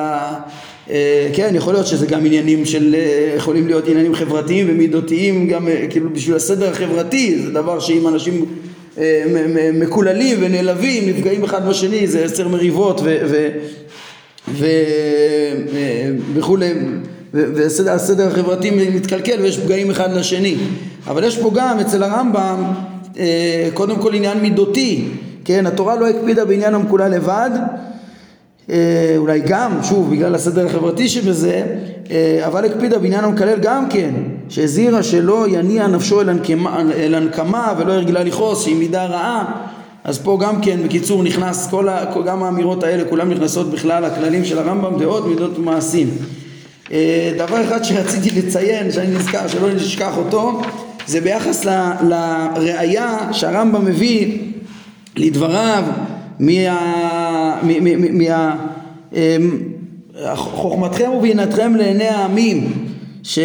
כן, 1.33 1.51
יכול 1.53 1.73
להיות 1.73 1.87
שזה 1.87 2.05
גם 2.05 2.25
עניינים 2.25 2.65
של, 2.65 2.95
יכולים 3.37 3.67
להיות 3.67 3.87
עניינים 3.87 4.15
חברתיים 4.15 4.67
ומידותיים 4.69 5.47
גם 5.47 5.67
כאילו 5.89 6.13
בשביל 6.13 6.35
הסדר 6.35 6.69
החברתי, 6.69 7.39
זה 7.39 7.51
דבר 7.51 7.79
שאם 7.79 8.07
אנשים 8.07 8.45
מקוללים 9.73 10.37
ונעלבים, 10.41 11.09
נפגעים 11.09 11.43
אחד 11.43 11.67
בשני, 11.67 12.07
זה 12.07 12.25
עשר 12.25 12.47
מריבות 12.47 13.01
וכולי, 16.33 16.73
והסדר 17.33 18.27
החברתי 18.27 18.71
מתקלקל 18.71 19.41
ויש 19.41 19.59
פגעים 19.59 19.91
אחד 19.91 20.13
לשני. 20.13 20.55
אבל 21.07 21.23
יש 21.23 21.37
פה 21.37 21.51
גם 21.55 21.79
אצל 21.79 22.03
הרמב"ם 22.03 22.63
קודם 23.73 23.99
כל 23.99 24.13
עניין 24.13 24.39
מידותי, 24.39 25.05
כן, 25.45 25.65
התורה 25.65 25.95
לא 25.95 26.07
הקפידה 26.07 26.45
בעניין 26.45 26.75
המקולל 26.75 27.07
לבד 27.07 27.49
אה, 27.53 27.88
אולי 29.17 29.41
גם, 29.47 29.71
שוב, 29.83 30.11
בגלל 30.11 30.35
הסדר 30.35 30.65
החברתי 30.65 31.09
שבזה, 31.09 31.63
אה, 32.11 32.47
אבל 32.47 32.65
הקפידה 32.65 32.99
בעניין 32.99 33.23
המקלל 33.23 33.59
גם 33.59 33.89
כן, 33.89 34.13
שהזהירה 34.49 35.03
שלא 35.03 35.47
יניע 35.47 35.87
נפשו 35.87 36.21
אל 36.21 37.15
הנקמה, 37.15 37.73
ולא 37.77 37.93
ירגילה 37.93 38.23
לכעוס, 38.23 38.63
שהיא 38.63 38.75
מידה 38.75 39.05
רעה, 39.05 39.45
אז 40.03 40.19
פה 40.19 40.37
גם 40.41 40.61
כן, 40.61 40.79
בקיצור, 40.85 41.23
נכנס 41.23 41.67
כל 41.67 41.89
ה, 41.89 42.05
גם 42.25 42.43
האמירות 42.43 42.83
האלה, 42.83 43.03
כולן 43.09 43.29
נכנסות 43.29 43.71
בכלל 43.71 44.05
הכללים 44.05 44.45
של 44.45 44.59
הרמב"ם, 44.59 44.99
דעות, 44.99 45.27
מידות 45.27 45.57
ומעשים. 45.57 46.09
אה, 46.91 47.31
דבר 47.37 47.63
אחד 47.63 47.83
שרציתי 47.83 48.41
לציין, 48.41 48.91
שאני 48.91 49.15
נזכר, 49.15 49.47
שלא 49.47 49.73
נשכח 49.73 50.17
אותו, 50.17 50.61
זה 51.07 51.21
ביחס 51.21 51.65
לראייה 52.01 53.17
שהרמב"ם 53.31 53.85
מביא 53.85 54.37
לדבריו 55.15 55.83
מה... 56.39 57.28
מה... 57.63 58.55
אמ, 59.13 59.59
חוכמתכם 60.35 61.09
ובינתכם 61.09 61.75
לעיני 61.75 62.07
העמים 62.07 62.73
ש... 63.23 63.39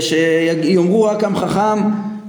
שיאמרו 0.00 1.02
רק 1.04 1.24
עם 1.24 1.36
חכם 1.36 1.78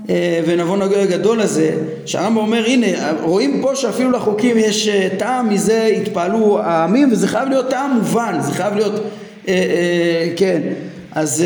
אה, 0.10 0.42
ונבון 0.48 0.82
הגדול 0.82 1.42
הזה 1.42 1.72
שהרמב"ם 2.06 2.38
אומר 2.38 2.66
הנה 2.66 2.88
רואים 3.24 3.60
פה 3.62 3.76
שאפילו 3.76 4.12
לחוקים 4.12 4.58
יש 4.58 4.88
אה, 4.88 5.08
טעם 5.18 5.50
מזה 5.50 5.86
התפעלו 5.86 6.60
העמים 6.60 7.12
וזה 7.12 7.28
חייב 7.28 7.50
להיות 7.50 7.70
טעם 7.70 7.92
מובן 7.92 8.38
זה 8.42 8.52
חייב 8.52 8.74
להיות 8.76 8.94
אה, 9.48 10.28
כן. 10.36 10.62
אז 11.16 11.46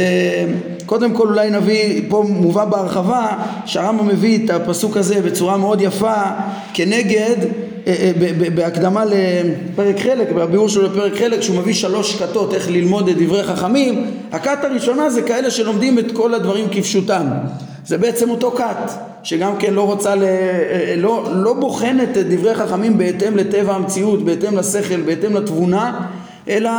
קודם 0.85 1.13
כל 1.13 1.27
אולי 1.27 1.49
נביא, 1.49 2.01
פה 2.09 2.25
מובא 2.29 2.65
בהרחבה 2.65 3.27
שהרמב"ם 3.65 4.07
מביא 4.07 4.45
את 4.45 4.49
הפסוק 4.49 4.97
הזה 4.97 5.21
בצורה 5.21 5.57
מאוד 5.57 5.81
יפה 5.81 6.21
כנגד 6.73 7.35
אה, 7.39 7.45
אה, 7.45 7.66
בהקדמה 8.55 9.03
לפרק 9.05 9.99
חלק, 9.99 10.31
בביאור 10.31 10.69
שלו 10.69 10.83
לפרק 10.83 11.15
חלק, 11.15 11.41
שהוא 11.41 11.57
מביא 11.57 11.73
שלוש 11.73 12.15
כתות 12.15 12.53
איך 12.53 12.69
ללמוד 12.69 13.09
את 13.09 13.17
דברי 13.17 13.43
חכמים, 13.43 14.11
הכת 14.31 14.63
הראשונה 14.63 15.09
זה 15.09 15.21
כאלה 15.21 15.51
שלומדים 15.51 15.99
את 15.99 16.11
כל 16.11 16.33
הדברים 16.33 16.65
כפשוטם. 16.71 17.27
זה 17.85 17.97
בעצם 17.97 18.29
אותו 18.29 18.51
כת, 18.51 18.91
שגם 19.23 19.57
כן 19.59 19.73
לא 19.73 19.81
רוצה, 19.81 20.15
ל... 20.15 20.23
אה, 20.23 20.93
לא, 20.97 21.27
לא 21.35 21.53
בוחנת 21.53 22.17
את 22.17 22.29
דברי 22.29 22.55
חכמים 22.55 22.97
בהתאם 22.97 23.37
לטבע 23.37 23.75
המציאות, 23.75 24.25
בהתאם 24.25 24.57
לשכל, 24.57 25.01
בהתאם 25.01 25.35
לתבונה, 25.35 26.07
אלא 26.49 26.71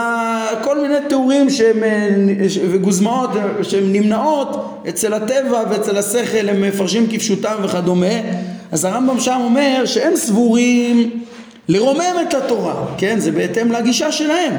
כל 0.63 0.81
מיני 0.81 0.95
תיאורים 1.09 1.51
שהם, 1.51 1.83
וגוזמאות 2.71 3.31
שהן 3.63 3.93
נמנעות 3.93 4.81
אצל 4.89 5.15
הטבע 5.15 5.63
ואצל 5.71 5.97
השכל, 5.97 6.49
הם 6.49 6.61
מפרשים 6.61 7.07
כפשוטם 7.11 7.55
וכדומה. 7.63 8.07
אז 8.73 8.85
הרמב"ם 8.85 9.21
שם 9.21 9.41
אומר 9.45 9.83
שהם 9.87 10.17
סבורים 10.17 11.11
לרומם 11.69 12.15
את 12.29 12.35
התורה, 12.35 12.75
כן? 12.99 13.19
זה 13.19 13.33
בהתאם 13.33 13.73
לגישה 13.73 14.13
שלהם. 14.13 14.55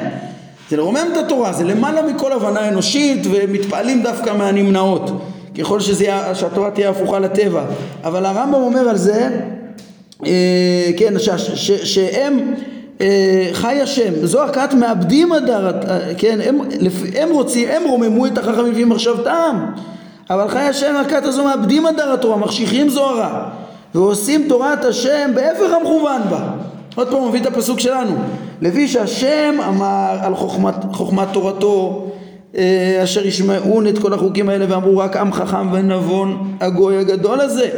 זה 0.70 0.76
לרומם 0.76 1.08
את 1.12 1.16
התורה, 1.16 1.52
זה 1.52 1.64
למעלה 1.64 2.02
מכל 2.02 2.32
הבנה 2.32 2.68
אנושית 2.68 3.26
ומתפעלים 3.30 4.02
דווקא 4.02 4.30
מהנמנעות. 4.30 5.10
ככל 5.58 5.80
שזה, 5.80 6.06
שהתורה 6.34 6.70
תהיה 6.70 6.90
הפוכה 6.90 7.18
לטבע. 7.18 7.64
אבל 8.04 8.26
הרמב"ם 8.26 8.54
אומר 8.54 8.88
על 8.88 8.96
זה 8.96 9.40
אה, 10.26 10.90
כן, 10.96 11.18
ש, 11.18 11.28
ש, 11.54 11.70
שהם 11.70 12.54
אה, 13.00 13.48
חי 13.52 13.80
השם, 13.80 14.26
זו 14.26 14.44
הכת 14.44 14.74
מאבדים 14.74 15.32
הדר, 15.32 15.66
אה, 15.66 16.14
כן, 16.18 16.38
הם, 16.44 16.60
הם 17.16 17.28
רוצים, 17.32 17.68
הם 17.68 17.82
רוממו 17.88 18.26
את 18.26 18.38
החכמים 18.38 18.72
לפי 18.72 18.84
מחשבתם. 18.84 19.66
אבל 20.30 20.48
חי 20.48 20.58
השם 20.58 20.94
הכת 20.96 21.24
הזו 21.24 21.44
מאבדים 21.44 21.86
הדר 21.86 22.12
התורה, 22.12 22.36
מחשיכים 22.36 22.88
זוהרה 22.88 23.50
ועושים 23.94 24.46
תורת 24.48 24.84
השם 24.84 25.30
בהפך 25.34 25.72
המכוון 25.80 26.20
בה. 26.30 26.50
עוד 26.94 27.08
פעם 27.08 27.28
מביא 27.28 27.40
את 27.40 27.46
הפסוק 27.46 27.80
שלנו. 27.80 28.16
לפי 28.62 28.88
שהשם 28.88 29.54
אמר 29.68 30.18
על 30.20 30.34
חוכמת, 30.34 30.74
חוכמת 30.92 31.28
תורתו 31.32 32.06
אה, 32.56 33.00
אשר 33.04 33.26
ישמעון 33.26 33.86
את 33.86 33.98
כל 33.98 34.12
החוקים 34.12 34.48
האלה 34.48 34.66
ואמרו 34.68 34.98
רק 34.98 35.16
עם 35.16 35.32
חכם 35.32 35.72
ונבון 35.72 36.56
הגוי 36.60 36.96
הגדול 36.96 37.40
הזה 37.40 37.68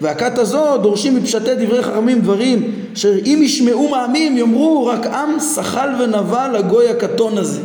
והכת 0.00 0.38
הזו 0.38 0.76
דורשים 0.76 1.16
מפשטי 1.16 1.54
דברי 1.54 1.82
חכמים 1.82 2.20
דברים 2.20 2.72
אשר 2.94 3.12
אם 3.26 3.40
ישמעו 3.42 3.88
מעמים 3.88 4.38
יאמרו 4.38 4.86
רק 4.86 5.06
עם 5.06 5.40
שחל 5.54 5.88
ונבל 6.00 6.56
הגוי 6.58 6.88
הקטון 6.88 7.38
הזה 7.38 7.60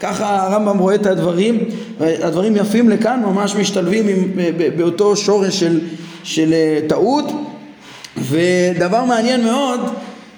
ככה 0.00 0.46
הרמב"ם 0.46 0.78
רואה 0.78 0.94
את 0.94 1.06
הדברים 1.06 1.64
הדברים 2.00 2.56
יפים 2.56 2.88
לכאן 2.88 3.22
ממש 3.24 3.56
משתלבים 3.56 4.08
עם, 4.08 4.32
באותו 4.76 5.16
שורש 5.16 5.60
של, 5.60 5.80
של 6.22 6.52
אה, 6.52 6.80
טעות 6.88 7.24
ודבר 8.22 9.04
מעניין 9.04 9.44
מאוד 9.44 9.80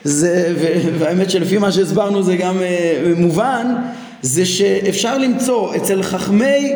זה, 0.05 0.55
והאמת 0.99 1.31
שלפי 1.31 1.59
מה 1.59 1.73
שהסברנו 1.73 2.23
זה 2.23 2.37
גם 2.37 2.57
uh, 2.59 3.21
מובן 3.21 3.75
זה 4.23 4.47
שאפשר 4.47 5.19
למצוא 5.19 5.77
אצל 5.77 6.03
חכמי 6.03 6.73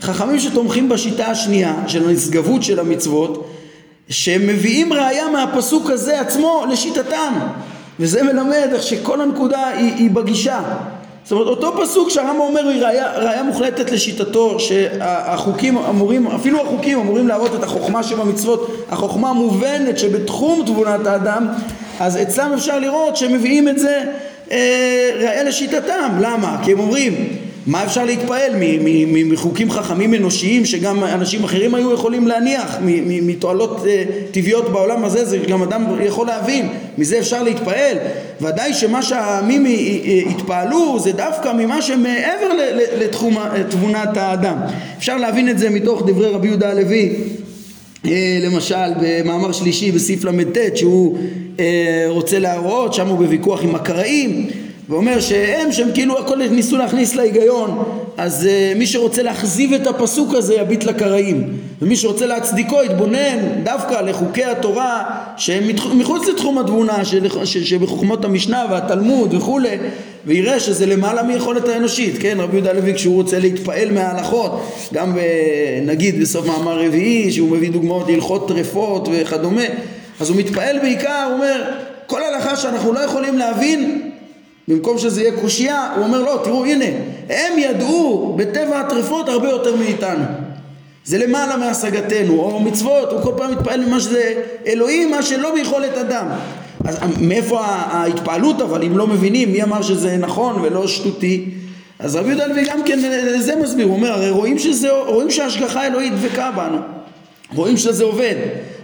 חכמים 0.00 0.40
שתומכים 0.40 0.88
בשיטה 0.88 1.26
השנייה 1.26 1.74
של 1.86 2.08
הנשגבות 2.08 2.62
של 2.62 2.80
המצוות 2.80 3.50
שהם 4.08 4.46
מביאים 4.46 4.92
ראייה 4.92 5.28
מהפסוק 5.28 5.90
הזה 5.90 6.20
עצמו 6.20 6.64
לשיטתם. 6.70 7.32
וזה 8.00 8.22
מלמד 8.22 8.68
איך 8.72 8.82
שכל 8.82 9.20
הנקודה 9.20 9.66
היא, 9.66 9.92
היא 9.94 10.10
בגישה 10.10 10.60
זאת 11.26 11.32
אומרת 11.32 11.46
אותו 11.46 11.72
פסוק 11.82 12.10
שהרמב"ם 12.10 12.40
אומר 12.40 12.68
היא 12.68 12.82
ראייה, 12.82 13.18
ראייה 13.18 13.42
מוחלטת 13.42 13.90
לשיטתו 13.90 14.60
שהחוקים 14.60 15.78
אמורים, 15.78 16.26
אפילו 16.26 16.60
החוקים 16.60 16.98
אמורים 16.98 17.28
להראות 17.28 17.54
את 17.54 17.62
החוכמה 17.62 18.02
שבמצוות, 18.02 18.86
החוכמה 18.90 19.30
המובנת 19.30 19.98
שבתחום 19.98 20.62
תבונת 20.66 21.06
האדם 21.06 21.48
אז 22.00 22.16
אצלם 22.22 22.52
אפשר 22.52 22.78
לראות 22.78 23.16
שהם 23.16 23.32
מביאים 23.32 23.68
את 23.68 23.78
זה 23.78 24.04
אה, 24.50 25.10
ראייה 25.16 25.44
לשיטתם, 25.44 26.18
למה? 26.20 26.58
כי 26.64 26.72
הם 26.72 26.78
אומרים 26.78 27.36
מה 27.66 27.84
אפשר 27.84 28.04
להתפעל 28.04 28.52
מחוקים 29.06 29.70
חכמים 29.70 30.14
אנושיים 30.14 30.64
שגם 30.64 31.04
אנשים 31.04 31.44
אחרים 31.44 31.74
היו 31.74 31.94
יכולים 31.94 32.26
להניח 32.26 32.76
מתועלות 33.22 33.86
אה, 33.86 34.04
טבעיות 34.30 34.72
בעולם 34.72 35.04
הזה 35.04 35.24
זה 35.24 35.38
גם 35.38 35.62
אדם 35.62 35.84
יכול 36.04 36.26
להבין. 36.26 36.68
מזה 36.98 37.18
אפשר 37.18 37.42
להתפעל. 37.42 37.96
ודאי 38.40 38.74
שמה 38.74 39.02
שהעמים 39.02 39.66
התפעלו 40.30 40.98
זה 41.00 41.12
דווקא 41.12 41.52
ממה 41.52 41.82
שמעבר 41.82 42.48
לתחום 42.98 43.36
תבונת 43.70 44.16
האדם. 44.16 44.56
אפשר 44.98 45.16
להבין 45.16 45.48
את 45.48 45.58
זה 45.58 45.70
מתוך 45.70 46.02
דברי 46.06 46.28
רבי 46.28 46.48
יהודה 46.48 46.70
הלוי 46.70 47.12
אה, 48.06 48.38
למשל 48.42 48.90
במאמר 49.02 49.52
שלישי 49.52 49.92
בסעיף 49.92 50.24
ל"ט 50.24 50.76
שהוא 50.76 51.18
אה, 51.60 52.04
רוצה 52.08 52.38
להראות 52.38 52.94
שם 52.94 53.06
הוא 53.06 53.18
בוויכוח 53.18 53.62
עם 53.62 53.74
הקראים 53.74 54.46
ואומר 54.88 55.20
שהם 55.20 55.72
שהם 55.72 55.88
כאילו 55.94 56.18
הכל 56.18 56.48
ניסו 56.48 56.76
להכניס 56.76 57.14
להיגיון 57.14 57.84
אז 58.16 58.48
uh, 58.48 58.78
מי 58.78 58.86
שרוצה 58.86 59.22
להכזיב 59.22 59.72
את 59.72 59.86
הפסוק 59.86 60.34
הזה 60.34 60.54
יביט 60.54 60.84
לקראים 60.84 61.56
ומי 61.82 61.96
שרוצה 61.96 62.26
להצדיקו 62.26 62.82
יתבונן 62.82 63.38
דווקא 63.62 63.94
לחוקי 63.94 64.44
התורה 64.44 65.04
שהם 65.36 65.64
מחוץ 65.94 66.28
לתחום 66.28 66.58
התבונה 66.58 67.04
שבחוכמות 67.44 68.24
המשנה 68.24 68.66
והתלמוד 68.70 69.34
וכולי 69.34 69.76
ויראה 70.26 70.60
שזה 70.60 70.86
למעלה 70.86 71.22
מיכולת 71.22 71.68
האנושית 71.68 72.18
כן? 72.20 72.36
רבי 72.40 72.56
יהודה 72.56 72.72
לוי 72.72 72.94
כשהוא 72.94 73.14
רוצה 73.14 73.38
להתפעל 73.38 73.92
מההלכות 73.92 74.60
גם 74.94 75.14
ב, 75.14 75.18
נגיד 75.86 76.20
בסוף 76.20 76.46
מאמר 76.46 76.86
רביעי 76.86 77.32
שהוא 77.32 77.50
מביא 77.50 77.70
דוגמאות 77.70 78.08
להלכות 78.08 78.48
טרפות 78.48 79.08
וכדומה 79.12 79.64
אז 80.20 80.30
הוא 80.30 80.36
מתפעל 80.36 80.78
בעיקר 80.78 81.24
הוא 81.26 81.34
אומר 81.34 81.62
כל 82.06 82.22
הלכה 82.22 82.56
שאנחנו 82.56 82.92
לא 82.92 83.00
יכולים 83.00 83.38
להבין 83.38 84.10
במקום 84.68 84.98
שזה 84.98 85.22
יהיה 85.22 85.40
קושייה, 85.40 85.92
הוא 85.96 86.04
אומר 86.04 86.22
לא, 86.22 86.40
תראו 86.44 86.64
הנה, 86.64 86.84
הם 87.28 87.58
ידעו 87.58 88.34
בטבע 88.36 88.80
הטרפות 88.80 89.28
הרבה 89.28 89.48
יותר 89.48 89.76
מאיתנו. 89.76 90.24
זה 91.04 91.18
למעלה 91.18 91.56
מהשגתנו, 91.56 92.40
או 92.40 92.60
מצוות, 92.60 93.12
הוא 93.12 93.22
כל 93.22 93.32
פעם 93.36 93.52
מתפעל 93.52 93.84
ממה 93.84 94.00
שזה 94.00 94.42
אלוהים, 94.66 95.10
מה 95.10 95.22
שלא 95.22 95.54
ביכולת 95.54 95.98
אדם. 95.98 96.26
אז 96.84 96.98
מאיפה 97.20 97.60
ההתפעלות 97.66 98.62
אבל 98.62 98.82
אם 98.82 98.98
לא 98.98 99.06
מבינים 99.06 99.52
מי 99.52 99.62
אמר 99.62 99.82
שזה 99.82 100.16
נכון 100.16 100.60
ולא 100.62 100.88
שטותי 100.88 101.50
אז 101.98 102.16
רבי 102.16 102.28
יהודה 102.28 102.44
הלוי 102.44 102.64
גם 102.64 102.82
כן 102.84 102.98
זה 103.38 103.56
מסביר, 103.56 103.86
הוא 103.86 103.96
אומר 103.96 104.12
הרי 104.12 104.30
רואים, 104.30 104.58
שזה, 104.58 104.90
רואים 104.90 105.30
שההשגחה 105.30 105.82
האלוהית 105.82 106.12
דבקה 106.14 106.50
בנו 106.50 106.78
רואים 107.54 107.76
שזה 107.76 108.04
עובד 108.04 108.34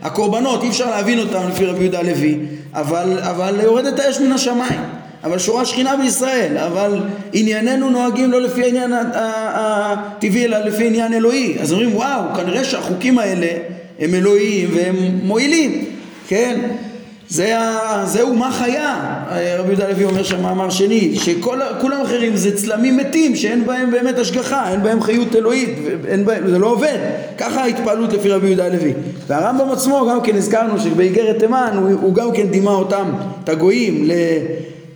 הקורבנות 0.02 0.62
אי 0.62 0.68
אפשר 0.68 0.90
להבין 0.90 1.18
אותם 1.18 1.48
לפי 1.48 1.66
רבי 1.66 1.82
יהודה 1.82 1.98
הלוי 1.98 2.38
אבל, 2.74 3.18
אבל 3.20 3.60
יורדת 3.62 3.98
האש 3.98 4.20
מן 4.20 4.32
השמיים 4.32 4.80
אבל 5.24 5.38
שורה 5.38 5.64
שכינה 5.64 5.96
בישראל, 5.96 6.58
אבל 6.58 7.00
ענייננו 7.32 7.90
נוהגים 7.90 8.30
לא 8.30 8.40
לפי 8.40 8.62
העניין 8.62 8.92
הטבעי 9.54 10.44
אלא 10.44 10.58
לפי 10.58 10.86
עניין 10.86 11.14
אלוהי. 11.14 11.56
אז 11.60 11.72
אומרים 11.72 11.96
וואו, 11.96 12.22
כנראה 12.36 12.64
שהחוקים 12.64 13.18
האלה 13.18 13.48
הם 13.98 14.14
אלוהיים 14.14 14.70
והם 14.74 14.96
מועילים, 15.22 15.84
כן? 16.28 16.60
זה, 17.28 17.56
זה 18.04 18.22
אומה 18.22 18.52
חיה, 18.52 18.96
רבי 19.58 19.68
יהודה 19.68 19.86
הלוי 19.86 20.04
אומר 20.04 20.22
שם 20.22 20.42
מאמר 20.42 20.70
שני, 20.70 21.16
שכולם 21.16 22.00
אחרים 22.02 22.36
זה 22.36 22.56
צלמים 22.56 22.96
מתים 22.96 23.36
שאין 23.36 23.66
בהם 23.66 23.90
באמת 23.90 24.18
השגחה, 24.18 24.70
אין 24.70 24.82
בהם 24.82 25.02
חיות 25.02 25.36
אלוהית, 25.36 25.78
בהם, 26.24 26.48
זה 26.50 26.58
לא 26.58 26.66
עובד, 26.66 26.98
ככה 27.38 27.62
ההתפעלות 27.62 28.12
לפי 28.12 28.28
רבי 28.28 28.46
יהודה 28.46 28.64
הלוי. 28.64 28.92
והרמב"ם 29.26 29.70
עצמו 29.70 30.06
גם 30.10 30.20
כן 30.20 30.36
הזכרנו 30.36 30.80
שבאיגרת 30.80 31.38
תימן 31.38 31.72
הוא, 31.74 31.90
הוא 32.00 32.14
גם 32.14 32.32
כן 32.32 32.46
דימה 32.46 32.70
אותם, 32.70 33.12
את 33.44 33.48
הגויים, 33.48 34.08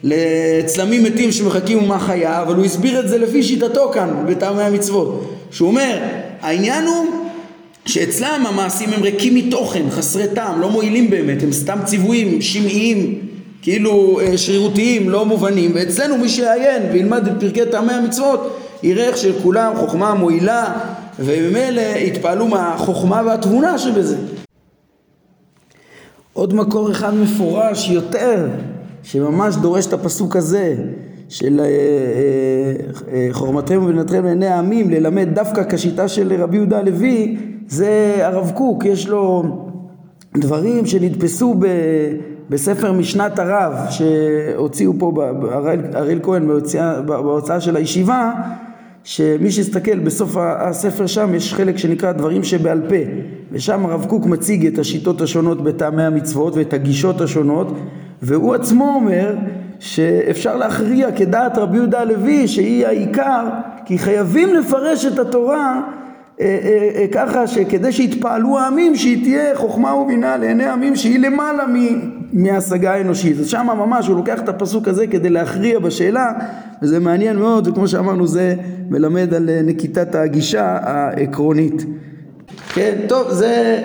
לצלמים 0.07 1.04
מתים 1.04 1.32
שמחכים 1.32 1.78
אומה 1.78 1.98
חיה, 1.98 2.42
אבל 2.42 2.54
הוא 2.54 2.64
הסביר 2.64 3.00
את 3.00 3.09
זה 3.09 3.18
לפי 3.18 3.42
שיטתו 3.42 3.90
כאן, 3.94 4.24
בטעמי 4.28 4.62
המצוות. 4.62 5.30
שהוא 5.50 5.68
אומר, 5.68 5.98
העניין 6.40 6.86
הוא 6.86 7.07
שאצלם 7.86 8.44
המעשים 8.48 8.92
הם 8.92 9.02
ריקים 9.02 9.34
מתוכן, 9.34 9.90
חסרי 9.90 10.28
טעם, 10.34 10.61
לא 10.61 10.70
מועילים 10.70 11.11
באמת, 11.11 11.42
הם 11.42 11.52
סתם 11.52 11.78
ציוויים, 11.84 12.42
שמעיים, 12.42 13.18
כאילו 13.62 14.20
אה, 14.20 14.38
שרירותיים, 14.38 15.11
לא 15.11 15.24
מובנים, 15.24 15.70
ואצלנו 15.74 16.18
מי 16.18 16.28
שיעיין 16.28 16.82
וילמד 16.92 17.26
את 17.26 17.32
פרקי 17.40 17.66
טעמי 17.70 17.92
המצוות, 17.92 18.59
יראה 18.82 19.04
איך 19.04 19.16
שלכולם 19.16 19.72
חוכמה 19.76 20.14
מועילה, 20.14 20.72
וממילא 21.18 21.82
יתפעלו 21.96 22.48
מהחוכמה 22.48 23.22
והתבונה 23.26 23.78
שבזה. 23.78 24.16
עוד 26.32 26.54
מקור 26.54 26.90
אחד 26.90 27.14
מפורש 27.14 27.90
יותר, 27.90 28.46
שממש 29.07 29.57
דורש 29.57 29.86
את 29.86 29.92
הפסוק 29.92 30.36
הזה, 30.36 30.74
של 31.28 31.61
אה, 31.61 31.64
אה, 31.64 31.70
אה, 33.12 33.28
חורמתכם 33.32 33.80
ובנתכם 33.82 34.24
לעיני 34.24 34.46
העמים, 34.46 34.90
ללמד 34.90 35.28
דווקא 35.34 35.62
כשיטה 35.70 36.09
של 36.09 36.42
רבי 36.42 36.57
יהודה 36.57 36.78
הלוי, 36.78 37.36
זה 37.68 38.16
הרב 38.20 38.52
קוק, 38.54 38.84
יש 38.84 39.09
לו 39.09 39.44
דברים 40.36 40.86
שנדפסו 40.86 41.54
ב, 41.59 41.66
בספר 42.50 42.92
משנת 42.92 43.38
הרב 43.38 43.72
שהוציאו 43.90 44.92
פה, 44.98 45.12
אריאל 45.94 46.20
כהן 46.22 46.46
בהוצאה, 46.46 47.02
בהוצאה 47.02 47.61
של 47.61 47.76
הישיבה, 47.76 48.32
שמי 49.04 49.50
שיסתכל 49.50 49.98
בסוף 49.98 50.36
הספר 50.40 51.07
שם 51.07 51.34
יש 51.34 51.54
חלק 51.54 51.78
שנקרא 51.78 52.12
דברים 52.12 52.44
שבעל 52.44 52.80
פה 52.88 53.11
ושם 53.52 53.86
הרב 53.86 54.07
קוק 54.09 54.26
מציג 54.26 54.66
את 54.66 54.78
השיטות 54.78 55.20
השונות 55.20 55.62
בטעמי 55.62 56.02
המצוות 56.02 56.57
ואת 56.57 56.72
הגישות 56.72 57.20
השונות 57.20 57.68
והוא 58.22 58.54
עצמו 58.54 58.94
אומר 58.94 59.34
שאפשר 59.78 60.56
להכריע 60.56 61.12
כדעת 61.12 61.58
רבי 61.58 61.76
יהודה 61.76 62.00
הלוי 62.00 62.48
שהיא 62.48 62.86
העיקר 62.86 63.48
כי 63.84 63.98
חייבים 63.98 64.54
לפרש 64.54 65.04
את 65.04 65.18
התורה 65.18 65.80
אה, 66.40 66.46
אה, 66.46 67.00
אה, 67.00 67.06
ככה 67.12 67.46
שכדי 67.46 67.92
שיתפעלו 67.92 68.58
העמים 68.58 68.96
שהיא 68.96 69.22
תהיה 69.22 69.56
חוכמה 69.56 69.94
ובינה 69.94 70.36
לעיני 70.36 70.64
העמים 70.64 70.96
שהיא 70.96 71.18
למעלה 71.18 71.64
מהשגה 72.32 72.94
האנושית. 72.94 73.40
אז 73.40 73.48
שמה 73.48 73.74
ממש 73.74 74.06
הוא 74.06 74.16
לוקח 74.16 74.40
את 74.40 74.48
הפסוק 74.48 74.88
הזה 74.88 75.06
כדי 75.06 75.30
להכריע 75.30 75.78
בשאלה 75.78 76.32
וזה 76.82 77.00
מעניין 77.00 77.36
מאוד 77.36 77.68
וכמו 77.68 77.88
שאמרנו 77.88 78.26
זה 78.26 78.54
מלמד 78.90 79.34
על 79.34 79.50
נקיטת 79.64 80.14
הגישה 80.14 80.78
העקרונית. 80.82 81.84
כן 82.74 82.94
טוב 83.08 83.30
זה 83.30 83.82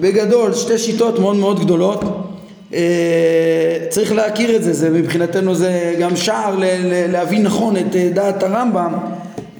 בגדול 0.00 0.52
שתי 0.52 0.78
שיטות 0.78 1.18
מאוד 1.18 1.36
מאוד 1.36 1.60
גדולות 1.60 2.33
צריך 3.88 4.12
להכיר 4.12 4.56
את 4.56 4.62
זה, 4.62 4.72
זה 4.72 4.90
מבחינתנו 4.90 5.54
זה 5.54 5.94
גם 6.00 6.16
שער 6.16 6.54
להבין 7.08 7.42
נכון 7.42 7.76
את 7.76 7.96
דעת 8.14 8.42
הרמב"ם 8.42 8.94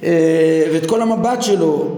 אה, 0.05 0.63
ואת 0.73 0.85
כל 0.85 1.01
המבט 1.01 1.41
שלו, 1.41 1.97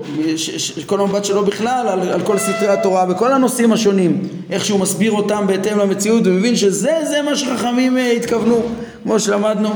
כל 0.85 1.01
המבט 1.01 1.25
שלו 1.25 1.45
בכלל 1.45 1.87
על, 1.87 2.09
על 2.09 2.21
כל 2.21 2.37
סתרי 2.37 2.67
התורה 2.67 3.05
וכל 3.09 3.33
הנושאים 3.33 3.73
השונים, 3.73 4.21
איך 4.49 4.65
שהוא 4.65 4.79
מסביר 4.79 5.11
אותם 5.11 5.47
בהתאם 5.47 5.79
למציאות 5.79 6.27
ומבין 6.27 6.55
שזה 6.55 6.91
זה 7.03 7.21
מה 7.21 7.35
שחכמים 7.35 7.97
אה, 7.97 8.11
התכוונו, 8.11 8.61
כמו 9.03 9.19
שלמדנו. 9.19 9.69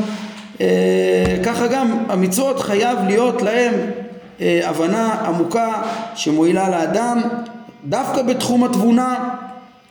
אה, 0.61 0.67
ככה 1.43 1.67
גם 1.67 1.97
המצוות 2.09 2.59
חייב 2.59 2.97
להיות 3.07 3.41
להם 3.41 3.73
הבנה 4.63 5.13
עמוקה 5.13 5.81
שמועילה 6.15 6.69
לאדם 6.69 7.21
דווקא 7.85 8.21
בתחום 8.21 8.63
התבונה 8.63 9.29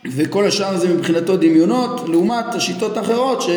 וכל 0.07 0.47
השאר 0.47 0.77
זה 0.77 0.89
מבחינתו 0.89 1.37
דמיונות 1.37 2.09
לעומת 2.09 2.55
השיטות 2.55 2.97
האחרות 2.97 3.43
ש... 3.43 3.49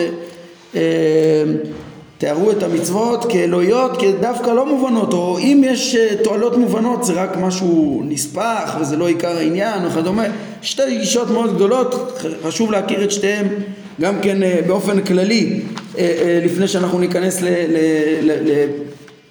תיארו 2.23 2.51
את 2.51 2.63
המצוות 2.63 3.25
כאלוהיות 3.29 3.91
כדווקא 4.01 4.49
לא 4.49 4.65
מובנות, 4.65 5.13
או 5.13 5.37
אם 5.39 5.61
יש 5.65 5.95
אה, 5.95 6.15
תועלות 6.23 6.57
מובנות 6.57 7.03
זה 7.03 7.13
רק 7.13 7.37
משהו 7.37 8.03
נספח 8.05 8.77
וזה 8.81 8.97
לא 8.97 9.07
עיקר 9.07 9.37
העניין 9.37 9.85
וכדומה. 9.85 10.23
שתי 10.61 10.97
גישות 10.99 11.29
מאוד 11.29 11.55
גדולות, 11.55 12.19
חשוב 12.43 12.71
להכיר 12.71 13.03
את 13.03 13.11
שתיהן 13.11 13.47
גם 14.01 14.15
כן 14.21 14.43
אה, 14.43 14.59
באופן 14.67 15.01
כללי, 15.01 15.61
אה, 15.97 16.41
לפני 16.45 16.67
שאנחנו 16.67 16.99
ניכנס 16.99 17.41
ל, 17.41 17.47
ל, 17.47 17.77
ל, 18.21 18.31
ל, 18.31 18.65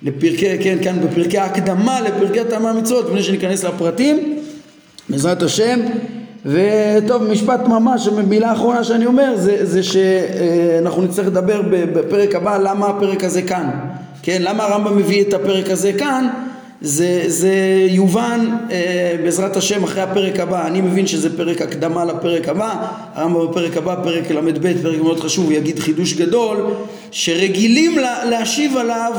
לפרקי, 0.02 0.58
כן, 0.62 0.78
כאן 0.82 0.98
בפרקי 1.00 1.38
ההקדמה 1.38 2.00
לפרקי 2.00 2.40
טעמי 2.50 2.68
המצוות, 2.68 3.06
לפני 3.06 3.22
שניכנס 3.22 3.64
לפרטים, 3.64 4.38
בעזרת 5.08 5.42
השם. 5.42 5.80
וטוב, 6.46 7.22
משפט 7.22 7.68
ממש, 7.68 8.08
מילה 8.28 8.52
אחרונה 8.52 8.84
שאני 8.84 9.06
אומר, 9.06 9.32
זה, 9.36 9.66
זה 9.66 9.82
שאנחנו 9.82 11.02
נצטרך 11.02 11.26
לדבר 11.26 11.62
בפרק 11.70 12.34
הבא 12.34 12.58
למה 12.58 12.86
הפרק 12.86 13.24
הזה 13.24 13.42
כאן. 13.42 13.70
כן, 14.22 14.42
למה 14.42 14.64
הרמב"ם 14.64 14.96
מביא 14.96 15.22
את 15.22 15.34
הפרק 15.34 15.70
הזה 15.70 15.92
כאן? 15.92 16.28
זה, 16.80 17.22
זה 17.26 17.54
יובן 17.88 18.48
אה, 18.70 19.14
בעזרת 19.24 19.56
השם 19.56 19.84
אחרי 19.84 20.02
הפרק 20.02 20.40
הבא, 20.40 20.66
אני 20.66 20.80
מבין 20.80 21.06
שזה 21.06 21.36
פרק 21.36 21.62
הקדמה 21.62 22.04
לפרק 22.04 22.48
הבא, 22.48 22.86
הרמב"ם 23.14 23.46
בפרק 23.50 23.76
הבא, 23.76 23.94
פרק 24.04 24.30
ל"ב, 24.30 24.82
פרק 24.82 25.00
מאוד 25.02 25.20
חשוב, 25.20 25.44
הוא 25.44 25.52
יגיד 25.52 25.78
חידוש 25.78 26.14
גדול, 26.14 26.56
שרגילים 27.10 27.98
לה, 27.98 28.24
להשיב 28.24 28.76
עליו, 28.76 29.12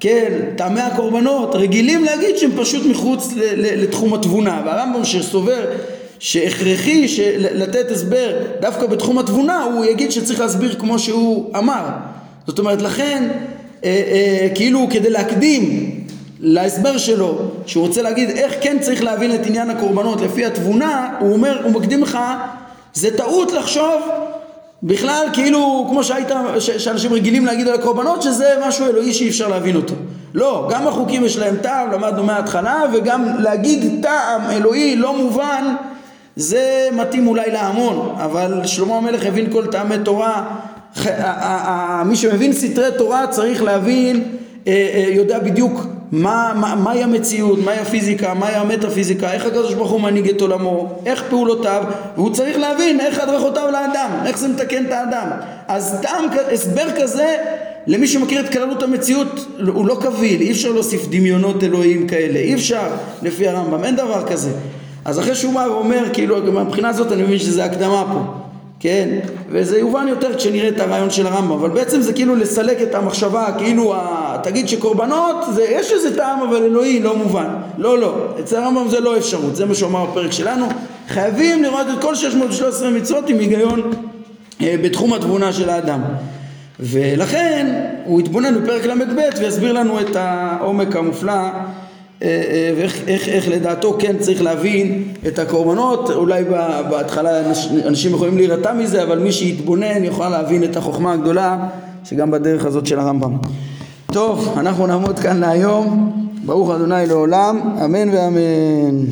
כן, 0.00 0.32
טעמי 0.56 0.80
הקורבנות, 0.80 1.54
רגילים 1.54 2.04
להגיד 2.04 2.36
שהם 2.36 2.50
פשוט 2.56 2.86
מחוץ 2.86 3.32
ל, 3.36 3.40
ל, 3.40 3.82
לתחום 3.82 4.14
התבונה, 4.14 4.62
והרמב"ם 4.66 5.04
שסובר 5.04 5.64
שהכרחי 6.18 7.06
לתת 7.38 7.90
הסבר 7.90 8.28
דווקא 8.60 8.86
בתחום 8.86 9.18
התבונה, 9.18 9.62
הוא 9.62 9.84
יגיד 9.84 10.12
שצריך 10.12 10.40
להסביר 10.40 10.74
כמו 10.74 10.98
שהוא 10.98 11.50
אמר. 11.58 11.84
זאת 12.46 12.58
אומרת, 12.58 12.82
לכן, 12.82 13.28
אה, 13.84 13.88
אה, 13.90 14.48
כאילו 14.54 14.86
כדי 14.90 15.10
להקדים 15.10 15.90
להסבר 16.40 16.98
שלו, 16.98 17.38
שהוא 17.66 17.86
רוצה 17.86 18.02
להגיד 18.02 18.30
איך 18.30 18.54
כן 18.60 18.76
צריך 18.80 19.04
להבין 19.04 19.34
את 19.34 19.46
עניין 19.46 19.70
הקורבנות 19.70 20.20
לפי 20.20 20.44
התבונה, 20.44 21.16
הוא 21.20 21.32
אומר, 21.32 21.60
הוא 21.64 21.72
מקדים 21.72 22.02
לך, 22.02 22.18
זה 22.94 23.16
טעות 23.16 23.52
לחשוב 23.52 24.02
בכלל 24.82 25.26
כאילו 25.32 25.86
כמו 25.88 26.04
שהיית, 26.04 26.28
שאנשים 26.58 27.12
רגילים 27.12 27.46
להגיד 27.46 27.68
על 27.68 27.74
הקורבנות 27.74 28.22
שזה 28.22 28.54
משהו 28.66 28.86
אלוהי 28.86 29.12
שאי 29.12 29.28
אפשר 29.28 29.48
להבין 29.48 29.76
אותו. 29.76 29.94
לא, 30.34 30.68
גם 30.70 30.88
החוקים 30.88 31.24
יש 31.24 31.38
להם 31.38 31.56
טעם, 31.62 31.92
למדנו 31.92 32.24
מההתחלה, 32.24 32.82
וגם 32.92 33.24
להגיד 33.38 33.98
טעם 34.02 34.50
אלוהי 34.50 34.96
לא 34.96 35.16
מובן 35.16 35.74
זה 36.36 36.88
מתאים 36.92 37.26
אולי 37.26 37.50
להמון, 37.50 38.14
אבל 38.18 38.60
שלמה 38.64 38.96
המלך 38.96 39.26
הבין 39.26 39.52
כל 39.52 39.66
טעמי 39.66 39.94
תורה, 40.04 40.56
מי 42.04 42.16
שמבין 42.16 42.52
סתרי 42.52 42.88
תורה 42.98 43.26
צריך 43.26 43.62
להבין, 43.62 44.22
אה, 44.66 44.72
אה, 44.94 45.04
יודע 45.08 45.38
בדיוק 45.38 45.86
מה, 46.12 46.52
מה, 46.56 46.74
מהי 46.74 47.02
המציאות, 47.02 47.58
מהי 47.64 47.78
הפיזיקה, 47.78 48.34
מהי 48.34 48.54
המטאפיזיקה, 48.54 49.32
איך 49.32 49.46
הקדוש 49.46 49.74
ברוך 49.74 49.90
הוא 49.90 50.00
מנהיג 50.00 50.28
את 50.28 50.40
עולמו, 50.40 51.02
איך 51.06 51.22
פעולותיו, 51.30 51.84
והוא 52.16 52.30
צריך 52.34 52.58
להבין 52.58 53.00
איך 53.00 53.18
הדרכותיו 53.18 53.68
לאדם, 53.72 54.10
איך 54.26 54.38
זה 54.38 54.48
מתקן 54.48 54.86
את 54.86 54.92
האדם. 54.92 55.28
אז 55.68 55.98
טעם, 56.02 56.24
הסבר 56.52 56.86
כזה, 57.00 57.36
למי 57.86 58.06
שמכיר 58.06 58.40
את 58.40 58.52
כללות 58.52 58.82
המציאות, 58.82 59.46
הוא 59.66 59.86
לא 59.86 59.98
קביל, 60.00 60.40
אי 60.40 60.50
אפשר 60.50 60.72
להוסיף 60.72 61.06
דמיונות 61.10 61.62
אלוהים 61.62 62.08
כאלה, 62.08 62.38
אי 62.38 62.54
אפשר 62.54 62.86
לפי 63.22 63.48
הרמב"ם, 63.48 63.84
אין 63.84 63.96
דבר 63.96 64.26
כזה. 64.26 64.50
אז 65.06 65.18
אחרי 65.18 65.34
שהוא 65.34 65.54
בא 65.54 65.66
ואומר, 65.70 66.04
כאילו, 66.12 66.52
מהבחינה 66.52 66.88
הזאת 66.88 67.12
אני 67.12 67.22
מבין 67.22 67.38
שזה 67.38 67.64
הקדמה 67.64 68.04
פה, 68.12 68.20
כן? 68.80 69.08
וזה 69.50 69.78
יובן 69.78 70.08
יותר 70.08 70.36
כשנראה 70.36 70.68
את 70.68 70.80
הרעיון 70.80 71.10
של 71.10 71.26
הרמב"ם, 71.26 71.52
אבל 71.52 71.70
בעצם 71.70 72.00
זה 72.00 72.12
כאילו 72.12 72.36
לסלק 72.36 72.82
את 72.82 72.94
המחשבה, 72.94 73.46
כאילו, 73.58 73.94
ה... 73.94 74.36
תגיד 74.42 74.68
שקורבנות, 74.68 75.36
זה, 75.54 75.62
יש 75.62 75.92
איזה 75.92 76.16
טעם 76.16 76.40
אבל 76.42 76.62
אלוהי, 76.62 77.00
לא 77.00 77.16
מובן. 77.16 77.46
לא, 77.78 77.98
לא, 77.98 78.26
אצל 78.40 78.56
הרמב"ם 78.56 78.88
זה 78.88 79.00
לא 79.00 79.16
אפשרות, 79.16 79.56
זה 79.56 79.66
מה 79.66 79.74
שהוא 79.74 79.88
אמר 79.88 80.06
בפרק 80.06 80.32
שלנו. 80.32 80.66
חייבים 81.08 81.62
לראות 81.62 81.86
את 81.94 82.02
כל 82.02 82.14
613 82.14 82.90
מצוות 82.90 83.28
עם 83.28 83.38
היגיון 83.38 83.90
אה, 84.62 84.74
בתחום 84.82 85.12
התבונה 85.12 85.52
של 85.52 85.70
האדם. 85.70 86.00
ולכן 86.80 87.82
הוא 88.04 88.20
יתבונן 88.20 88.62
בפרק 88.62 88.84
ל"ב 88.84 89.20
ויסביר 89.40 89.72
לנו 89.72 90.00
את 90.00 90.16
העומק 90.16 90.96
המופלא 90.96 91.32
ואיך 92.20 93.02
איך, 93.06 93.28
איך 93.28 93.48
לדעתו 93.48 93.96
כן 93.98 94.16
צריך 94.18 94.42
להבין 94.42 95.04
את 95.26 95.38
הקורבנות, 95.38 96.10
אולי 96.10 96.44
בהתחלה 96.90 97.40
אנשים 97.86 98.14
יכולים 98.14 98.36
להירתע 98.36 98.72
מזה, 98.72 99.02
אבל 99.02 99.18
מי 99.18 99.32
שיתבונן 99.32 100.04
יוכל 100.04 100.28
להבין 100.28 100.64
את 100.64 100.76
החוכמה 100.76 101.12
הגדולה 101.12 101.68
שגם 102.04 102.30
בדרך 102.30 102.66
הזאת 102.66 102.86
של 102.86 102.98
הרמב"ם. 102.98 103.36
טוב, 104.12 104.54
אנחנו 104.56 104.86
נעמוד 104.86 105.18
כאן 105.18 105.40
להיום, 105.40 106.12
ברוך 106.44 106.70
ה' 106.70 107.04
לעולם, 107.06 107.60
אמן 107.84 108.08
ואמן. 108.08 109.04